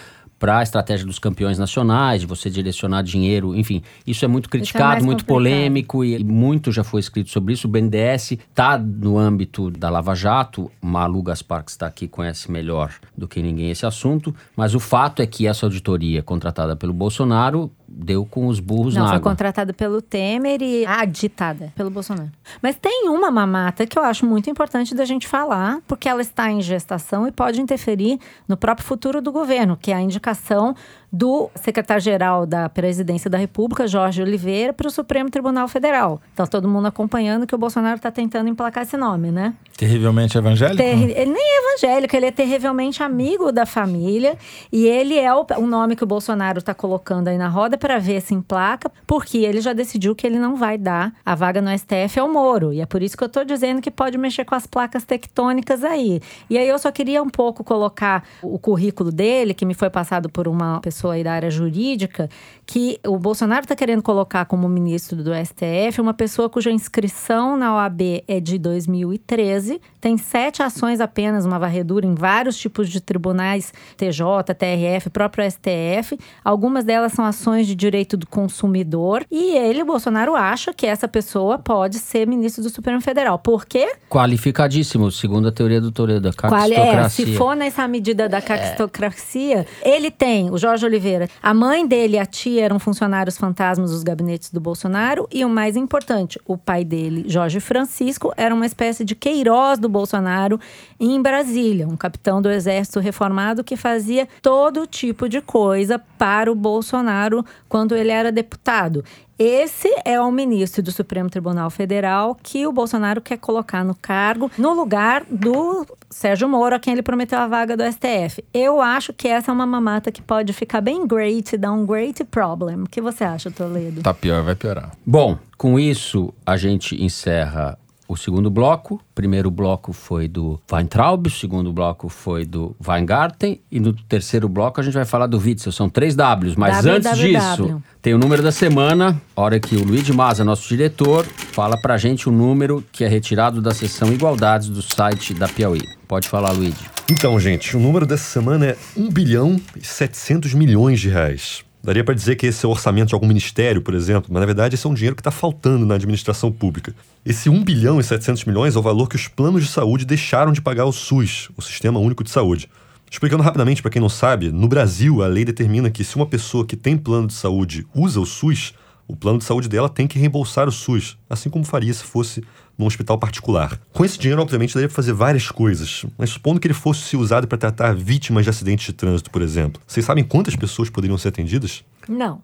para 0.44 0.58
a 0.58 0.64
estratégia 0.64 1.06
dos 1.06 1.20
campeões 1.20 1.58
nacionais, 1.58 2.20
de 2.20 2.28
você 2.28 2.50
direcionar 2.50 3.02
dinheiro, 3.02 3.56
enfim, 3.56 3.82
isso 4.06 4.26
é 4.26 4.28
muito 4.28 4.48
é 4.48 4.52
criticado, 4.52 4.98
é 4.98 5.02
muito 5.02 5.24
complicado. 5.24 5.36
polêmico 5.36 6.04
e, 6.04 6.18
e, 6.18 6.24
muito 6.26 6.70
já 6.70 6.84
foi 6.84 7.00
escrito 7.00 7.30
sobre 7.30 7.54
isso. 7.54 7.66
O 7.66 7.72
BNDES 7.72 8.34
está 8.34 8.78
no 8.78 9.18
âmbito 9.18 9.72
da 9.72 9.90
Lava 9.90 10.14
Jato, 10.14 10.70
Malu 10.82 11.24
Gaspar, 11.24 11.64
que 11.64 11.72
está 11.72 11.88
aqui, 11.88 12.10
conhece 12.10 12.52
melhor 12.52 12.92
do 13.18 13.26
que 13.26 13.42
ninguém 13.42 13.72
esse 13.72 13.86
assunto, 13.86 14.36
mas 14.54 14.76
o 14.76 14.82
fato 14.82 15.22
é 15.22 15.26
que 15.26 15.48
essa 15.48 15.66
auditoria 15.66 16.22
contratada 16.22 16.76
pelo 16.76 16.92
Bolsonaro 16.92 17.72
deu 17.96 18.26
com 18.26 18.48
os 18.48 18.60
burros 18.60 18.96
Não, 18.96 19.04
na 19.04 19.10
foi 19.10 19.18
água. 19.18 19.30
contratada 19.32 19.74
pelo 19.74 20.02
Temer 20.02 20.62
e 20.62 20.86
aditada 20.86 21.72
pelo 21.76 21.90
Bolsonaro. 21.90 22.32
Mas 22.62 22.76
tem 22.76 23.08
uma 23.08 23.30
mamata 23.30 23.86
que 23.86 23.98
eu 23.98 24.04
acho 24.04 24.26
muito 24.26 24.50
importante 24.50 24.96
da 24.96 25.06
gente 25.06 25.28
falar, 25.28 25.80
porque 25.88 26.10
ela 26.10 26.22
está 26.22 26.50
em 26.52 26.62
gestação 26.62 27.28
e 27.28 27.32
pode 27.32 27.62
interferir 27.62 28.20
no 28.48 28.58
próprio 28.58 28.86
futuro 28.86 29.22
do 29.22 29.32
governo, 29.32 29.78
que 29.80 29.92
é 29.92 29.96
a 29.96 30.02
indicação 30.02 30.76
do 31.13 31.52
secretário-geral 31.54 32.47
da 32.47 32.67
Presidência 32.67 33.30
da 33.30 33.38
República, 33.38 33.88
Jorge 33.88 34.19
Oliveira, 34.19 34.73
para 34.73 34.88
o 34.88 34.89
Supremo 34.89 35.30
Tribunal 35.30 35.67
Federal. 35.67 36.19
Então, 36.34 36.47
todo 36.47 36.67
mundo 36.67 36.88
acompanhando 36.88 37.45
que 37.45 37.54
o 37.54 37.58
Bolsonaro 37.58 37.97
está 37.97 38.10
tentando 38.10 38.49
emplacar 38.49 38.82
esse 38.82 38.97
nome, 38.97 39.30
né? 39.30 39.54
Terrivelmente 39.78 40.36
evangélico? 40.39 40.82
Ele 40.82 41.32
nem 41.32 41.43
é 41.43 41.69
evangélico, 41.69 42.15
ele 42.15 42.26
é 42.26 42.32
terrivelmente 42.32 43.04
amigo 43.04 43.52
da 43.52 43.63
família. 43.63 44.36
E 44.71 44.88
ele 44.88 45.19
é 45.19 45.32
o, 45.32 45.45
o 45.58 45.67
nome 45.67 45.95
que 45.95 46.04
o 46.04 46.08
Bolsonaro 46.08 46.58
está 46.58 46.73
colocando 46.73 47.28
aí 47.28 47.38
na 47.38 47.47
roda 47.47 47.78
para 47.78 47.99
ver 47.99 48.19
se 48.19 48.34
emplaca, 48.34 48.91
porque 49.06 49.38
ele 49.38 49.62
já 49.62 49.73
decidiu 49.73 50.15
que 50.15 50.26
ele 50.26 50.39
não 50.39 50.56
vai 50.56 50.80
dar 50.80 51.13
a 51.23 51.36
vaga 51.36 51.62
no 51.62 51.69
STF 51.78 52.19
ao 52.19 52.32
Moro. 52.32 52.73
E 52.73 52.82
é 52.82 52.88
por 52.88 53.04
isso 53.04 53.15
que 53.15 53.23
eu 53.23 53.28
estou 53.28 53.45
dizendo 53.45 53.82
que 53.82 53.91
pode 53.91 54.17
mexer 54.17 54.45
com 54.45 54.56
as 54.56 54.65
placas 54.65 55.04
tectônicas 55.04 55.84
aí. 55.84 56.19
E 56.49 56.58
aí 56.58 56.67
eu 56.67 56.80
só 56.80 56.91
queria 56.91 57.21
um 57.21 57.30
pouco 57.30 57.63
colocar 57.63 58.23
o 58.41 58.58
currículo 58.58 59.12
dele, 59.12 59.54
que 59.54 59.63
me 59.65 59.76
foi 59.76 59.91
passado 59.91 60.28
por 60.28 60.47
uma 60.47 60.80
pessoa 60.82 61.03
pessoa 61.04 61.13
aí 61.16 61.24
da 61.24 61.34
área 61.34 61.52
jurídica, 61.52 62.30
que 62.66 62.98
o 63.06 63.18
Bolsonaro 63.18 63.63
está 63.63 63.76
querendo 63.76 64.02
colocar 64.02 64.46
como 64.46 64.70
ministro 64.70 65.22
do 65.22 65.32
STF 65.34 66.00
uma 66.00 66.13
pessoa 66.13 66.50
cuja 66.50 66.72
inscrição 66.72 67.58
na 67.58 67.76
OAB 67.76 68.24
é 68.28 68.39
de 68.39 68.58
2013, 68.58 69.82
tem 70.00 70.18
sete 70.18 70.63
ações 70.63 71.02
apenas, 71.02 71.46
uma 71.46 71.60
varredura 71.60 72.06
em 72.06 72.16
vários 72.16 72.58
tipos 72.58 72.89
de 72.89 73.02
tribunais, 73.02 73.74
TJ, 73.98 74.54
TRF, 74.58 75.10
próprio 75.10 75.50
STF. 75.50 76.18
Algumas 76.44 76.84
delas 76.84 77.13
são 77.13 77.26
ações 77.26 77.68
de 77.68 77.76
direito 77.76 78.18
do 78.18 78.28
consumidor. 78.28 79.26
E 79.32 79.58
ele, 79.58 79.82
o 79.82 79.86
Bolsonaro, 79.86 80.36
acha 80.36 80.74
que 80.74 80.86
essa 80.86 81.08
pessoa 81.08 81.58
pode 81.58 82.00
ser 82.00 82.28
ministro 82.28 82.63
do 82.63 82.70
Supremo 82.70 83.02
Federal. 83.02 83.39
Por 83.39 83.66
quê? 83.66 83.94
Qualificadíssimo, 84.10 85.12
segundo 85.12 85.48
a 85.48 85.52
teoria 85.52 85.80
do 85.80 85.92
Toledo, 85.92 86.22
da 86.22 86.34
caquistocracia. 86.34 86.76
É, 86.78 87.10
se 87.10 87.38
for 87.38 87.56
nessa 87.56 87.88
medida 87.88 88.28
da 88.28 88.42
caquistocracia, 88.42 89.66
é. 89.82 89.96
ele 89.96 90.12
tem 90.12 90.50
o 90.52 90.58
Jorge 90.58 90.86
Oliveira. 90.94 91.28
A 91.42 91.54
mãe 91.54 91.86
dele 91.86 92.16
e 92.16 92.20
a 92.20 92.26
tia 92.26 92.64
eram 92.64 92.80
funcionários 92.80 93.38
fantasmas 93.38 93.92
dos 93.92 94.04
gabinetes 94.04 94.52
do 94.52 94.60
Bolsonaro. 94.60 95.28
E 95.32 95.44
o 95.44 95.50
mais 95.50 95.76
importante, 95.76 96.40
o 96.46 96.58
pai 96.58 96.86
dele, 96.86 97.26
Jorge 97.28 97.60
Francisco, 97.60 98.32
era 98.38 98.54
uma 98.54 98.66
espécie 98.66 99.04
de 99.04 99.16
Queiroz 99.16 99.80
do 99.80 99.90
Bolsonaro 99.90 100.60
em 101.00 101.22
Brasília, 101.22 101.88
um 101.88 101.98
capitão 101.98 102.42
do 102.42 102.50
exército 102.50 103.00
reformado 103.00 103.64
que 103.64 103.76
fazia 103.76 104.28
todo 104.42 104.88
tipo 104.88 105.28
de 105.28 105.42
coisa 105.42 106.00
para 106.18 106.52
o 106.52 106.56
Bolsonaro 106.56 107.44
quando 107.68 107.96
ele 107.96 108.12
era 108.12 108.32
deputado. 108.32 109.04
Esse 109.38 109.89
é 110.06 110.19
o 110.22 110.32
ministro 110.32 110.84
do 110.84 110.91
Supremo 110.91 111.30
Tribunal 111.30 111.69
Federal 111.69 112.38
que 112.41 112.67
o 112.67 112.72
Bolsonaro 112.72 113.19
quer 113.19 113.38
colocar 113.38 113.84
no 113.84 113.96
cargo, 113.96 114.52
no 114.58 114.74
lugar 114.74 115.26
do 115.30 115.86
Sérgio 116.10 116.48
Moro, 116.48 116.76
a 116.76 116.80
quem 116.80 116.93
ele 116.93 117.02
prometeu 117.02 117.39
a 117.39 117.48
vaga 117.48 117.76
do 117.76 117.84
STF. 117.84 118.43
Eu 118.54 118.80
acho 118.80 119.12
que 119.12 119.28
essa 119.28 119.52
é 119.52 119.54
uma 119.54 119.65
mamata 119.65 120.12
que 120.12 120.22
pode 120.22 120.54
ficar 120.54 120.82
bem 120.82 121.08
great, 121.08 121.58
dar 121.58 121.72
um 121.72 121.86
great 121.86 122.24
problem. 122.26 122.84
O 122.84 122.89
que 122.89 123.01
você 123.01 123.24
acha, 123.24 123.49
Toledo? 123.49 124.03
Tá 124.03 124.14
pior, 124.14 124.43
vai 124.43 124.55
piorar. 124.55 124.91
Bom, 125.05 125.38
com 125.58 125.80
isso 125.80 126.34
a 126.45 126.55
gente 126.55 127.01
encerra 127.03 127.78
o 128.08 128.18
segundo 128.18 128.49
bloco. 128.49 128.95
O 128.95 129.14
primeiro 129.16 129.49
bloco 129.49 129.93
foi 129.93 130.28
do 130.28 130.60
Weintraub, 130.72 131.28
o 131.28 131.30
segundo 131.30 131.72
bloco 131.72 132.10
foi 132.10 132.45
do 132.45 132.76
Weingarten 132.86 133.60
e 133.72 133.80
no 133.80 133.93
terceiro 133.93 134.49
bloco 134.49 134.80
a 134.80 134.84
gente 134.84 134.93
vai 134.93 135.06
falar 135.06 135.28
do 135.28 135.38
Witzel. 135.38 135.72
São 135.72 135.89
três 135.89 136.16
Ws, 136.16 136.56
mas 136.56 136.84
WWW. 136.84 136.95
antes 136.95 137.18
disso, 137.18 137.82
tem 138.01 138.14
o 138.14 138.18
número 138.18 138.43
da 138.43 138.51
semana, 138.51 139.22
hora 139.36 139.60
que 139.60 139.76
o 139.76 139.84
Luiz 139.84 140.10
Maza, 140.10 140.43
nosso 140.43 140.68
diretor, 140.68 141.26
fala 141.26 141.78
pra 141.78 141.97
gente 141.97 142.28
o 142.28 142.32
número 142.32 142.84
que 142.91 143.04
é 143.04 143.08
retirado 143.08 143.62
da 143.62 143.74
seção 143.74 144.12
Igualdades 144.12 144.70
do 144.70 144.82
site 144.82 145.34
da 145.34 145.47
Piauí. 145.47 145.82
Pode 146.08 146.28
falar, 146.28 146.51
Luiz. 146.51 146.76
Então, 147.10 147.39
gente, 147.39 147.76
o 147.76 147.80
número 147.80 148.06
dessa 148.06 148.26
semana 148.26 148.68
é 148.68 148.78
1 148.95 149.10
bilhão 149.10 149.60
e 149.76 149.86
700 149.86 150.54
milhões 150.54 150.99
de 150.99 151.10
reais. 151.10 151.64
Daria 151.84 152.02
para 152.02 152.14
dizer 152.14 152.38
que 152.38 152.48
esse 152.48 152.66
é 152.66 152.68
o 152.68 152.72
orçamento 152.72 153.10
de 153.10 153.14
algum 153.14 153.28
ministério, 153.28 153.82
por 153.82 153.94
exemplo, 153.94 154.30
mas 154.32 154.40
na 154.40 154.46
verdade 154.46 154.74
esse 154.74 154.88
é 154.88 154.90
um 154.90 154.94
dinheiro 154.94 155.18
que 155.18 155.20
está 155.20 155.32
faltando 155.32 155.86
na 155.86 155.96
administração 155.96 156.50
pública. 156.50 156.96
Esse 157.26 157.50
1 157.50 157.62
bilhão 157.62 158.00
e 158.00 158.04
700 158.04 158.46
milhões 158.46 158.78
é 158.78 158.80
o 158.80 158.82
valor 158.82 159.10
que 159.10 159.18
os 159.18 159.28
planos 159.28 159.64
de 159.64 159.70
saúde 159.70 160.06
deixaram 160.06 160.54
de 160.54 160.62
pagar 160.62 160.84
ao 160.84 160.94
SUS, 160.94 161.50
o 161.58 161.62
Sistema 161.62 162.00
Único 162.00 162.24
de 162.24 162.30
Saúde. 162.30 162.70
Explicando 163.12 163.44
rapidamente 163.44 163.82
para 163.82 163.92
quem 163.92 164.02
não 164.02 164.08
sabe, 164.08 164.50
no 164.50 164.70
Brasil 164.70 165.22
a 165.22 165.28
lei 165.28 165.44
determina 165.44 165.92
que 165.92 166.06
se 166.06 166.16
uma 166.16 166.26
pessoa 166.26 166.66
que 166.66 166.78
tem 166.78 166.98
plano 166.98 167.28
de 167.28 167.34
saúde 167.34 167.86
usa 167.94 168.22
o 168.22 168.26
SUS, 168.26 168.74
o 169.06 169.14
plano 169.14 169.40
de 169.40 169.44
saúde 169.44 169.68
dela 169.68 169.90
tem 169.90 170.08
que 170.08 170.18
reembolsar 170.18 170.70
o 170.70 170.72
SUS, 170.72 171.18
assim 171.30 171.50
como 171.50 171.66
faria 171.66 171.94
se 171.94 172.06
fosse 172.06 172.42
num 172.78 172.86
hospital 172.86 173.17
particular. 173.17 173.80
Com 173.91 174.03
esse 174.03 174.17
dinheiro, 174.17 174.41
obviamente, 174.41 174.74
daria 174.74 174.88
para 174.88 174.95
fazer 174.95 175.13
várias 175.13 175.49
coisas, 175.49 176.05
mas 176.17 176.32
supondo 176.32 176.59
que 176.59 176.67
ele 176.67 176.74
fosse 176.74 177.01
ser 177.01 177.17
usado 177.17 177.47
para 177.47 177.57
tratar 177.57 177.95
vítimas 177.95 178.43
de 178.43 178.49
acidentes 178.49 178.86
de 178.86 178.93
trânsito, 178.93 179.30
por 179.30 179.41
exemplo, 179.41 179.82
vocês 179.88 180.05
sabem 180.05 180.24
quantas 180.24 180.55
pessoas 180.55 180.89
poderiam 180.89 181.17
ser 181.17 181.30
atendidas? 181.30 181.84
Não. 182.07 182.41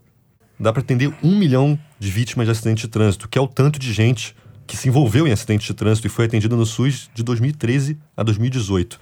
Dá 0.60 0.74
para 0.74 0.82
atender 0.82 1.14
um 1.24 1.38
milhão 1.38 1.80
de 1.98 2.12
vítimas 2.12 2.46
de 2.46 2.52
acidente 2.52 2.82
de 2.82 2.90
trânsito, 2.90 3.30
que 3.30 3.38
é 3.38 3.42
o 3.42 3.48
tanto 3.48 3.80
de 3.80 3.94
gente 3.94 4.36
que 4.68 4.78
se 4.78 4.88
envolveu 4.88 5.28
em 5.28 5.32
acidente 5.32 5.66
de 5.66 5.74
trânsito 5.74 6.06
e 6.06 6.10
foi 6.10 6.26
atendida 6.26 6.56
no 6.56 6.66
SUS 6.66 7.10
de 7.14 7.24
2013 7.24 7.98
a 8.16 8.22
2018. 8.22 9.00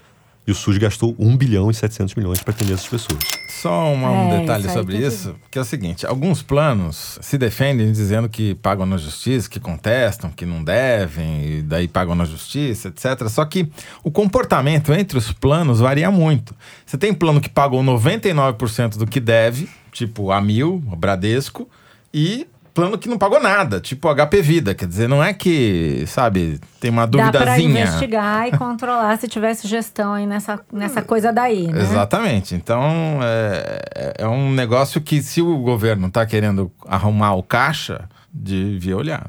E 0.47 0.51
o 0.51 0.55
SUS 0.55 0.77
gastou 0.77 1.13
1 1.19 1.35
bilhão 1.35 1.69
e 1.69 1.73
700 1.73 2.15
milhões 2.15 2.41
para 2.41 2.53
atender 2.53 2.73
essas 2.73 2.87
pessoas. 2.87 3.21
Só 3.49 3.91
uma- 3.93 4.09
um 4.09 4.33
É, 4.33 4.39
detalhe 4.39 4.63
isso 4.65 4.73
sobre 4.73 4.97
isso, 4.97 5.35
que 5.51 5.57
é 5.57 5.61
o 5.61 5.65
seguinte: 5.65 6.05
alguns 6.05 6.41
planos 6.41 7.19
se 7.21 7.37
defendem 7.37 7.91
dizendo 7.91 8.29
que 8.29 8.55
pagam 8.55 8.85
na 8.85 8.95
justiça, 8.97 9.49
que 9.49 9.59
contestam, 9.59 10.29
que 10.31 10.45
não 10.45 10.63
devem, 10.63 11.45
e 11.57 11.61
daí 11.63 11.87
pagam 11.87 12.15
na 12.15 12.23
justiça, 12.23 12.87
etc. 12.87 13.27
Só 13.29 13.43
que 13.43 13.69
o 14.03 14.09
comportamento 14.11 14.93
entre 14.93 15.17
os 15.17 15.33
planos 15.33 15.79
varia 15.81 16.09
muito. 16.09 16.55
Você 16.85 16.97
tem 16.97 17.13
plano 17.13 17.41
que 17.41 17.49
pagou 17.49 17.83
99% 17.83 18.97
do 18.97 19.05
que 19.05 19.19
deve, 19.19 19.67
tipo 19.91 20.31
a 20.31 20.39
Mil, 20.39 20.81
o 20.89 20.95
Bradesco, 20.95 21.67
e 22.13 22.47
plano 22.77 22.95
que 22.95 23.09
não 23.09 23.17
pagou 23.17 23.41
nada, 23.41 23.81
tipo 23.81 24.07
HP 24.13 24.39
Vida. 24.39 24.75
Quer 24.75 24.87
dizer, 24.87 25.09
não 25.09 25.23
é 25.23 25.33
que, 25.33 26.03
sabe, 26.05 26.59
tem 26.79 26.91
uma 26.91 27.07
Dá 27.07 27.31
pra 27.31 27.39
duvidazinha. 27.39 27.81
investigar 27.81 28.47
e 28.47 28.51
controlar 28.55 29.17
se 29.17 29.27
tivesse 29.27 29.67
gestão 29.67 30.13
aí 30.13 30.27
nessa, 30.27 30.59
nessa 30.71 31.01
coisa 31.01 31.33
daí, 31.33 31.65
né? 31.65 31.81
Exatamente. 31.81 32.53
Então, 32.53 33.19
é, 33.23 34.13
é 34.19 34.27
um 34.27 34.51
negócio 34.51 35.01
que, 35.01 35.23
se 35.23 35.41
o 35.41 35.57
governo 35.57 36.07
está 36.07 36.23
querendo 36.23 36.71
arrumar 36.87 37.33
o 37.33 37.41
caixa, 37.41 38.07
devia 38.31 38.95
olhar. 38.95 39.27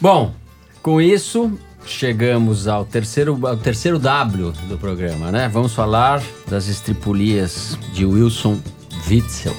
Bom, 0.00 0.32
com 0.80 1.00
isso, 1.00 1.58
chegamos 1.84 2.68
ao 2.68 2.84
terceiro, 2.84 3.44
ao 3.44 3.56
terceiro 3.56 3.98
W 3.98 4.52
do 4.68 4.78
programa, 4.78 5.32
né? 5.32 5.48
Vamos 5.48 5.74
falar 5.74 6.22
das 6.46 6.68
estripulias 6.68 7.76
de 7.92 8.06
Wilson 8.06 8.60
Witzel. 9.10 9.56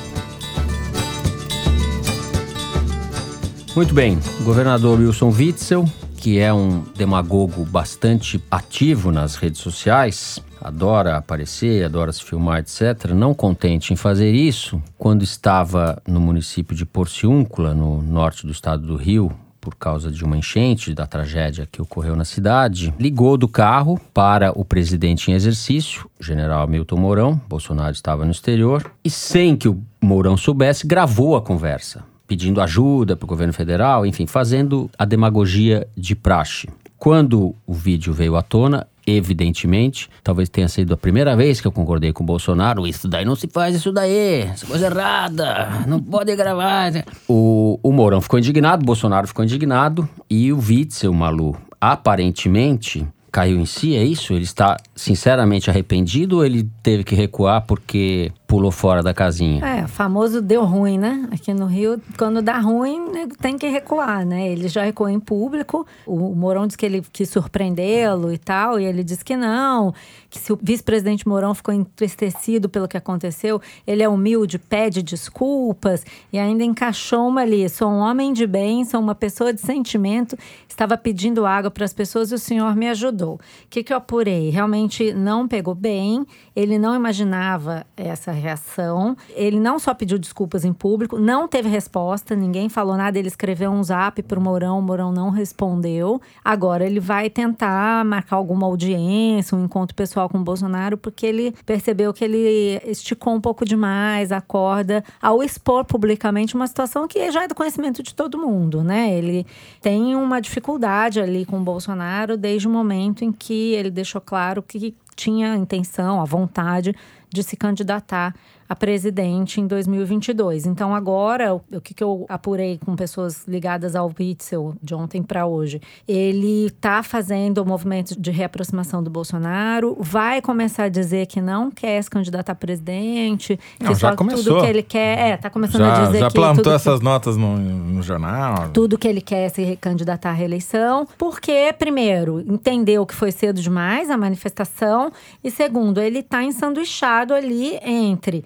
Muito 3.75 3.93
bem, 3.93 4.17
o 4.41 4.43
governador 4.43 4.99
Wilson 4.99 5.29
Witzel, 5.29 5.85
que 6.17 6.39
é 6.39 6.51
um 6.51 6.83
demagogo 6.97 7.63
bastante 7.63 8.43
ativo 8.49 9.11
nas 9.11 9.35
redes 9.35 9.61
sociais, 9.61 10.43
adora 10.59 11.15
aparecer, 11.15 11.85
adora 11.85 12.11
se 12.11 12.23
filmar, 12.23 12.59
etc. 12.59 13.11
Não 13.13 13.33
contente 13.33 13.93
em 13.93 13.95
fazer 13.95 14.33
isso, 14.33 14.81
quando 14.97 15.23
estava 15.23 16.01
no 16.05 16.19
município 16.19 16.75
de 16.75 16.85
Porciúncula, 16.85 17.73
no 17.73 18.01
norte 18.01 18.45
do 18.45 18.51
estado 18.51 18.85
do 18.85 18.95
Rio, 18.95 19.31
por 19.61 19.75
causa 19.75 20.11
de 20.11 20.23
uma 20.23 20.35
enchente, 20.35 20.93
da 20.93 21.05
tragédia 21.05 21.67
que 21.71 21.81
ocorreu 21.81 22.15
na 22.15 22.25
cidade, 22.25 22.93
ligou 22.99 23.37
do 23.37 23.47
carro 23.47 23.99
para 24.13 24.51
o 24.59 24.65
presidente 24.65 25.29
em 25.29 25.35
exercício, 25.35 26.09
o 26.19 26.23
general 26.23 26.67
Milton 26.67 26.97
Mourão. 26.97 27.39
Bolsonaro 27.47 27.93
estava 27.93 28.25
no 28.25 28.31
exterior 28.31 28.91
e, 29.03 29.09
sem 29.09 29.55
que 29.55 29.69
o 29.69 29.81
Mourão 30.01 30.35
soubesse, 30.35 30.87
gravou 30.87 31.35
a 31.35 31.41
conversa, 31.41 32.03
pedindo 32.29 32.61
ajuda 32.61 33.17
para 33.17 33.25
o 33.25 33.27
governo 33.27 33.51
federal, 33.51 34.05
enfim, 34.05 34.27
fazendo 34.27 34.87
a 34.95 35.03
demagogia 35.03 35.87
de 35.97 36.15
praxe. 36.15 36.69
Quando 36.95 37.55
o 37.65 37.73
vídeo 37.73 38.13
veio 38.13 38.35
à 38.35 38.43
tona, 38.43 38.85
evidentemente, 39.07 40.07
talvez 40.23 40.47
tenha 40.47 40.67
sido 40.67 40.93
a 40.93 40.97
primeira 40.97 41.35
vez 41.35 41.59
que 41.59 41.65
eu 41.65 41.71
concordei 41.71 42.13
com 42.13 42.21
o 42.21 42.25
Bolsonaro. 42.27 42.85
Isso 42.85 43.07
daí 43.07 43.25
não 43.25 43.35
se 43.35 43.47
faz, 43.47 43.75
isso 43.75 43.91
daí, 43.91 44.41
essa 44.41 44.67
coisa 44.67 44.85
errada, 44.85 45.85
não 45.87 45.99
pode 45.99 46.35
gravar. 46.35 47.03
O, 47.27 47.79
o 47.81 47.91
Mourão 47.91 48.21
ficou 48.21 48.37
indignado, 48.37 48.83
o 48.83 48.85
Bolsonaro 48.85 49.27
ficou 49.27 49.43
indignado 49.43 50.07
e 50.29 50.53
o 50.53 50.59
Witzel, 50.59 51.11
Malu, 51.11 51.57
aparentemente 51.81 53.07
caiu 53.31 53.59
em 53.59 53.65
si, 53.65 53.95
é 53.95 54.03
isso? 54.03 54.33
Ele 54.33 54.43
está 54.43 54.77
sinceramente 54.95 55.69
arrependido 55.69 56.37
ou 56.37 56.45
ele 56.45 56.69
teve 56.83 57.03
que 57.03 57.15
recuar 57.15 57.63
porque 57.65 58.31
pulou 58.49 58.71
fora 58.71 59.03
da 59.03 59.13
casinha? 59.13 59.63
É, 59.63 59.87
famoso 59.87 60.41
deu 60.41 60.65
ruim, 60.65 60.97
né? 60.97 61.29
Aqui 61.31 61.53
no 61.53 61.67
Rio, 61.67 62.01
quando 62.17 62.41
dá 62.41 62.57
ruim, 62.57 63.11
nego 63.11 63.37
tem 63.37 63.55
que 63.55 63.67
recuar, 63.67 64.25
né? 64.25 64.49
Ele 64.49 64.67
já 64.67 64.83
recuou 64.83 65.07
em 65.07 65.19
público. 65.19 65.85
O 66.03 66.33
Mourão 66.33 66.65
disse 66.65 66.75
que 66.75 66.85
ele 66.85 67.03
quis 67.13 67.29
surpreendê-lo 67.29 68.33
e 68.33 68.39
tal, 68.39 68.79
e 68.79 68.85
ele 68.85 69.03
disse 69.03 69.23
que 69.23 69.37
não, 69.37 69.93
que 70.31 70.39
se 70.39 70.51
o 70.51 70.59
vice-presidente 70.59 71.27
Mourão 71.27 71.53
ficou 71.53 71.71
entristecido 71.71 72.67
pelo 72.67 72.87
que 72.87 72.97
aconteceu, 72.97 73.61
ele 73.85 74.01
é 74.01 74.09
humilde, 74.09 74.57
pede 74.57 75.03
desculpas 75.03 76.03
e 76.33 76.39
ainda 76.39 76.63
encaixou 76.63 77.27
uma 77.27 77.41
ali. 77.41 77.69
Sou 77.69 77.87
um 77.87 77.99
homem 77.99 78.33
de 78.33 78.47
bem, 78.47 78.83
sou 78.83 78.99
uma 78.99 79.13
pessoa 79.13 79.53
de 79.53 79.61
sentimento, 79.61 80.35
estava 80.67 80.97
pedindo 80.97 81.45
água 81.45 81.69
para 81.69 81.85
as 81.85 81.93
pessoas 81.93 82.31
e 82.31 82.35
o 82.35 82.39
senhor 82.39 82.75
me 82.75 82.89
ajudou. 82.89 83.35
O 83.35 83.39
que, 83.69 83.83
que 83.83 83.93
eu 83.93 83.97
apurei? 83.97 84.49
Realmente 84.49 85.13
não 85.13 85.47
pegou 85.47 85.75
bem, 85.75 86.25
ele 86.55 86.79
não 86.79 86.95
imaginava 86.95 87.85
essa 87.95 88.38
reação. 88.39 89.15
Ele 89.29 89.59
não 89.59 89.77
só 89.77 89.93
pediu 89.93 90.17
desculpas 90.17 90.65
em 90.65 90.73
público, 90.73 91.19
não 91.19 91.47
teve 91.47 91.69
resposta, 91.69 92.35
ninguém 92.35 92.69
falou 92.69 92.97
nada. 92.97 93.19
Ele 93.19 93.27
escreveu 93.27 93.71
um 93.71 93.83
zap 93.83 94.21
pro 94.23 94.41
Mourão, 94.41 94.79
o 94.79 94.81
Mourão 94.81 95.11
não 95.11 95.29
respondeu. 95.29 96.21
Agora 96.43 96.85
ele 96.85 96.99
vai 96.99 97.29
tentar 97.29 98.03
marcar 98.05 98.37
alguma 98.37 98.65
audiência, 98.65 99.57
um 99.57 99.65
encontro 99.65 99.95
pessoal 99.95 100.29
com 100.29 100.37
o 100.37 100.43
Bolsonaro, 100.43 100.97
porque 100.97 101.25
ele 101.25 101.53
percebeu 101.65 102.13
que 102.13 102.23
ele 102.23 102.81
esticou 102.85 103.33
um 103.33 103.41
pouco 103.41 103.65
demais 103.65 104.31
a 104.31 104.41
corda 104.41 105.03
ao 105.21 105.43
expor 105.43 105.85
publicamente 105.85 106.55
uma 106.55 106.67
situação 106.67 107.07
que 107.07 107.31
já 107.31 107.43
é 107.43 107.47
do 107.47 107.55
conhecimento 107.55 108.01
de 108.01 108.13
todo 108.15 108.37
mundo, 108.37 108.83
né? 108.83 109.13
Ele 109.13 109.45
tem 109.81 110.15
uma 110.15 110.39
dificuldade 110.39 111.19
ali 111.19 111.45
com 111.45 111.59
o 111.59 111.63
Bolsonaro 111.63 112.37
desde 112.37 112.67
o 112.67 112.71
momento 112.71 113.23
em 113.23 113.31
que 113.31 113.73
ele 113.73 113.89
deixou 113.89 114.21
claro 114.21 114.63
que 114.63 114.95
tinha 115.15 115.51
a 115.51 115.57
intenção, 115.57 116.21
a 116.21 116.25
vontade 116.25 116.95
de 117.31 117.43
se 117.43 117.57
candidatar 117.57 118.35
a 118.69 118.75
presidente 118.75 119.59
em 119.59 119.65
2022. 119.65 120.67
Então, 120.67 120.93
agora, 120.93 121.55
o, 121.55 121.81
que, 121.81 121.91
que 121.91 122.03
eu 122.03 122.27
apurei 122.29 122.77
com 122.85 122.95
pessoas 122.95 123.43
ligadas 123.47 123.95
ao 123.95 124.13
Witzel 124.19 124.75
de 124.81 124.93
ontem 124.93 125.23
para 125.23 125.47
hoje? 125.47 125.81
Ele 126.07 126.67
está 126.67 127.01
fazendo 127.01 127.57
o 127.63 127.65
movimento 127.65 128.19
de 128.19 128.29
reaproximação 128.29 129.01
do 129.01 129.09
Bolsonaro, 129.09 129.97
vai 129.99 130.39
começar 130.39 130.83
a 130.83 130.89
dizer 130.89 131.25
que 131.25 131.41
não 131.41 131.71
quer 131.71 131.99
se 132.03 132.09
candidatar 132.11 132.51
a 132.51 132.55
presidente, 132.55 133.59
Não, 133.79 133.87
que 133.87 133.99
já 133.99 134.11
só 134.11 134.15
começou. 134.15 134.43
tudo 134.43 134.61
que 134.63 134.67
ele 134.69 134.83
quer. 134.83 135.17
É, 135.19 135.37
tá 135.37 135.49
começando 135.49 135.81
a 135.81 135.95
Já, 135.95 136.05
dizer 136.05 136.19
já 136.19 136.27
que. 136.27 136.33
plantou 136.35 136.63
tudo 136.63 136.69
que- 136.69 136.75
essas 136.75 137.01
notas 137.01 137.35
no, 137.37 137.57
no 137.57 138.03
jornal. 138.03 138.69
tudo 138.69 138.99
que 138.99 139.07
ele 139.07 139.21
quer 139.21 139.45
é 139.47 139.49
se 139.49 139.75
candidatar 139.77 140.29
à 140.29 140.33
reeleição, 140.33 141.07
porque, 141.17 141.73
primeiro, 141.79 142.39
entendeu 142.41 143.03
que 143.03 143.15
foi 143.15 143.31
cedo 143.31 143.59
demais 143.59 144.11
a 144.11 144.17
manifestação, 144.17 145.11
e 145.43 145.49
segundo, 145.49 145.99
ele 145.99 146.19
está 146.19 146.43
ensanduichado 146.43 147.33
ali 147.33 147.79
entre 147.83 148.45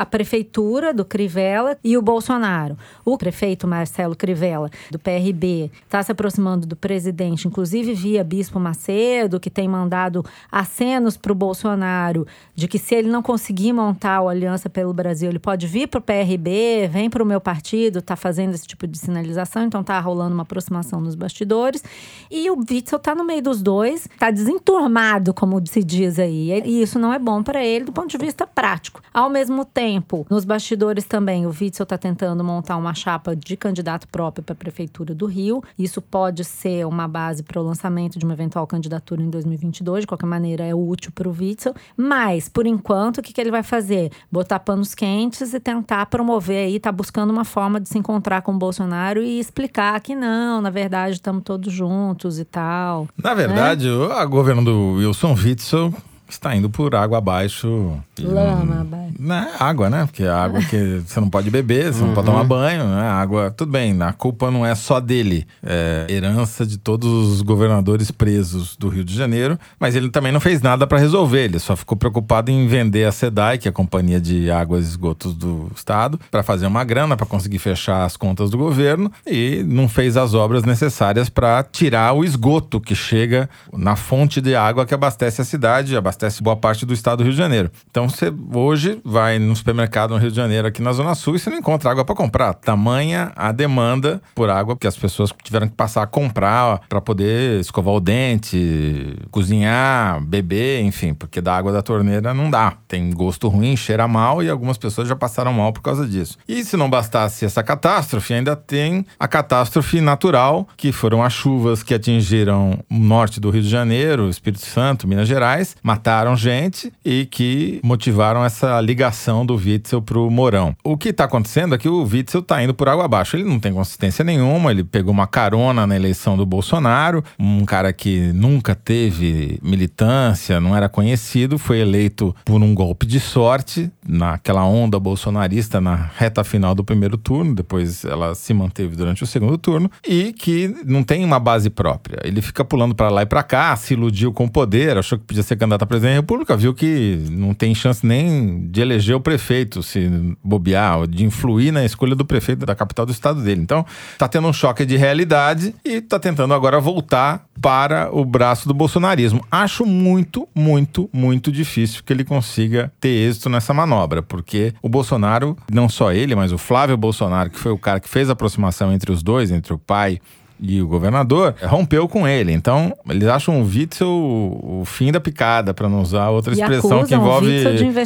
a 0.00 0.06
prefeitura 0.06 0.94
do 0.94 1.04
Crivella 1.04 1.76
e 1.84 1.94
o 1.94 2.00
Bolsonaro. 2.00 2.74
O 3.04 3.18
prefeito 3.18 3.68
Marcelo 3.68 4.16
Crivella, 4.16 4.70
do 4.90 4.98
PRB, 4.98 5.70
está 5.84 6.02
se 6.02 6.10
aproximando 6.10 6.66
do 6.66 6.74
presidente, 6.74 7.46
inclusive 7.46 7.92
via 7.92 8.24
Bispo 8.24 8.58
Macedo, 8.58 9.38
que 9.38 9.50
tem 9.50 9.68
mandado 9.68 10.24
acenos 10.50 11.18
para 11.18 11.32
o 11.32 11.34
Bolsonaro 11.34 12.26
de 12.54 12.66
que 12.66 12.78
se 12.78 12.94
ele 12.94 13.10
não 13.10 13.22
conseguir 13.22 13.74
montar 13.74 14.20
a 14.20 14.30
Aliança 14.30 14.70
pelo 14.70 14.94
Brasil, 14.94 15.28
ele 15.28 15.38
pode 15.38 15.66
vir 15.66 15.86
para 15.86 15.98
o 15.98 16.02
PRB, 16.02 16.88
vem 16.90 17.10
para 17.10 17.22
o 17.22 17.26
meu 17.26 17.40
partido, 17.40 17.98
está 17.98 18.16
fazendo 18.16 18.54
esse 18.54 18.66
tipo 18.66 18.86
de 18.86 18.96
sinalização, 18.96 19.64
então 19.64 19.82
está 19.82 20.00
rolando 20.00 20.32
uma 20.32 20.44
aproximação 20.44 20.98
nos 20.98 21.14
bastidores. 21.14 21.84
E 22.30 22.50
o 22.50 22.56
Witzel 22.58 22.96
está 22.96 23.14
no 23.14 23.24
meio 23.24 23.42
dos 23.42 23.60
dois, 23.60 24.06
está 24.06 24.30
desenturmado, 24.30 25.34
como 25.34 25.60
se 25.66 25.84
diz 25.84 26.18
aí. 26.18 26.50
E 26.64 26.80
isso 26.80 26.98
não 26.98 27.12
é 27.12 27.18
bom 27.18 27.42
para 27.42 27.62
ele 27.62 27.84
do 27.84 27.92
ponto 27.92 28.08
de 28.08 28.16
vista 28.16 28.46
prático. 28.46 29.02
Ao 29.12 29.28
mesmo 29.28 29.64
tempo, 29.64 29.89
nos 30.30 30.44
bastidores 30.44 31.04
também, 31.04 31.46
o 31.46 31.50
Witzel 31.50 31.84
está 31.84 31.98
tentando 31.98 32.44
montar 32.44 32.76
uma 32.76 32.94
chapa 32.94 33.34
de 33.34 33.56
candidato 33.56 34.06
próprio 34.08 34.44
para 34.44 34.52
a 34.52 34.56
Prefeitura 34.56 35.14
do 35.14 35.26
Rio. 35.26 35.62
Isso 35.78 36.00
pode 36.00 36.44
ser 36.44 36.86
uma 36.86 37.08
base 37.08 37.42
para 37.42 37.60
o 37.60 37.64
lançamento 37.64 38.18
de 38.18 38.24
uma 38.24 38.34
eventual 38.34 38.66
candidatura 38.66 39.22
em 39.22 39.30
2022. 39.30 40.02
De 40.02 40.06
qualquer 40.06 40.26
maneira, 40.26 40.64
é 40.64 40.74
útil 40.74 41.10
para 41.12 41.28
o 41.28 41.32
Witzel. 41.32 41.74
Mas, 41.96 42.48
por 42.48 42.66
enquanto, 42.66 43.18
o 43.18 43.22
que, 43.22 43.32
que 43.32 43.40
ele 43.40 43.50
vai 43.50 43.62
fazer? 43.62 44.10
Botar 44.30 44.60
panos 44.60 44.94
quentes 44.94 45.54
e 45.54 45.60
tentar 45.60 46.06
promover 46.06 46.66
aí, 46.66 46.78
tá 46.78 46.92
buscando 46.92 47.30
uma 47.30 47.44
forma 47.44 47.80
de 47.80 47.88
se 47.88 47.98
encontrar 47.98 48.42
com 48.42 48.52
o 48.52 48.58
Bolsonaro 48.58 49.22
e 49.22 49.38
explicar 49.38 50.00
que 50.00 50.14
não, 50.14 50.60
na 50.60 50.70
verdade, 50.70 51.14
estamos 51.14 51.42
todos 51.42 51.72
juntos 51.72 52.38
e 52.38 52.44
tal. 52.44 53.08
Na 53.16 53.34
verdade, 53.34 53.88
né? 53.88 53.94
o 53.94 54.28
governo 54.28 54.64
do 54.64 54.94
Wilson 54.94 55.34
Witzel 55.34 55.94
está 56.28 56.54
indo 56.54 56.70
por 56.70 56.94
água 56.94 57.18
abaixo. 57.18 57.98
Lama 58.24 58.80
abaixo. 58.80 59.14
Né? 59.18 59.50
Água, 59.58 59.90
né? 59.90 60.06
Porque 60.06 60.22
é 60.22 60.30
água 60.30 60.60
que 60.62 61.02
você 61.06 61.20
não 61.20 61.28
pode 61.28 61.50
beber, 61.50 61.92
você 61.92 62.00
uhum. 62.00 62.08
não 62.08 62.14
pode 62.14 62.26
tomar 62.26 62.44
banho, 62.44 62.84
né? 62.84 63.08
Água, 63.08 63.50
tudo 63.50 63.72
bem, 63.72 64.00
a 64.02 64.12
culpa 64.12 64.50
não 64.50 64.64
é 64.64 64.74
só 64.74 65.00
dele. 65.00 65.46
É 65.62 66.06
herança 66.08 66.64
de 66.64 66.78
todos 66.78 67.08
os 67.08 67.42
governadores 67.42 68.10
presos 68.10 68.76
do 68.76 68.88
Rio 68.88 69.04
de 69.04 69.14
Janeiro, 69.14 69.58
mas 69.78 69.96
ele 69.96 70.08
também 70.08 70.32
não 70.32 70.40
fez 70.40 70.62
nada 70.62 70.86
para 70.86 70.98
resolver. 70.98 71.44
Ele 71.44 71.58
só 71.58 71.76
ficou 71.76 71.96
preocupado 71.96 72.50
em 72.50 72.66
vender 72.66 73.04
a 73.04 73.12
SEDAI, 73.12 73.58
que 73.58 73.68
é 73.68 73.70
a 73.70 73.72
Companhia 73.72 74.20
de 74.20 74.50
Águas 74.50 74.86
e 74.86 74.88
Esgotos 74.88 75.34
do 75.34 75.70
Estado, 75.74 76.18
para 76.30 76.42
fazer 76.42 76.66
uma 76.66 76.84
grana, 76.84 77.16
para 77.16 77.26
conseguir 77.26 77.58
fechar 77.58 78.04
as 78.04 78.16
contas 78.16 78.50
do 78.50 78.56
governo 78.56 79.10
e 79.26 79.62
não 79.66 79.88
fez 79.88 80.16
as 80.16 80.34
obras 80.34 80.64
necessárias 80.64 81.28
para 81.28 81.62
tirar 81.62 82.12
o 82.12 82.24
esgoto 82.24 82.80
que 82.80 82.94
chega 82.94 83.48
na 83.72 83.96
fonte 83.96 84.40
de 84.40 84.54
água 84.54 84.86
que 84.86 84.94
abastece 84.94 85.42
a 85.42 85.44
cidade, 85.44 85.96
abastece 85.96 86.20
abastece 86.20 86.42
boa 86.42 86.56
parte 86.56 86.84
do 86.84 86.92
estado 86.92 87.18
do 87.18 87.24
Rio 87.24 87.32
de 87.32 87.38
Janeiro. 87.38 87.70
Então 87.90 88.08
você 88.10 88.32
hoje 88.52 89.00
vai 89.04 89.38
no 89.38 89.54
supermercado 89.54 90.10
no 90.10 90.16
Rio 90.16 90.30
de 90.30 90.36
Janeiro, 90.36 90.68
aqui 90.68 90.82
na 90.82 90.92
Zona 90.92 91.14
Sul, 91.14 91.36
e 91.36 91.38
você 91.38 91.50
não 91.50 91.58
encontra 91.58 91.90
água 91.90 92.04
para 92.04 92.14
comprar. 92.14 92.54
Tamanha 92.54 93.32
a 93.36 93.52
demanda 93.52 94.20
por 94.34 94.50
água 94.50 94.76
que 94.76 94.86
as 94.86 94.96
pessoas 94.96 95.32
tiveram 95.42 95.68
que 95.68 95.74
passar 95.74 96.02
a 96.02 96.06
comprar 96.06 96.80
para 96.88 97.00
poder 97.00 97.60
escovar 97.60 97.94
o 97.94 98.00
dente, 98.00 99.16
cozinhar, 99.30 100.20
beber, 100.22 100.82
enfim, 100.82 101.14
porque 101.14 101.40
da 101.40 101.56
água 101.56 101.72
da 101.72 101.82
torneira 101.82 102.34
não 102.34 102.50
dá. 102.50 102.74
Tem 102.88 103.10
gosto 103.10 103.48
ruim, 103.48 103.76
cheira 103.76 104.06
mal 104.08 104.42
e 104.42 104.50
algumas 104.50 104.76
pessoas 104.76 105.08
já 105.08 105.16
passaram 105.16 105.52
mal 105.52 105.72
por 105.72 105.82
causa 105.82 106.06
disso. 106.06 106.36
E 106.48 106.64
se 106.64 106.76
não 106.76 106.90
bastasse 106.90 107.44
essa 107.44 107.62
catástrofe, 107.62 108.34
ainda 108.34 108.56
tem 108.56 109.06
a 109.18 109.28
catástrofe 109.28 110.00
natural, 110.00 110.66
que 110.76 110.92
foram 110.92 111.22
as 111.22 111.32
chuvas 111.32 111.82
que 111.82 111.94
atingiram 111.94 112.78
o 112.90 112.98
norte 112.98 113.40
do 113.40 113.50
Rio 113.50 113.62
de 113.62 113.68
Janeiro, 113.68 114.28
Espírito 114.28 114.64
Santo, 114.64 115.06
Minas 115.06 115.28
Gerais, 115.28 115.76
mataram 115.82 116.36
gente 116.36 116.92
e 117.04 117.26
que 117.26 117.80
motivaram 118.00 118.42
essa 118.42 118.80
ligação 118.80 119.44
do 119.44 119.54
Witzel 119.54 120.00
pro 120.00 120.30
Mourão. 120.30 120.74
O 120.82 120.96
que 120.96 121.10
está 121.10 121.24
acontecendo 121.24 121.74
é 121.74 121.78
que 121.78 121.86
o 121.86 122.02
Witzel 122.02 122.40
está 122.40 122.62
indo 122.62 122.72
por 122.72 122.88
água 122.88 123.04
abaixo. 123.04 123.36
Ele 123.36 123.44
não 123.44 123.60
tem 123.60 123.74
consistência 123.74 124.24
nenhuma, 124.24 124.70
ele 124.70 124.82
pegou 124.82 125.12
uma 125.12 125.26
carona 125.26 125.86
na 125.86 125.94
eleição 125.94 126.34
do 126.34 126.46
Bolsonaro, 126.46 127.22
um 127.38 127.66
cara 127.66 127.92
que 127.92 128.32
nunca 128.32 128.74
teve 128.74 129.58
militância, 129.62 130.58
não 130.58 130.74
era 130.74 130.88
conhecido, 130.88 131.58
foi 131.58 131.80
eleito 131.80 132.34
por 132.42 132.62
um 132.62 132.74
golpe 132.74 133.04
de 133.04 133.20
sorte 133.20 133.90
naquela 134.08 134.64
onda 134.64 134.98
bolsonarista 134.98 135.78
na 135.78 135.94
reta 135.94 136.42
final 136.42 136.74
do 136.74 136.82
primeiro 136.82 137.18
turno, 137.18 137.54
depois 137.54 138.02
ela 138.04 138.34
se 138.34 138.54
manteve 138.54 138.96
durante 138.96 139.22
o 139.22 139.26
segundo 139.26 139.58
turno 139.58 139.90
e 140.08 140.32
que 140.32 140.74
não 140.86 141.02
tem 141.02 141.22
uma 141.22 141.38
base 141.38 141.68
própria. 141.68 142.18
Ele 142.24 142.40
fica 142.40 142.64
pulando 142.64 142.94
para 142.94 143.10
lá 143.10 143.22
e 143.22 143.26
para 143.26 143.42
cá, 143.42 143.76
se 143.76 143.92
iludiu 143.92 144.32
com 144.32 144.46
o 144.46 144.50
poder, 144.50 144.96
achou 144.96 145.18
que 145.18 145.26
podia 145.26 145.42
ser 145.42 145.56
candidato 145.56 145.82
a 145.82 145.86
presidente 145.86 146.12
da 146.12 146.20
República, 146.20 146.56
viu 146.56 146.72
que 146.72 147.26
não 147.30 147.52
tem 147.52 147.74
chance 147.74 147.89
nem 148.02 148.66
de 148.68 148.80
eleger 148.80 149.16
o 149.16 149.20
prefeito, 149.20 149.82
se 149.82 150.10
bobear, 150.42 151.06
de 151.06 151.24
influir 151.24 151.72
na 151.72 151.84
escolha 151.84 152.14
do 152.14 152.24
prefeito 152.24 152.64
da 152.64 152.74
capital 152.74 153.06
do 153.06 153.12
estado 153.12 153.42
dele. 153.42 153.60
Então, 153.60 153.84
tá 154.18 154.28
tendo 154.28 154.48
um 154.48 154.52
choque 154.52 154.84
de 154.84 154.96
realidade 154.96 155.74
e 155.84 156.00
tá 156.00 156.18
tentando 156.18 156.54
agora 156.54 156.80
voltar 156.80 157.44
para 157.60 158.08
o 158.12 158.24
braço 158.24 158.66
do 158.66 158.74
bolsonarismo. 158.74 159.44
Acho 159.50 159.84
muito, 159.84 160.48
muito, 160.54 161.08
muito 161.12 161.52
difícil 161.52 162.02
que 162.04 162.12
ele 162.12 162.24
consiga 162.24 162.92
ter 163.00 163.08
êxito 163.08 163.48
nessa 163.48 163.74
manobra, 163.74 164.22
porque 164.22 164.72
o 164.82 164.88
Bolsonaro, 164.88 165.56
não 165.70 165.88
só 165.88 166.12
ele, 166.12 166.34
mas 166.34 166.52
o 166.52 166.58
Flávio 166.58 166.96
Bolsonaro, 166.96 167.50
que 167.50 167.58
foi 167.58 167.72
o 167.72 167.78
cara 167.78 168.00
que 168.00 168.08
fez 168.08 168.30
a 168.30 168.32
aproximação 168.32 168.92
entre 168.92 169.12
os 169.12 169.22
dois, 169.22 169.50
entre 169.50 169.72
o 169.72 169.78
pai 169.78 170.20
e 170.60 170.80
o 170.82 170.86
governador 170.86 171.54
rompeu 171.62 172.06
com 172.08 172.26
ele. 172.26 172.52
Então, 172.52 172.94
eles 173.08 173.28
acham 173.28 173.60
o 173.60 173.64
Witzel 173.64 174.08
o 174.08 174.82
fim 174.84 175.10
da 175.10 175.20
picada, 175.20 175.72
para 175.72 175.88
não 175.88 176.00
usar 176.02 176.28
outra 176.28 176.52
expressão 176.52 177.04
que 177.04 177.14
envolve 177.14 177.64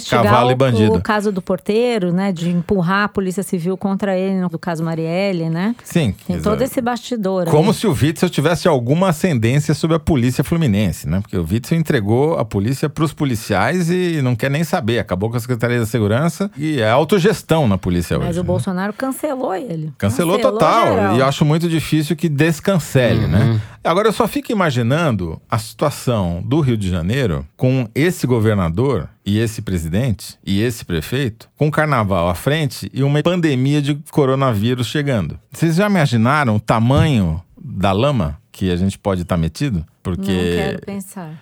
cavalo 0.08 0.50
e 0.50 0.54
bandido. 0.54 0.94
O, 0.94 1.00
caso 1.00 1.32
do 1.32 1.42
porteiro, 1.42 2.12
né, 2.12 2.32
de 2.32 2.50
empurrar 2.50 3.04
a 3.04 3.08
Polícia 3.08 3.42
Civil 3.42 3.76
contra 3.76 4.16
ele 4.16 4.40
no 4.40 4.58
caso 4.58 4.82
Marielle, 4.82 5.50
né? 5.50 5.74
Sim. 5.84 6.14
Tem 6.26 6.40
todo 6.40 6.62
esse 6.62 6.80
bastidor. 6.80 7.46
Como 7.46 7.70
aí. 7.70 7.74
se 7.74 7.86
o 7.86 7.92
Witzel 7.92 8.30
tivesse 8.30 8.68
alguma 8.68 9.08
ascendência 9.08 9.74
sobre 9.74 9.96
a 9.96 10.00
polícia 10.00 10.44
fluminense, 10.44 11.08
né? 11.08 11.20
Porque 11.20 11.36
o 11.36 11.46
Witzel 11.48 11.78
entregou 11.78 12.38
a 12.38 12.44
polícia 12.44 12.88
para 12.88 13.04
os 13.04 13.12
policiais 13.12 13.90
e 13.90 14.20
não 14.22 14.36
quer 14.36 14.50
nem 14.50 14.64
saber. 14.64 14.98
Acabou 14.98 15.30
com 15.30 15.36
a 15.36 15.40
Secretaria 15.40 15.78
da 15.78 15.86
Segurança 15.86 16.50
e 16.56 16.80
é 16.80 16.90
autogestão 16.90 17.66
na 17.66 17.78
polícia 17.78 18.16
Mas 18.16 18.28
hoje. 18.28 18.28
Mas 18.28 18.36
o 18.38 18.42
né? 18.42 18.46
Bolsonaro 18.46 18.92
cancelou 18.92 19.54
ele. 19.54 19.92
Cancelou, 19.98 20.38
cancelou 20.38 20.38
total. 20.38 20.86
Geral. 20.86 21.16
E 21.16 21.18
eu 21.20 21.26
acho 21.26 21.44
muito 21.44 21.68
difícil 21.68 22.16
que 22.16 22.28
descancele, 22.44 23.26
né? 23.26 23.38
uhum. 23.38 23.54
né? 23.54 23.60
Agora 23.82 24.08
eu 24.08 24.12
só 24.12 24.26
fico 24.28 24.52
imaginando 24.52 25.40
a 25.50 25.58
situação 25.58 26.42
do 26.44 26.60
Rio 26.60 26.76
de 26.76 26.88
Janeiro 26.88 27.46
com 27.56 27.88
esse 27.94 28.26
governador 28.26 29.08
e 29.24 29.38
esse 29.38 29.62
presidente 29.62 30.38
e 30.44 30.60
esse 30.60 30.84
prefeito 30.84 31.48
com 31.56 31.68
o 31.68 31.70
carnaval 31.70 32.28
à 32.28 32.34
frente 32.34 32.90
e 32.92 33.02
uma 33.02 33.22
pandemia 33.22 33.80
de 33.80 33.94
coronavírus 34.10 34.86
chegando. 34.86 35.38
Vocês 35.50 35.76
já 35.76 35.86
imaginaram 35.86 36.56
o 36.56 36.60
tamanho 36.60 37.42
da 37.58 37.92
lama 37.92 38.38
que 38.52 38.70
a 38.70 38.76
gente 38.76 38.98
pode 38.98 39.22
estar 39.22 39.36
tá 39.36 39.40
metido? 39.40 39.84
Porque 40.04 40.78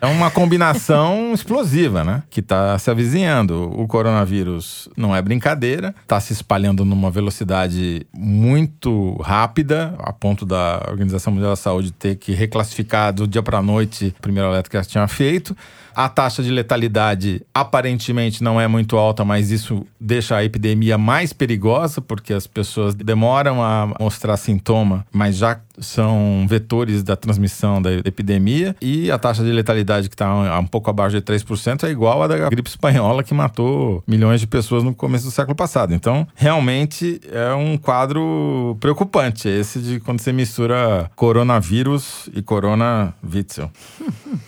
é 0.01 0.07
uma 0.07 0.31
combinação 0.31 1.35
explosiva, 1.35 2.05
né? 2.05 2.23
Que 2.31 2.39
está 2.39 2.79
se 2.79 2.89
avizinhando. 2.89 3.69
O 3.77 3.89
coronavírus 3.89 4.89
não 4.97 5.15
é 5.15 5.21
brincadeira, 5.21 5.93
está 6.01 6.21
se 6.21 6.33
espalhando 6.33 6.85
numa 6.85 7.11
velocidade 7.11 8.07
muito 8.15 9.21
rápida, 9.21 9.97
a 9.99 10.13
ponto 10.13 10.47
da 10.47 10.81
Organização 10.89 11.33
Mundial 11.33 11.51
da 11.51 11.57
Saúde 11.57 11.91
ter 11.91 12.15
que 12.15 12.33
reclassificar 12.33 13.13
do 13.13 13.27
dia 13.27 13.43
para 13.43 13.59
a 13.59 13.63
noite 13.63 14.15
o 14.17 14.23
primeiro 14.23 14.49
alerta 14.49 14.71
que 14.71 14.77
ela 14.77 14.85
tinha 14.85 15.09
feito. 15.09 15.57
A 15.95 16.09
taxa 16.09 16.43
de 16.43 16.51
letalidade 16.51 17.43
aparentemente 17.55 18.43
não 18.43 18.61
é 18.61 18.67
muito 18.67 18.97
alta, 18.97 19.25
mas 19.25 19.51
isso 19.51 19.87
deixa 20.01 20.37
a 20.37 20.45
epidemia 20.45 20.99
mais 20.99 21.33
perigosa, 21.33 22.01
porque 22.01 22.33
as 22.33 22.47
pessoas 22.47 22.95
demoram 22.95 23.63
a 23.63 23.95
mostrar 23.99 24.37
sintoma, 24.37 25.07
mas 25.13 25.37
já 25.37 25.61
são 25.79 26.47
vetores 26.49 27.03
da 27.03 27.17
transmissão 27.17 27.81
da 27.81 27.93
epidemia. 27.93 28.77
E 28.81 29.11
a 29.11 29.19
taxa 29.19 29.43
de 29.43 29.51
letalidade, 29.51 30.09
que 30.09 30.15
está 30.15 30.59
um 30.59 30.67
pouco 30.67 30.91
abaixo 30.91 31.17
de 31.17 31.23
3%, 31.23 31.85
é 31.85 31.91
igual 31.91 32.23
à 32.23 32.27
da 32.27 32.49
gripe 32.49 32.69
espanhola, 32.69 33.23
que 33.23 33.35
matou 33.35 34.03
milhões 34.07 34.41
de 34.41 34.47
pessoas 34.47 34.83
no 34.83 34.95
começo 34.95 35.25
do 35.25 35.31
século 35.31 35.57
passado. 35.57 35.95
Então, 35.95 36.27
realmente 36.35 37.21
é 37.31 37.53
um 37.55 37.77
quadro 37.77 38.77
preocupante 38.81 39.49
esse 39.49 39.79
de 39.79 40.01
quando 40.01 40.21
você 40.21 40.33
mistura 40.33 41.11
coronavírus 41.17 42.29
e 42.35 42.43
corona 42.43 43.15
Witzel. 43.23 43.71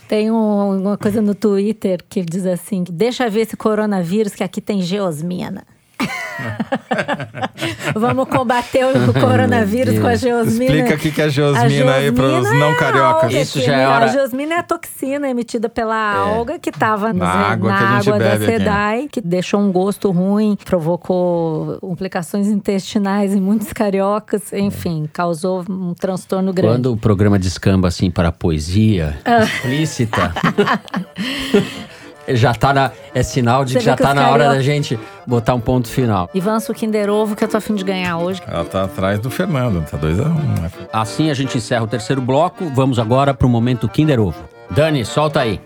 Tem 0.09 0.31
um, 0.31 0.81
uma 0.81 0.97
coisa 0.97 1.21
no 1.21 1.34
Twitter 1.35 2.03
que 2.09 2.23
diz 2.23 2.47
assim: 2.47 2.85
deixa 2.89 3.29
ver 3.29 3.41
esse 3.41 3.57
coronavírus 3.57 4.35
que 4.35 4.45
aqui 4.45 4.61
tem 4.61 4.81
geosmina. 4.81 5.67
Vamos 7.95 8.29
combater 8.29 8.85
o 8.85 9.13
coronavírus 9.13 9.99
com 9.99 10.07
a 10.07 10.17
geosmina. 10.17 10.75
Explica 10.75 10.95
o 10.95 10.99
que 10.99 11.21
é 11.21 11.25
a 11.25 11.29
geosmina, 11.29 11.65
a 11.65 11.69
geosmina 11.69 11.95
aí 11.95 12.13
para 12.13 12.27
os 12.27 12.53
não 12.53 12.73
é 12.73 12.75
cariocas. 12.75 13.33
Isso 13.33 13.61
já 13.61 13.77
é 13.77 13.89
hora... 13.89 14.05
A 14.05 14.09
geosmina 14.09 14.55
é 14.55 14.59
a 14.59 14.63
toxina 14.63 15.29
emitida 15.29 15.69
pela 15.69 15.95
é. 15.95 16.17
alga 16.17 16.59
que 16.59 16.71
estava 16.71 17.13
na 17.13 17.27
água, 17.27 17.71
na 17.71 17.79
que 17.79 17.85
a 17.85 17.97
gente 17.99 18.09
água 18.09 18.19
bebe 18.19 18.47
da 18.47 18.53
SEDAI, 18.53 18.99
aqui. 18.99 19.09
que 19.09 19.21
deixou 19.21 19.61
um 19.61 19.71
gosto 19.71 20.11
ruim, 20.11 20.59
provocou 20.65 21.79
implicações 21.83 22.49
intestinais 22.49 23.33
em 23.35 23.41
muitos 23.41 23.73
cariocas, 23.73 24.53
enfim, 24.53 25.09
causou 25.13 25.65
um 25.69 25.95
transtorno 25.95 26.53
grande. 26.53 26.75
Quando 26.75 26.93
o 26.93 26.97
programa 26.97 27.39
descamba 27.39 27.89
assim 27.89 28.11
para 28.11 28.29
a 28.29 28.33
poesia 28.33 29.19
ah. 29.25 29.45
explícita. 29.45 30.33
Já 32.29 32.55
tá 32.55 32.73
na. 32.73 32.91
É 33.15 33.23
sinal 33.23 33.65
de 33.65 33.73
Você 33.73 33.79
que 33.79 33.85
já 33.85 33.97
que 33.97 34.03
tá 34.03 34.15
na 34.15 34.31
hora 34.31 34.49
da 34.49 34.61
gente 34.61 34.99
botar 35.27 35.55
um 35.55 35.61
ponto 35.61 35.89
final. 35.89 36.29
Ivan, 36.35 36.59
o 36.69 36.75
Kinder 36.75 37.11
Ovo 37.11 37.37
que 37.37 37.45
eu 37.45 37.49
tô 37.49 37.57
afim 37.57 37.75
de 37.75 37.85
ganhar 37.85 38.17
hoje. 38.19 38.43
Ela 38.47 38.65
tá 38.65 38.85
atrás 38.85 39.19
do 39.19 39.31
Fernando, 39.31 39.85
tá 39.89 39.97
2 39.97 40.21
a 40.21 40.23
1 40.23 40.27
um, 40.27 40.33
né? 40.33 40.71
Assim 40.93 41.31
a 41.31 41.35
gente 41.35 41.59
encerra 41.59 41.85
o 41.85 41.89
terceiro 41.89 42.21
bloco. 42.21 42.71
Vamos 42.75 42.99
agora 42.99 43.33
pro 43.33 43.49
momento 43.49 43.89
Kinder 43.89 44.21
Ovo. 44.21 44.43
Dani, 44.71 45.05
solta 45.05 45.41
aí. 45.41 45.61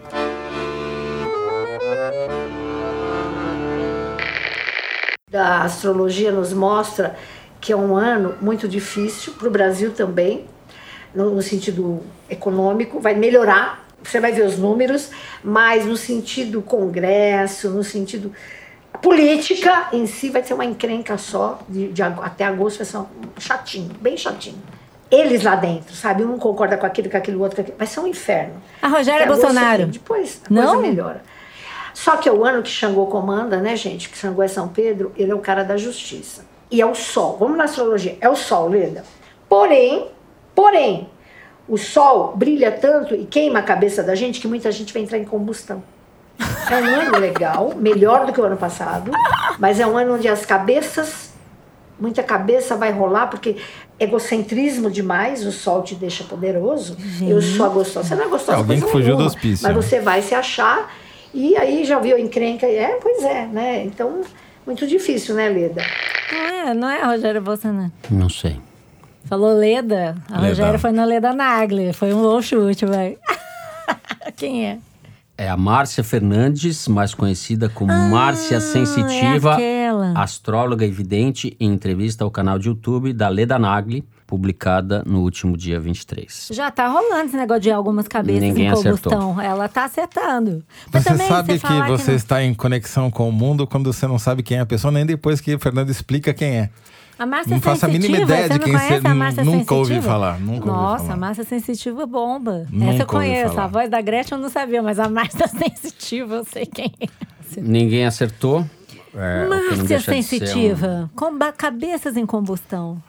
da 5.31 5.63
astrologia 5.63 6.33
nos 6.33 6.53
mostra 6.53 7.15
que 7.61 7.73
é 7.73 7.77
um 7.77 7.97
ano 7.97 8.35
muito 8.41 8.69
difícil 8.69 9.35
para 9.35 9.49
o 9.49 9.51
Brasil 9.51 9.93
também, 9.93 10.47
no 11.15 11.43
sentido 11.43 12.01
econômico, 12.31 13.01
vai 13.01 13.15
melhorar, 13.15 13.88
você 14.03 14.21
vai 14.21 14.33
ver 14.33 14.45
os 14.45 14.59
números, 14.59 15.11
mas 15.43 15.85
no 15.87 15.97
sentido 15.97 16.63
congresso, 16.63 17.71
no 17.71 17.83
sentido 17.85 18.33
política 19.03 19.89
em 19.93 20.07
si 20.07 20.31
vai 20.31 20.43
ser 20.43 20.55
uma 20.55 20.65
encrenca 20.65 21.17
só, 21.17 21.61
de, 21.69 21.89
de 21.89 22.03
até 22.03 22.45
agosto 22.45 22.79
vai 22.79 22.87
ser 22.87 22.97
um 22.99 23.07
chatinho, 23.39 23.91
bem 24.01 24.17
chatinho. 24.17 24.63
Eles 25.11 25.43
lá 25.43 25.57
dentro, 25.57 25.95
sabe? 25.95 26.23
Um 26.23 26.39
concorda 26.39 26.77
com 26.77 26.85
aquilo, 26.85 27.09
com 27.09 27.17
aquilo, 27.17 27.41
outro 27.41 27.57
com 27.57 27.63
aquilo. 27.63 27.79
Vai 27.79 27.87
ser 27.87 28.01
um 28.01 28.07
inferno. 28.07 28.63
A 28.83 28.89
Rogéria 28.89 29.25
Até 29.25 29.25
agosto, 29.25 29.43
Bolsonaro. 29.43 29.87
Depois 29.87 30.43
a 30.45 30.53
Não? 30.53 30.75
coisa 30.75 30.83
melhora. 30.83 31.23
Só 31.95 32.17
que 32.17 32.29
é 32.29 32.33
o 32.33 32.45
ano 32.45 32.63
que 32.63 32.69
Xangô 32.69 33.07
comanda, 33.07 33.57
né, 33.57 33.75
gente? 33.75 34.09
Que 34.09 34.19
Xangô 34.19 34.43
é 34.43 34.49
São 34.49 34.69
Pedro, 34.69 35.13
ele 35.17 35.33
é 35.33 35.35
o 35.35 35.41
cara 35.41 35.65
da 35.65 35.77
justiça. 35.77 36.45
E 36.71 36.81
é 36.81 36.87
o 36.87 36.95
sol. 36.95 37.39
Vamos 37.41 37.57
na 37.57 37.65
astrologia. 37.65 38.19
É 38.21 38.29
o 38.29 38.37
sol, 38.37 38.69
Leda. 38.69 39.03
Porém, 39.49 40.09
porém, 40.55 41.09
o 41.69 41.77
sol 41.77 42.35
brilha 42.37 42.73
tanto 42.73 43.15
e 43.15 43.25
queima 43.25 43.59
a 43.59 43.63
cabeça 43.63 44.03
da 44.03 44.15
gente 44.15 44.41
que 44.41 44.49
muita 44.49 44.73
gente 44.73 44.93
vai 44.93 45.03
entrar 45.03 45.19
em 45.19 45.25
combustão. 45.25 45.83
É 46.71 46.77
um 46.77 46.95
ano 47.01 47.19
legal, 47.19 47.75
melhor 47.77 48.25
do 48.27 48.33
que 48.33 48.41
o 48.41 48.45
ano 48.45 48.57
passado, 48.57 49.11
mas 49.59 49.81
é 49.81 49.87
um 49.87 49.97
ano 49.97 50.15
onde 50.15 50.29
as 50.29 50.47
cabeças, 50.47 51.33
muita 51.99 52.23
cabeça 52.23 52.77
vai 52.77 52.93
rolar, 52.93 53.27
porque 53.27 53.57
egocentrismo 53.99 54.91
demais, 54.91 55.45
o 55.45 55.51
sol 55.51 55.83
te 55.83 55.95
deixa 55.95 56.23
poderoso. 56.25 56.97
Eu 57.21 57.43
sou 57.43 57.69
gostosa. 57.71 58.09
Você 58.09 58.15
não 58.15 58.25
é 58.25 58.29
gostosa 58.29 58.57
É 58.57 58.61
alguém 58.61 58.81
que 58.81 58.87
fugiu 58.87 59.17
do 59.17 59.19
nenhuma, 59.19 59.27
hospício, 59.27 59.67
Mas 59.67 59.77
né? 59.77 59.83
você 59.83 60.01
vai 60.01 60.23
se 60.23 60.35
achar 60.35 60.95
e 61.35 61.57
aí 61.57 61.85
já 61.85 61.99
viu 61.99 62.17
a 62.17 62.21
encrenca. 62.21 62.67
É, 62.67 62.99
pois 63.03 63.23
é, 63.25 63.47
né? 63.47 63.85
Então, 63.85 64.21
muito 64.65 64.87
difícil, 64.87 65.35
né, 65.35 65.49
Leda? 65.49 65.83
Não 66.31 66.39
é, 66.71 66.75
não 66.75 66.89
é 66.89 67.03
a 67.03 67.07
Rogéria 67.07 67.41
Bolsonaro. 67.41 67.91
Não 68.11 68.29
sei. 68.29 68.61
Falou 69.25 69.53
Leda. 69.57 70.17
A 70.31 70.37
Leda. 70.41 70.49
Rogéria 70.49 70.79
foi 70.79 70.93
na 70.93 71.05
Leda 71.05 71.33
Nagli. 71.33 71.93
Foi 71.93 72.13
um 72.15 72.23
bom 72.23 72.41
chute, 72.41 72.87
vai. 72.87 73.17
Quem 74.37 74.67
é? 74.67 74.79
É 75.37 75.49
a 75.49 75.57
Márcia 75.57 76.03
Fernandes, 76.03 76.89
mais 76.89 77.15
conhecida 77.15 77.69
como 77.69 77.93
Márcia 77.93 78.61
Sensitiva, 78.61 79.53
é 79.61 79.87
aquela. 79.89 80.13
astróloga 80.21 80.85
e 80.85 80.91
vidente, 80.91 81.57
em 81.61 81.73
entrevista 81.73 82.25
ao 82.25 82.31
canal 82.31 82.59
de 82.59 82.69
YouTube 82.69 83.13
da 83.13 83.29
Leda 83.29 83.57
Nagli, 83.57 84.05
publicada 84.27 85.05
no 85.07 85.21
último 85.21 85.57
dia 85.57 85.79
23. 85.79 86.49
Já 86.53 86.73
tá 86.73 86.89
rolando 86.89 87.27
esse 87.27 87.37
negócio 87.37 87.63
de 87.63 87.71
algumas 87.71 88.09
cabeças 88.09 88.43
Ninguém 88.43 88.65
em 88.65 88.69
acertou. 88.71 89.13
combustão. 89.13 89.41
Ela 89.41 89.69
tá 89.69 89.85
acertando. 89.85 90.65
Mas 90.93 91.05
Você 91.05 91.17
sabe 91.19 91.53
que 91.53 91.59
falar 91.61 91.87
você 91.89 92.11
não- 92.11 92.17
está 92.17 92.43
em 92.43 92.53
conexão 92.53 93.09
com 93.09 93.29
o 93.29 93.33
mundo 93.33 93.65
quando 93.65 93.93
você 93.93 94.09
não 94.09 94.19
sabe 94.19 94.43
quem 94.43 94.59
é 94.59 94.61
a 94.63 94.67
pessoa, 94.67 94.91
nem 94.91 95.07
depois 95.07 95.41
que 95.41 95.55
o 95.55 95.59
Fernando 95.61 95.91
explica 95.91 96.35
quem 96.35 96.49
é. 96.59 96.71
A 97.19 97.27
Márcia 97.27 97.55
Não 97.57 97.61
faço 97.61 97.85
a 97.85 97.89
mínima 97.89 98.17
Sensitiva, 98.17 98.33
ideia 98.33 98.49
de 98.49 98.59
quem 98.61 98.73
conhece 98.73 99.01
você- 99.01 99.43
nunca 99.45 99.75
ouvi 99.75 99.89
Sensitiva? 99.89 100.13
falar, 100.13 100.39
nunca 100.41 100.53
ouvi 100.67 100.67
Nossa, 100.67 101.03
falar. 101.05 101.15
a 101.15 101.17
Márcia 101.17 101.45
Sensitiva 101.45 102.07
bomba. 102.07 102.67
Nunca 102.71 102.85
Essa 102.93 103.03
eu 103.03 103.07
ouvi 103.07 103.07
conheço. 103.07 103.61
A 103.61 103.67
voz 103.67 103.91
da 103.91 104.01
Gretchen 104.01 104.39
eu 104.39 104.43
não 104.43 104.49
sabia, 104.49 104.83
mas 104.83 105.01
a 105.01 105.09
Márcia 105.09 105.49
Sensitiva 105.49 106.37
eu 106.37 106.45
sei 106.45 106.65
quem 106.67 106.93
é. 107.01 107.07
Ninguém 107.61 108.07
acertou. 108.07 108.65
É, 109.15 109.47
Márcia 109.49 109.99
Sensitiva. 110.01 111.11
Com 111.17 111.37
ba- 111.37 111.51
cabeças 111.51 112.17
em 112.17 112.25
combustão. 112.25 113.03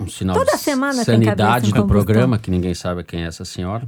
Um, 0.00 0.04
um 0.04 0.08
sinal 0.08 0.36
Toda 0.36 0.52
de 0.52 0.58
semana 0.58 1.04
tem 1.04 1.04
sanidade 1.04 1.70
em 1.70 1.74
do 1.74 1.86
programa, 1.86 2.38
que 2.38 2.50
ninguém 2.50 2.72
sabe 2.74 3.04
quem 3.04 3.24
é 3.24 3.26
essa 3.26 3.44
senhora. 3.44 3.86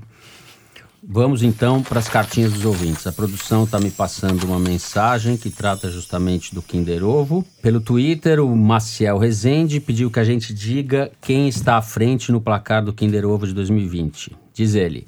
Vamos 1.08 1.44
então 1.44 1.82
para 1.84 2.00
as 2.00 2.08
cartinhas 2.08 2.52
dos 2.52 2.64
ouvintes. 2.64 3.06
A 3.06 3.12
produção 3.12 3.62
está 3.62 3.78
me 3.78 3.90
passando 3.92 4.42
uma 4.44 4.58
mensagem 4.58 5.36
que 5.36 5.50
trata 5.50 5.88
justamente 5.88 6.52
do 6.52 6.60
Kinder 6.60 7.04
Ovo. 7.04 7.44
Pelo 7.62 7.80
Twitter, 7.80 8.40
o 8.40 8.56
Maciel 8.56 9.16
Rezende 9.16 9.78
pediu 9.78 10.10
que 10.10 10.18
a 10.18 10.24
gente 10.24 10.52
diga 10.52 11.12
quem 11.20 11.48
está 11.48 11.76
à 11.76 11.82
frente 11.82 12.32
no 12.32 12.40
placar 12.40 12.84
do 12.84 12.92
Kinder 12.92 13.24
Ovo 13.24 13.46
de 13.46 13.54
2020. 13.54 14.36
Diz 14.52 14.74
ele: 14.74 15.06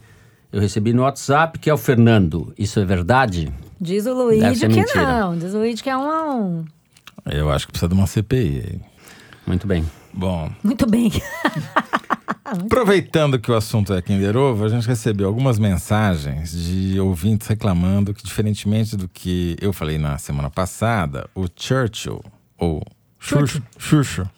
Eu 0.52 0.60
recebi 0.60 0.92
no 0.92 1.02
WhatsApp 1.02 1.58
que 1.58 1.68
é 1.68 1.74
o 1.74 1.78
Fernando. 1.78 2.54
Isso 2.56 2.78
é 2.78 2.84
verdade? 2.84 3.52
Diz 3.80 4.06
o 4.06 4.60
ser 4.60 4.68
que 4.68 4.76
mentira. 4.76 5.20
não. 5.20 5.36
Diz 5.36 5.52
o 5.52 5.58
Luigi 5.58 5.82
que 5.82 5.90
é 5.90 5.96
um 5.96 6.10
a 6.10 6.34
um. 6.34 6.64
Eu 7.26 7.50
acho 7.50 7.66
que 7.66 7.72
precisa 7.72 7.88
de 7.88 7.94
uma 7.94 8.06
CPI. 8.06 8.80
Muito 9.44 9.66
bem. 9.66 9.84
Bom, 10.14 10.50
Muito 10.62 10.86
bem. 10.86 11.10
aproveitando 12.50 13.38
que 13.38 13.50
o 13.50 13.54
assunto 13.54 13.92
é 13.92 14.00
Kinder 14.00 14.36
Ovo, 14.36 14.64
a 14.64 14.68
gente 14.68 14.86
recebeu 14.86 15.26
algumas 15.26 15.58
mensagens 15.58 16.52
de 16.52 16.98
ouvintes 16.98 17.46
reclamando 17.46 18.14
que, 18.14 18.24
diferentemente 18.24 18.96
do 18.96 19.08
que 19.08 19.56
eu 19.60 19.72
falei 19.72 19.98
na 19.98 20.18
semana 20.18 20.50
passada, 20.50 21.28
o 21.34 21.46
Churchill, 21.54 22.22
ou 22.56 22.82
Xuxo, 23.18 24.28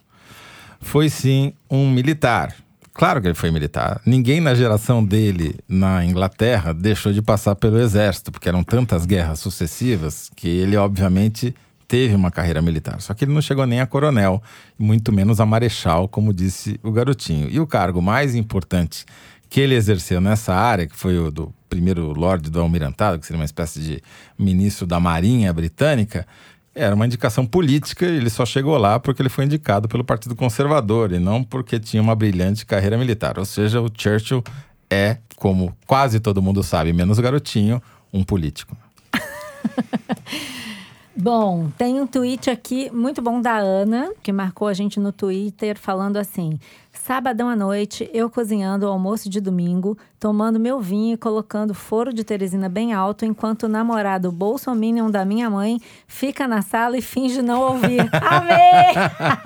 foi 0.80 1.08
sim 1.08 1.52
um 1.70 1.90
militar. 1.90 2.54
Claro 2.92 3.20
que 3.20 3.28
ele 3.28 3.34
foi 3.34 3.50
militar. 3.50 4.00
Ninguém 4.04 4.40
na 4.40 4.54
geração 4.54 5.04
dele 5.04 5.54
na 5.68 6.04
Inglaterra 6.04 6.74
deixou 6.74 7.12
de 7.12 7.22
passar 7.22 7.54
pelo 7.54 7.78
exército, 7.78 8.32
porque 8.32 8.48
eram 8.48 8.64
tantas 8.64 9.06
guerras 9.06 9.38
sucessivas 9.38 10.30
que 10.34 10.48
ele, 10.48 10.76
obviamente, 10.76 11.54
teve 11.90 12.14
uma 12.14 12.30
carreira 12.30 12.62
militar. 12.62 13.00
Só 13.00 13.12
que 13.12 13.24
ele 13.24 13.32
não 13.32 13.42
chegou 13.42 13.66
nem 13.66 13.80
a 13.80 13.86
coronel, 13.86 14.40
muito 14.78 15.12
menos 15.12 15.40
a 15.40 15.44
marechal, 15.44 16.06
como 16.06 16.32
disse 16.32 16.78
o 16.84 16.92
garotinho. 16.92 17.48
E 17.50 17.58
o 17.58 17.66
cargo 17.66 18.00
mais 18.00 18.36
importante 18.36 19.04
que 19.48 19.60
ele 19.60 19.74
exerceu 19.74 20.20
nessa 20.20 20.54
área, 20.54 20.86
que 20.86 20.96
foi 20.96 21.18
o 21.18 21.32
do 21.32 21.52
primeiro 21.68 22.12
Lorde 22.12 22.48
do 22.48 22.60
Almirantado, 22.60 23.18
que 23.18 23.26
seria 23.26 23.40
uma 23.40 23.44
espécie 23.44 23.80
de 23.80 24.00
ministro 24.38 24.86
da 24.86 25.00
Marinha 25.00 25.52
Britânica, 25.52 26.24
era 26.72 26.94
uma 26.94 27.04
indicação 27.04 27.44
política 27.44 28.06
ele 28.06 28.30
só 28.30 28.46
chegou 28.46 28.78
lá 28.78 29.00
porque 29.00 29.20
ele 29.20 29.28
foi 29.28 29.44
indicado 29.44 29.88
pelo 29.88 30.04
Partido 30.04 30.36
Conservador 30.36 31.10
e 31.10 31.18
não 31.18 31.42
porque 31.42 31.80
tinha 31.80 32.00
uma 32.00 32.14
brilhante 32.14 32.64
carreira 32.64 32.96
militar. 32.96 33.36
Ou 33.36 33.44
seja, 33.44 33.80
o 33.80 33.90
Churchill 33.92 34.44
é, 34.88 35.16
como 35.34 35.76
quase 35.88 36.20
todo 36.20 36.40
mundo 36.40 36.62
sabe, 36.62 36.92
menos 36.92 37.18
o 37.18 37.22
garotinho, 37.22 37.82
um 38.12 38.22
político. 38.22 38.76
Bom, 41.14 41.70
tem 41.76 42.00
um 42.00 42.06
tweet 42.06 42.48
aqui 42.48 42.88
muito 42.94 43.20
bom 43.20 43.40
da 43.40 43.56
Ana, 43.58 44.12
que 44.22 44.32
marcou 44.32 44.68
a 44.68 44.72
gente 44.72 45.00
no 45.00 45.10
Twitter, 45.10 45.76
falando 45.76 46.16
assim: 46.16 46.58
Sábado 46.92 47.42
à 47.42 47.56
noite, 47.56 48.08
eu 48.14 48.30
cozinhando 48.30 48.86
o 48.86 48.88
almoço 48.88 49.28
de 49.28 49.40
domingo, 49.40 49.98
tomando 50.20 50.60
meu 50.60 50.80
vinho 50.80 51.14
e 51.14 51.18
colocando 51.18 51.74
foro 51.74 52.12
de 52.12 52.22
Teresina 52.22 52.68
bem 52.68 52.92
alto, 52.92 53.24
enquanto 53.24 53.64
o 53.64 53.68
namorado 53.68 54.30
bolsominion 54.30 55.10
da 55.10 55.24
minha 55.24 55.50
mãe 55.50 55.80
fica 56.06 56.46
na 56.46 56.62
sala 56.62 56.96
e 56.96 57.02
finge 57.02 57.42
não 57.42 57.60
ouvir. 57.60 58.08
Amei! 58.22 58.94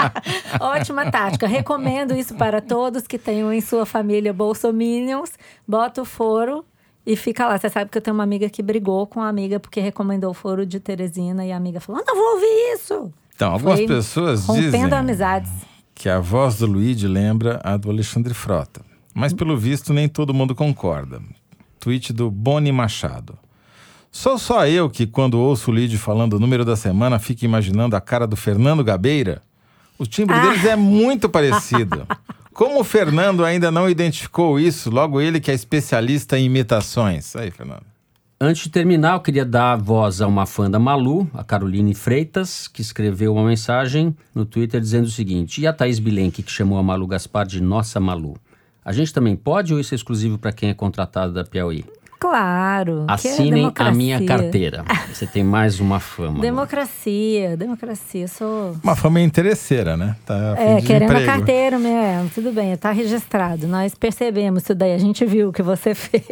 Ótima 0.60 1.10
tática. 1.10 1.46
Recomendo 1.46 2.14
isso 2.14 2.34
para 2.34 2.60
todos 2.60 3.06
que 3.06 3.18
tenham 3.18 3.50
em 3.50 3.62
sua 3.62 3.86
família 3.86 4.34
bolsominions. 4.34 5.32
Bota 5.66 6.02
o 6.02 6.04
foro 6.04 6.62
e 7.06 7.16
fica 7.16 7.46
lá. 7.46 7.58
Você 7.58 7.68
sabe 7.68 7.90
que 7.90 7.98
eu 7.98 8.02
tenho 8.02 8.14
uma 8.14 8.24
amiga 8.24 8.48
que 8.48 8.62
brigou 8.62 9.06
com 9.06 9.20
a 9.20 9.28
amiga 9.28 9.60
porque 9.60 9.80
recomendou 9.80 10.30
o 10.30 10.34
foro 10.34 10.64
de 10.64 10.80
Teresina 10.80 11.44
e 11.44 11.52
a 11.52 11.56
amiga 11.56 11.80
falou: 11.80 12.02
não 12.06 12.14
vou 12.14 12.34
ouvir 12.34 12.74
isso. 12.74 13.12
Então, 13.34 13.52
algumas 13.52 13.78
Foi 13.78 13.88
pessoas 13.88 14.46
rompendo 14.46 14.70
dizem 14.70 14.92
amizades. 14.92 15.50
que 15.94 16.08
a 16.08 16.20
voz 16.20 16.56
do 16.56 16.66
Luigi 16.66 17.08
lembra 17.08 17.60
a 17.64 17.76
do 17.76 17.90
Alexandre 17.90 18.32
Frota. 18.32 18.80
Mas, 19.12 19.32
pelo 19.32 19.56
visto, 19.56 19.92
nem 19.92 20.08
todo 20.08 20.34
mundo 20.34 20.54
concorda. 20.54 21.20
Tweet 21.80 22.12
do 22.12 22.30
Boni 22.30 22.72
Machado. 22.72 23.36
Sou 24.10 24.38
só 24.38 24.66
eu 24.66 24.88
que, 24.88 25.06
quando 25.06 25.38
ouço 25.40 25.70
o 25.70 25.74
Luigi 25.74 25.98
falando 25.98 26.34
o 26.34 26.38
número 26.38 26.64
da 26.64 26.76
semana, 26.76 27.18
fico 27.18 27.44
imaginando 27.44 27.96
a 27.96 28.00
cara 28.00 28.26
do 28.26 28.36
Fernando 28.36 28.84
Gabeira? 28.84 29.42
O 29.98 30.06
timbre 30.06 30.38
deles 30.40 30.64
é 30.64 30.76
muito 30.76 31.28
parecido. 31.28 32.06
Como 32.54 32.78
o 32.78 32.84
Fernando 32.84 33.44
ainda 33.44 33.68
não 33.68 33.90
identificou 33.90 34.60
isso, 34.60 34.88
logo 34.88 35.20
ele 35.20 35.40
que 35.40 35.50
é 35.50 35.54
especialista 35.54 36.38
em 36.38 36.44
imitações. 36.44 37.34
Aí, 37.34 37.50
Fernando. 37.50 37.82
Antes 38.40 38.64
de 38.64 38.70
terminar, 38.70 39.14
eu 39.14 39.20
queria 39.20 39.44
dar 39.44 39.76
voz 39.76 40.20
a 40.20 40.26
uma 40.28 40.46
fã 40.46 40.70
da 40.70 40.78
Malu, 40.78 41.28
a 41.34 41.42
Caroline 41.42 41.94
Freitas, 41.94 42.68
que 42.68 42.80
escreveu 42.80 43.32
uma 43.32 43.44
mensagem 43.44 44.14
no 44.32 44.44
Twitter 44.44 44.80
dizendo 44.80 45.06
o 45.06 45.10
seguinte: 45.10 45.62
E 45.62 45.66
a 45.66 45.72
Thaís 45.72 45.98
Bilenque, 45.98 46.44
que 46.44 46.52
chamou 46.52 46.78
a 46.78 46.82
Malu 46.82 47.08
Gaspar 47.08 47.44
de 47.44 47.60
Nossa 47.60 47.98
Malu? 47.98 48.36
A 48.84 48.92
gente 48.92 49.12
também 49.12 49.34
pode 49.34 49.74
ou 49.74 49.80
isso 49.80 49.92
é 49.92 49.96
exclusivo 49.96 50.38
para 50.38 50.52
quem 50.52 50.68
é 50.68 50.74
contratado 50.74 51.32
da 51.32 51.42
Piauí? 51.42 51.84
Claro. 52.28 53.04
que 53.20 53.28
é 53.28 53.30
Assinem 53.32 53.70
a 53.76 53.90
minha 53.92 54.24
carteira. 54.24 54.82
Você 55.12 55.26
tem 55.26 55.44
mais 55.44 55.78
uma 55.78 56.00
fã, 56.00 56.28
Malu. 56.28 56.40
Democracia, 56.40 57.56
democracia. 57.56 58.26
Sou. 58.28 58.76
Uma 58.82 58.96
fama 58.96 59.20
interesseira, 59.20 59.96
né? 59.96 60.16
Tá 60.24 60.54
É, 60.56 60.80
querendo 60.80 61.10
emprego. 61.12 61.30
a 61.30 61.34
carteira 61.34 61.78
mesmo. 61.78 62.30
Tudo 62.34 62.50
bem, 62.50 62.76
tá 62.76 62.90
registrado. 62.92 63.66
Nós 63.68 63.94
percebemos 63.94 64.62
isso 64.62 64.74
daí, 64.74 64.94
a 64.94 64.98
gente 64.98 65.24
viu 65.26 65.50
o 65.50 65.52
que 65.52 65.62
você 65.62 65.92
fez. 65.94 66.24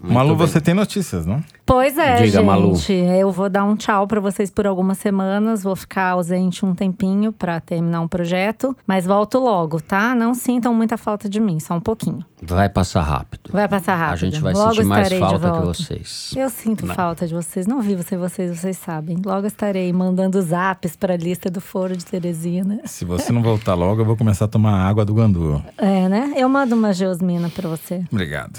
Malu, 0.00 0.34
bem. 0.34 0.46
você 0.46 0.60
tem 0.60 0.74
notícias, 0.74 1.26
não? 1.26 1.42
Pois 1.68 1.98
é, 1.98 2.14
Diga, 2.22 2.38
gente. 2.38 2.44
Malu. 2.46 2.72
Eu 3.18 3.30
vou 3.30 3.50
dar 3.50 3.62
um 3.62 3.76
tchau 3.76 4.06
pra 4.06 4.18
vocês 4.20 4.50
por 4.50 4.66
algumas 4.66 4.96
semanas. 4.96 5.62
Vou 5.62 5.76
ficar 5.76 6.12
ausente 6.12 6.64
um 6.64 6.74
tempinho 6.74 7.30
pra 7.30 7.60
terminar 7.60 8.00
um 8.00 8.08
projeto, 8.08 8.74
mas 8.86 9.04
volto 9.04 9.38
logo, 9.38 9.78
tá? 9.78 10.14
Não 10.14 10.32
sintam 10.32 10.72
muita 10.72 10.96
falta 10.96 11.28
de 11.28 11.38
mim, 11.38 11.60
só 11.60 11.74
um 11.74 11.80
pouquinho. 11.80 12.24
Vai 12.42 12.70
passar 12.70 13.02
rápido. 13.02 13.50
Vai 13.52 13.68
passar 13.68 13.96
rápido. 13.96 14.14
A 14.14 14.16
gente 14.30 14.40
vai 14.40 14.54
logo 14.54 14.70
sentir 14.76 14.84
mais 14.86 15.12
estarei 15.12 15.18
de 15.18 15.40
falta 15.40 15.60
que 15.60 15.66
vocês. 15.66 16.34
Eu 16.34 16.48
sinto 16.48 16.86
Não. 16.86 16.94
falta 16.94 17.26
de 17.26 17.34
vocês. 17.34 17.66
Não 17.66 17.82
vivo 17.82 18.02
sem 18.02 18.16
vocês, 18.16 18.58
vocês 18.58 18.78
sabem. 18.78 19.18
Logo 19.22 19.46
estarei 19.46 19.92
mandando 19.92 20.40
zaps 20.40 20.96
pra 20.96 21.18
lista 21.18 21.50
do 21.50 21.60
Foro 21.60 21.94
de 21.94 22.06
Teresina. 22.06 22.80
Se 22.86 23.04
você 23.04 23.30
não 23.30 23.42
voltar 23.42 23.74
logo, 23.74 24.00
eu 24.00 24.06
vou 24.06 24.16
começar 24.16 24.46
a 24.46 24.48
tomar 24.48 24.88
água 24.88 25.04
do 25.04 25.12
Gandu. 25.12 25.62
É, 25.76 26.08
né? 26.08 26.32
Eu 26.34 26.48
mando 26.48 26.74
uma 26.74 26.94
geosmina 26.94 27.50
pra 27.50 27.68
você. 27.68 28.04
Obrigado. 28.10 28.58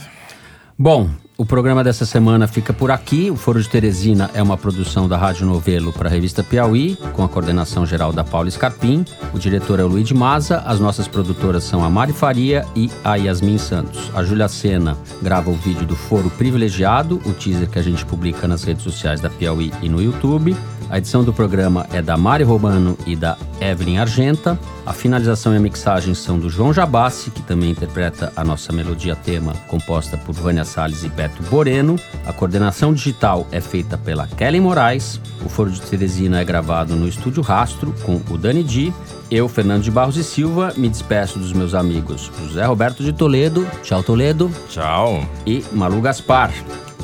Bom, 0.77 1.09
o 1.39 1.45
programa 1.45 1.85
dessa 1.85 2.05
semana 2.05 2.49
fica 2.49 2.73
por 2.73 2.91
aqui. 2.91 3.31
O 3.31 3.35
Foro 3.37 3.61
de 3.61 3.69
Teresina 3.69 4.29
é 4.33 4.43
uma 4.43 4.57
produção 4.57 5.07
da 5.07 5.15
Rádio 5.15 5.47
Novelo 5.47 5.93
para 5.93 6.09
a 6.09 6.11
revista 6.11 6.43
Piauí, 6.43 6.97
com 7.13 7.23
a 7.23 7.29
coordenação 7.29 7.85
geral 7.85 8.11
da 8.11 8.25
Paula 8.25 8.51
Scarpim. 8.51 9.05
O 9.33 9.39
diretor 9.39 9.79
é 9.79 9.83
o 9.85 9.87
Luiz 9.87 10.11
Maza. 10.11 10.57
As 10.65 10.81
nossas 10.81 11.07
produtoras 11.07 11.63
são 11.63 11.81
a 11.81 11.89
Mari 11.89 12.11
Faria 12.11 12.65
e 12.75 12.91
a 13.05 13.15
Yasmin 13.15 13.57
Santos. 13.57 14.11
A 14.13 14.21
Júlia 14.21 14.49
Sena 14.49 14.97
grava 15.21 15.49
o 15.49 15.55
vídeo 15.55 15.87
do 15.87 15.95
Foro 15.95 16.29
Privilegiado, 16.29 17.21
o 17.25 17.31
teaser 17.31 17.69
que 17.69 17.79
a 17.79 17.83
gente 17.83 18.05
publica 18.05 18.45
nas 18.45 18.65
redes 18.65 18.83
sociais 18.83 19.21
da 19.21 19.29
Piauí 19.29 19.71
e 19.81 19.87
no 19.87 20.01
YouTube. 20.01 20.57
A 20.89 20.97
edição 20.97 21.23
do 21.23 21.31
programa 21.31 21.85
é 21.93 22.01
da 22.01 22.17
Mari 22.17 22.43
Romano 22.43 22.97
e 23.05 23.15
da 23.15 23.37
Evelyn 23.61 23.99
Argenta. 23.99 24.57
A 24.83 24.91
finalização 24.91 25.53
e 25.53 25.57
a 25.57 25.59
mixagem 25.59 26.15
são 26.15 26.39
do 26.39 26.49
João 26.49 26.73
Jabassi, 26.73 27.29
que 27.29 27.43
também 27.43 27.69
interpreta 27.69 28.33
a 28.35 28.43
nossa 28.43 28.73
melodia 28.73 29.15
tema, 29.15 29.53
composta 29.67 30.17
por 30.17 30.33
Vânia 30.33 30.65
Salles 30.65 31.03
e 31.03 31.09
Beto 31.09 31.43
Boreno. 31.43 31.95
A 32.25 32.33
coordenação 32.33 32.91
digital 32.91 33.47
é 33.51 33.61
feita 33.61 33.99
pela 33.99 34.25
Kelly 34.25 34.59
Moraes. 34.59 35.21
O 35.45 35.49
Foro 35.49 35.69
de 35.69 35.79
Teresina 35.79 36.41
é 36.41 36.43
gravado 36.43 36.95
no 36.95 37.07
Estúdio 37.07 37.43
Rastro, 37.43 37.93
com 38.03 38.19
o 38.31 38.37
Dani 38.37 38.63
Di. 38.63 38.91
Eu, 39.29 39.47
Fernando 39.47 39.83
de 39.83 39.91
Barros 39.91 40.17
e 40.17 40.23
Silva, 40.23 40.73
me 40.75 40.89
despeço 40.89 41.37
dos 41.37 41.53
meus 41.53 41.75
amigos 41.75 42.31
José 42.41 42.65
Roberto 42.65 43.03
de 43.03 43.13
Toledo. 43.13 43.67
Tchau, 43.83 44.01
Toledo. 44.01 44.51
Tchau. 44.67 45.23
E 45.45 45.63
Malu 45.71 46.01
Gaspar. 46.01 46.51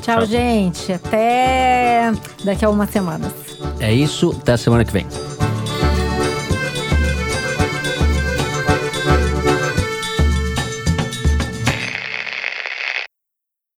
Tchau, 0.02 0.26
gente. 0.26 0.92
Até 0.94 2.12
daqui 2.44 2.66
a 2.66 2.70
umas 2.70 2.90
semanas. 2.90 3.32
É 3.80 3.94
isso, 3.94 4.36
até 4.42 4.54
a 4.54 4.58
semana 4.58 4.86
que 4.86 4.92
vem. 4.92 5.06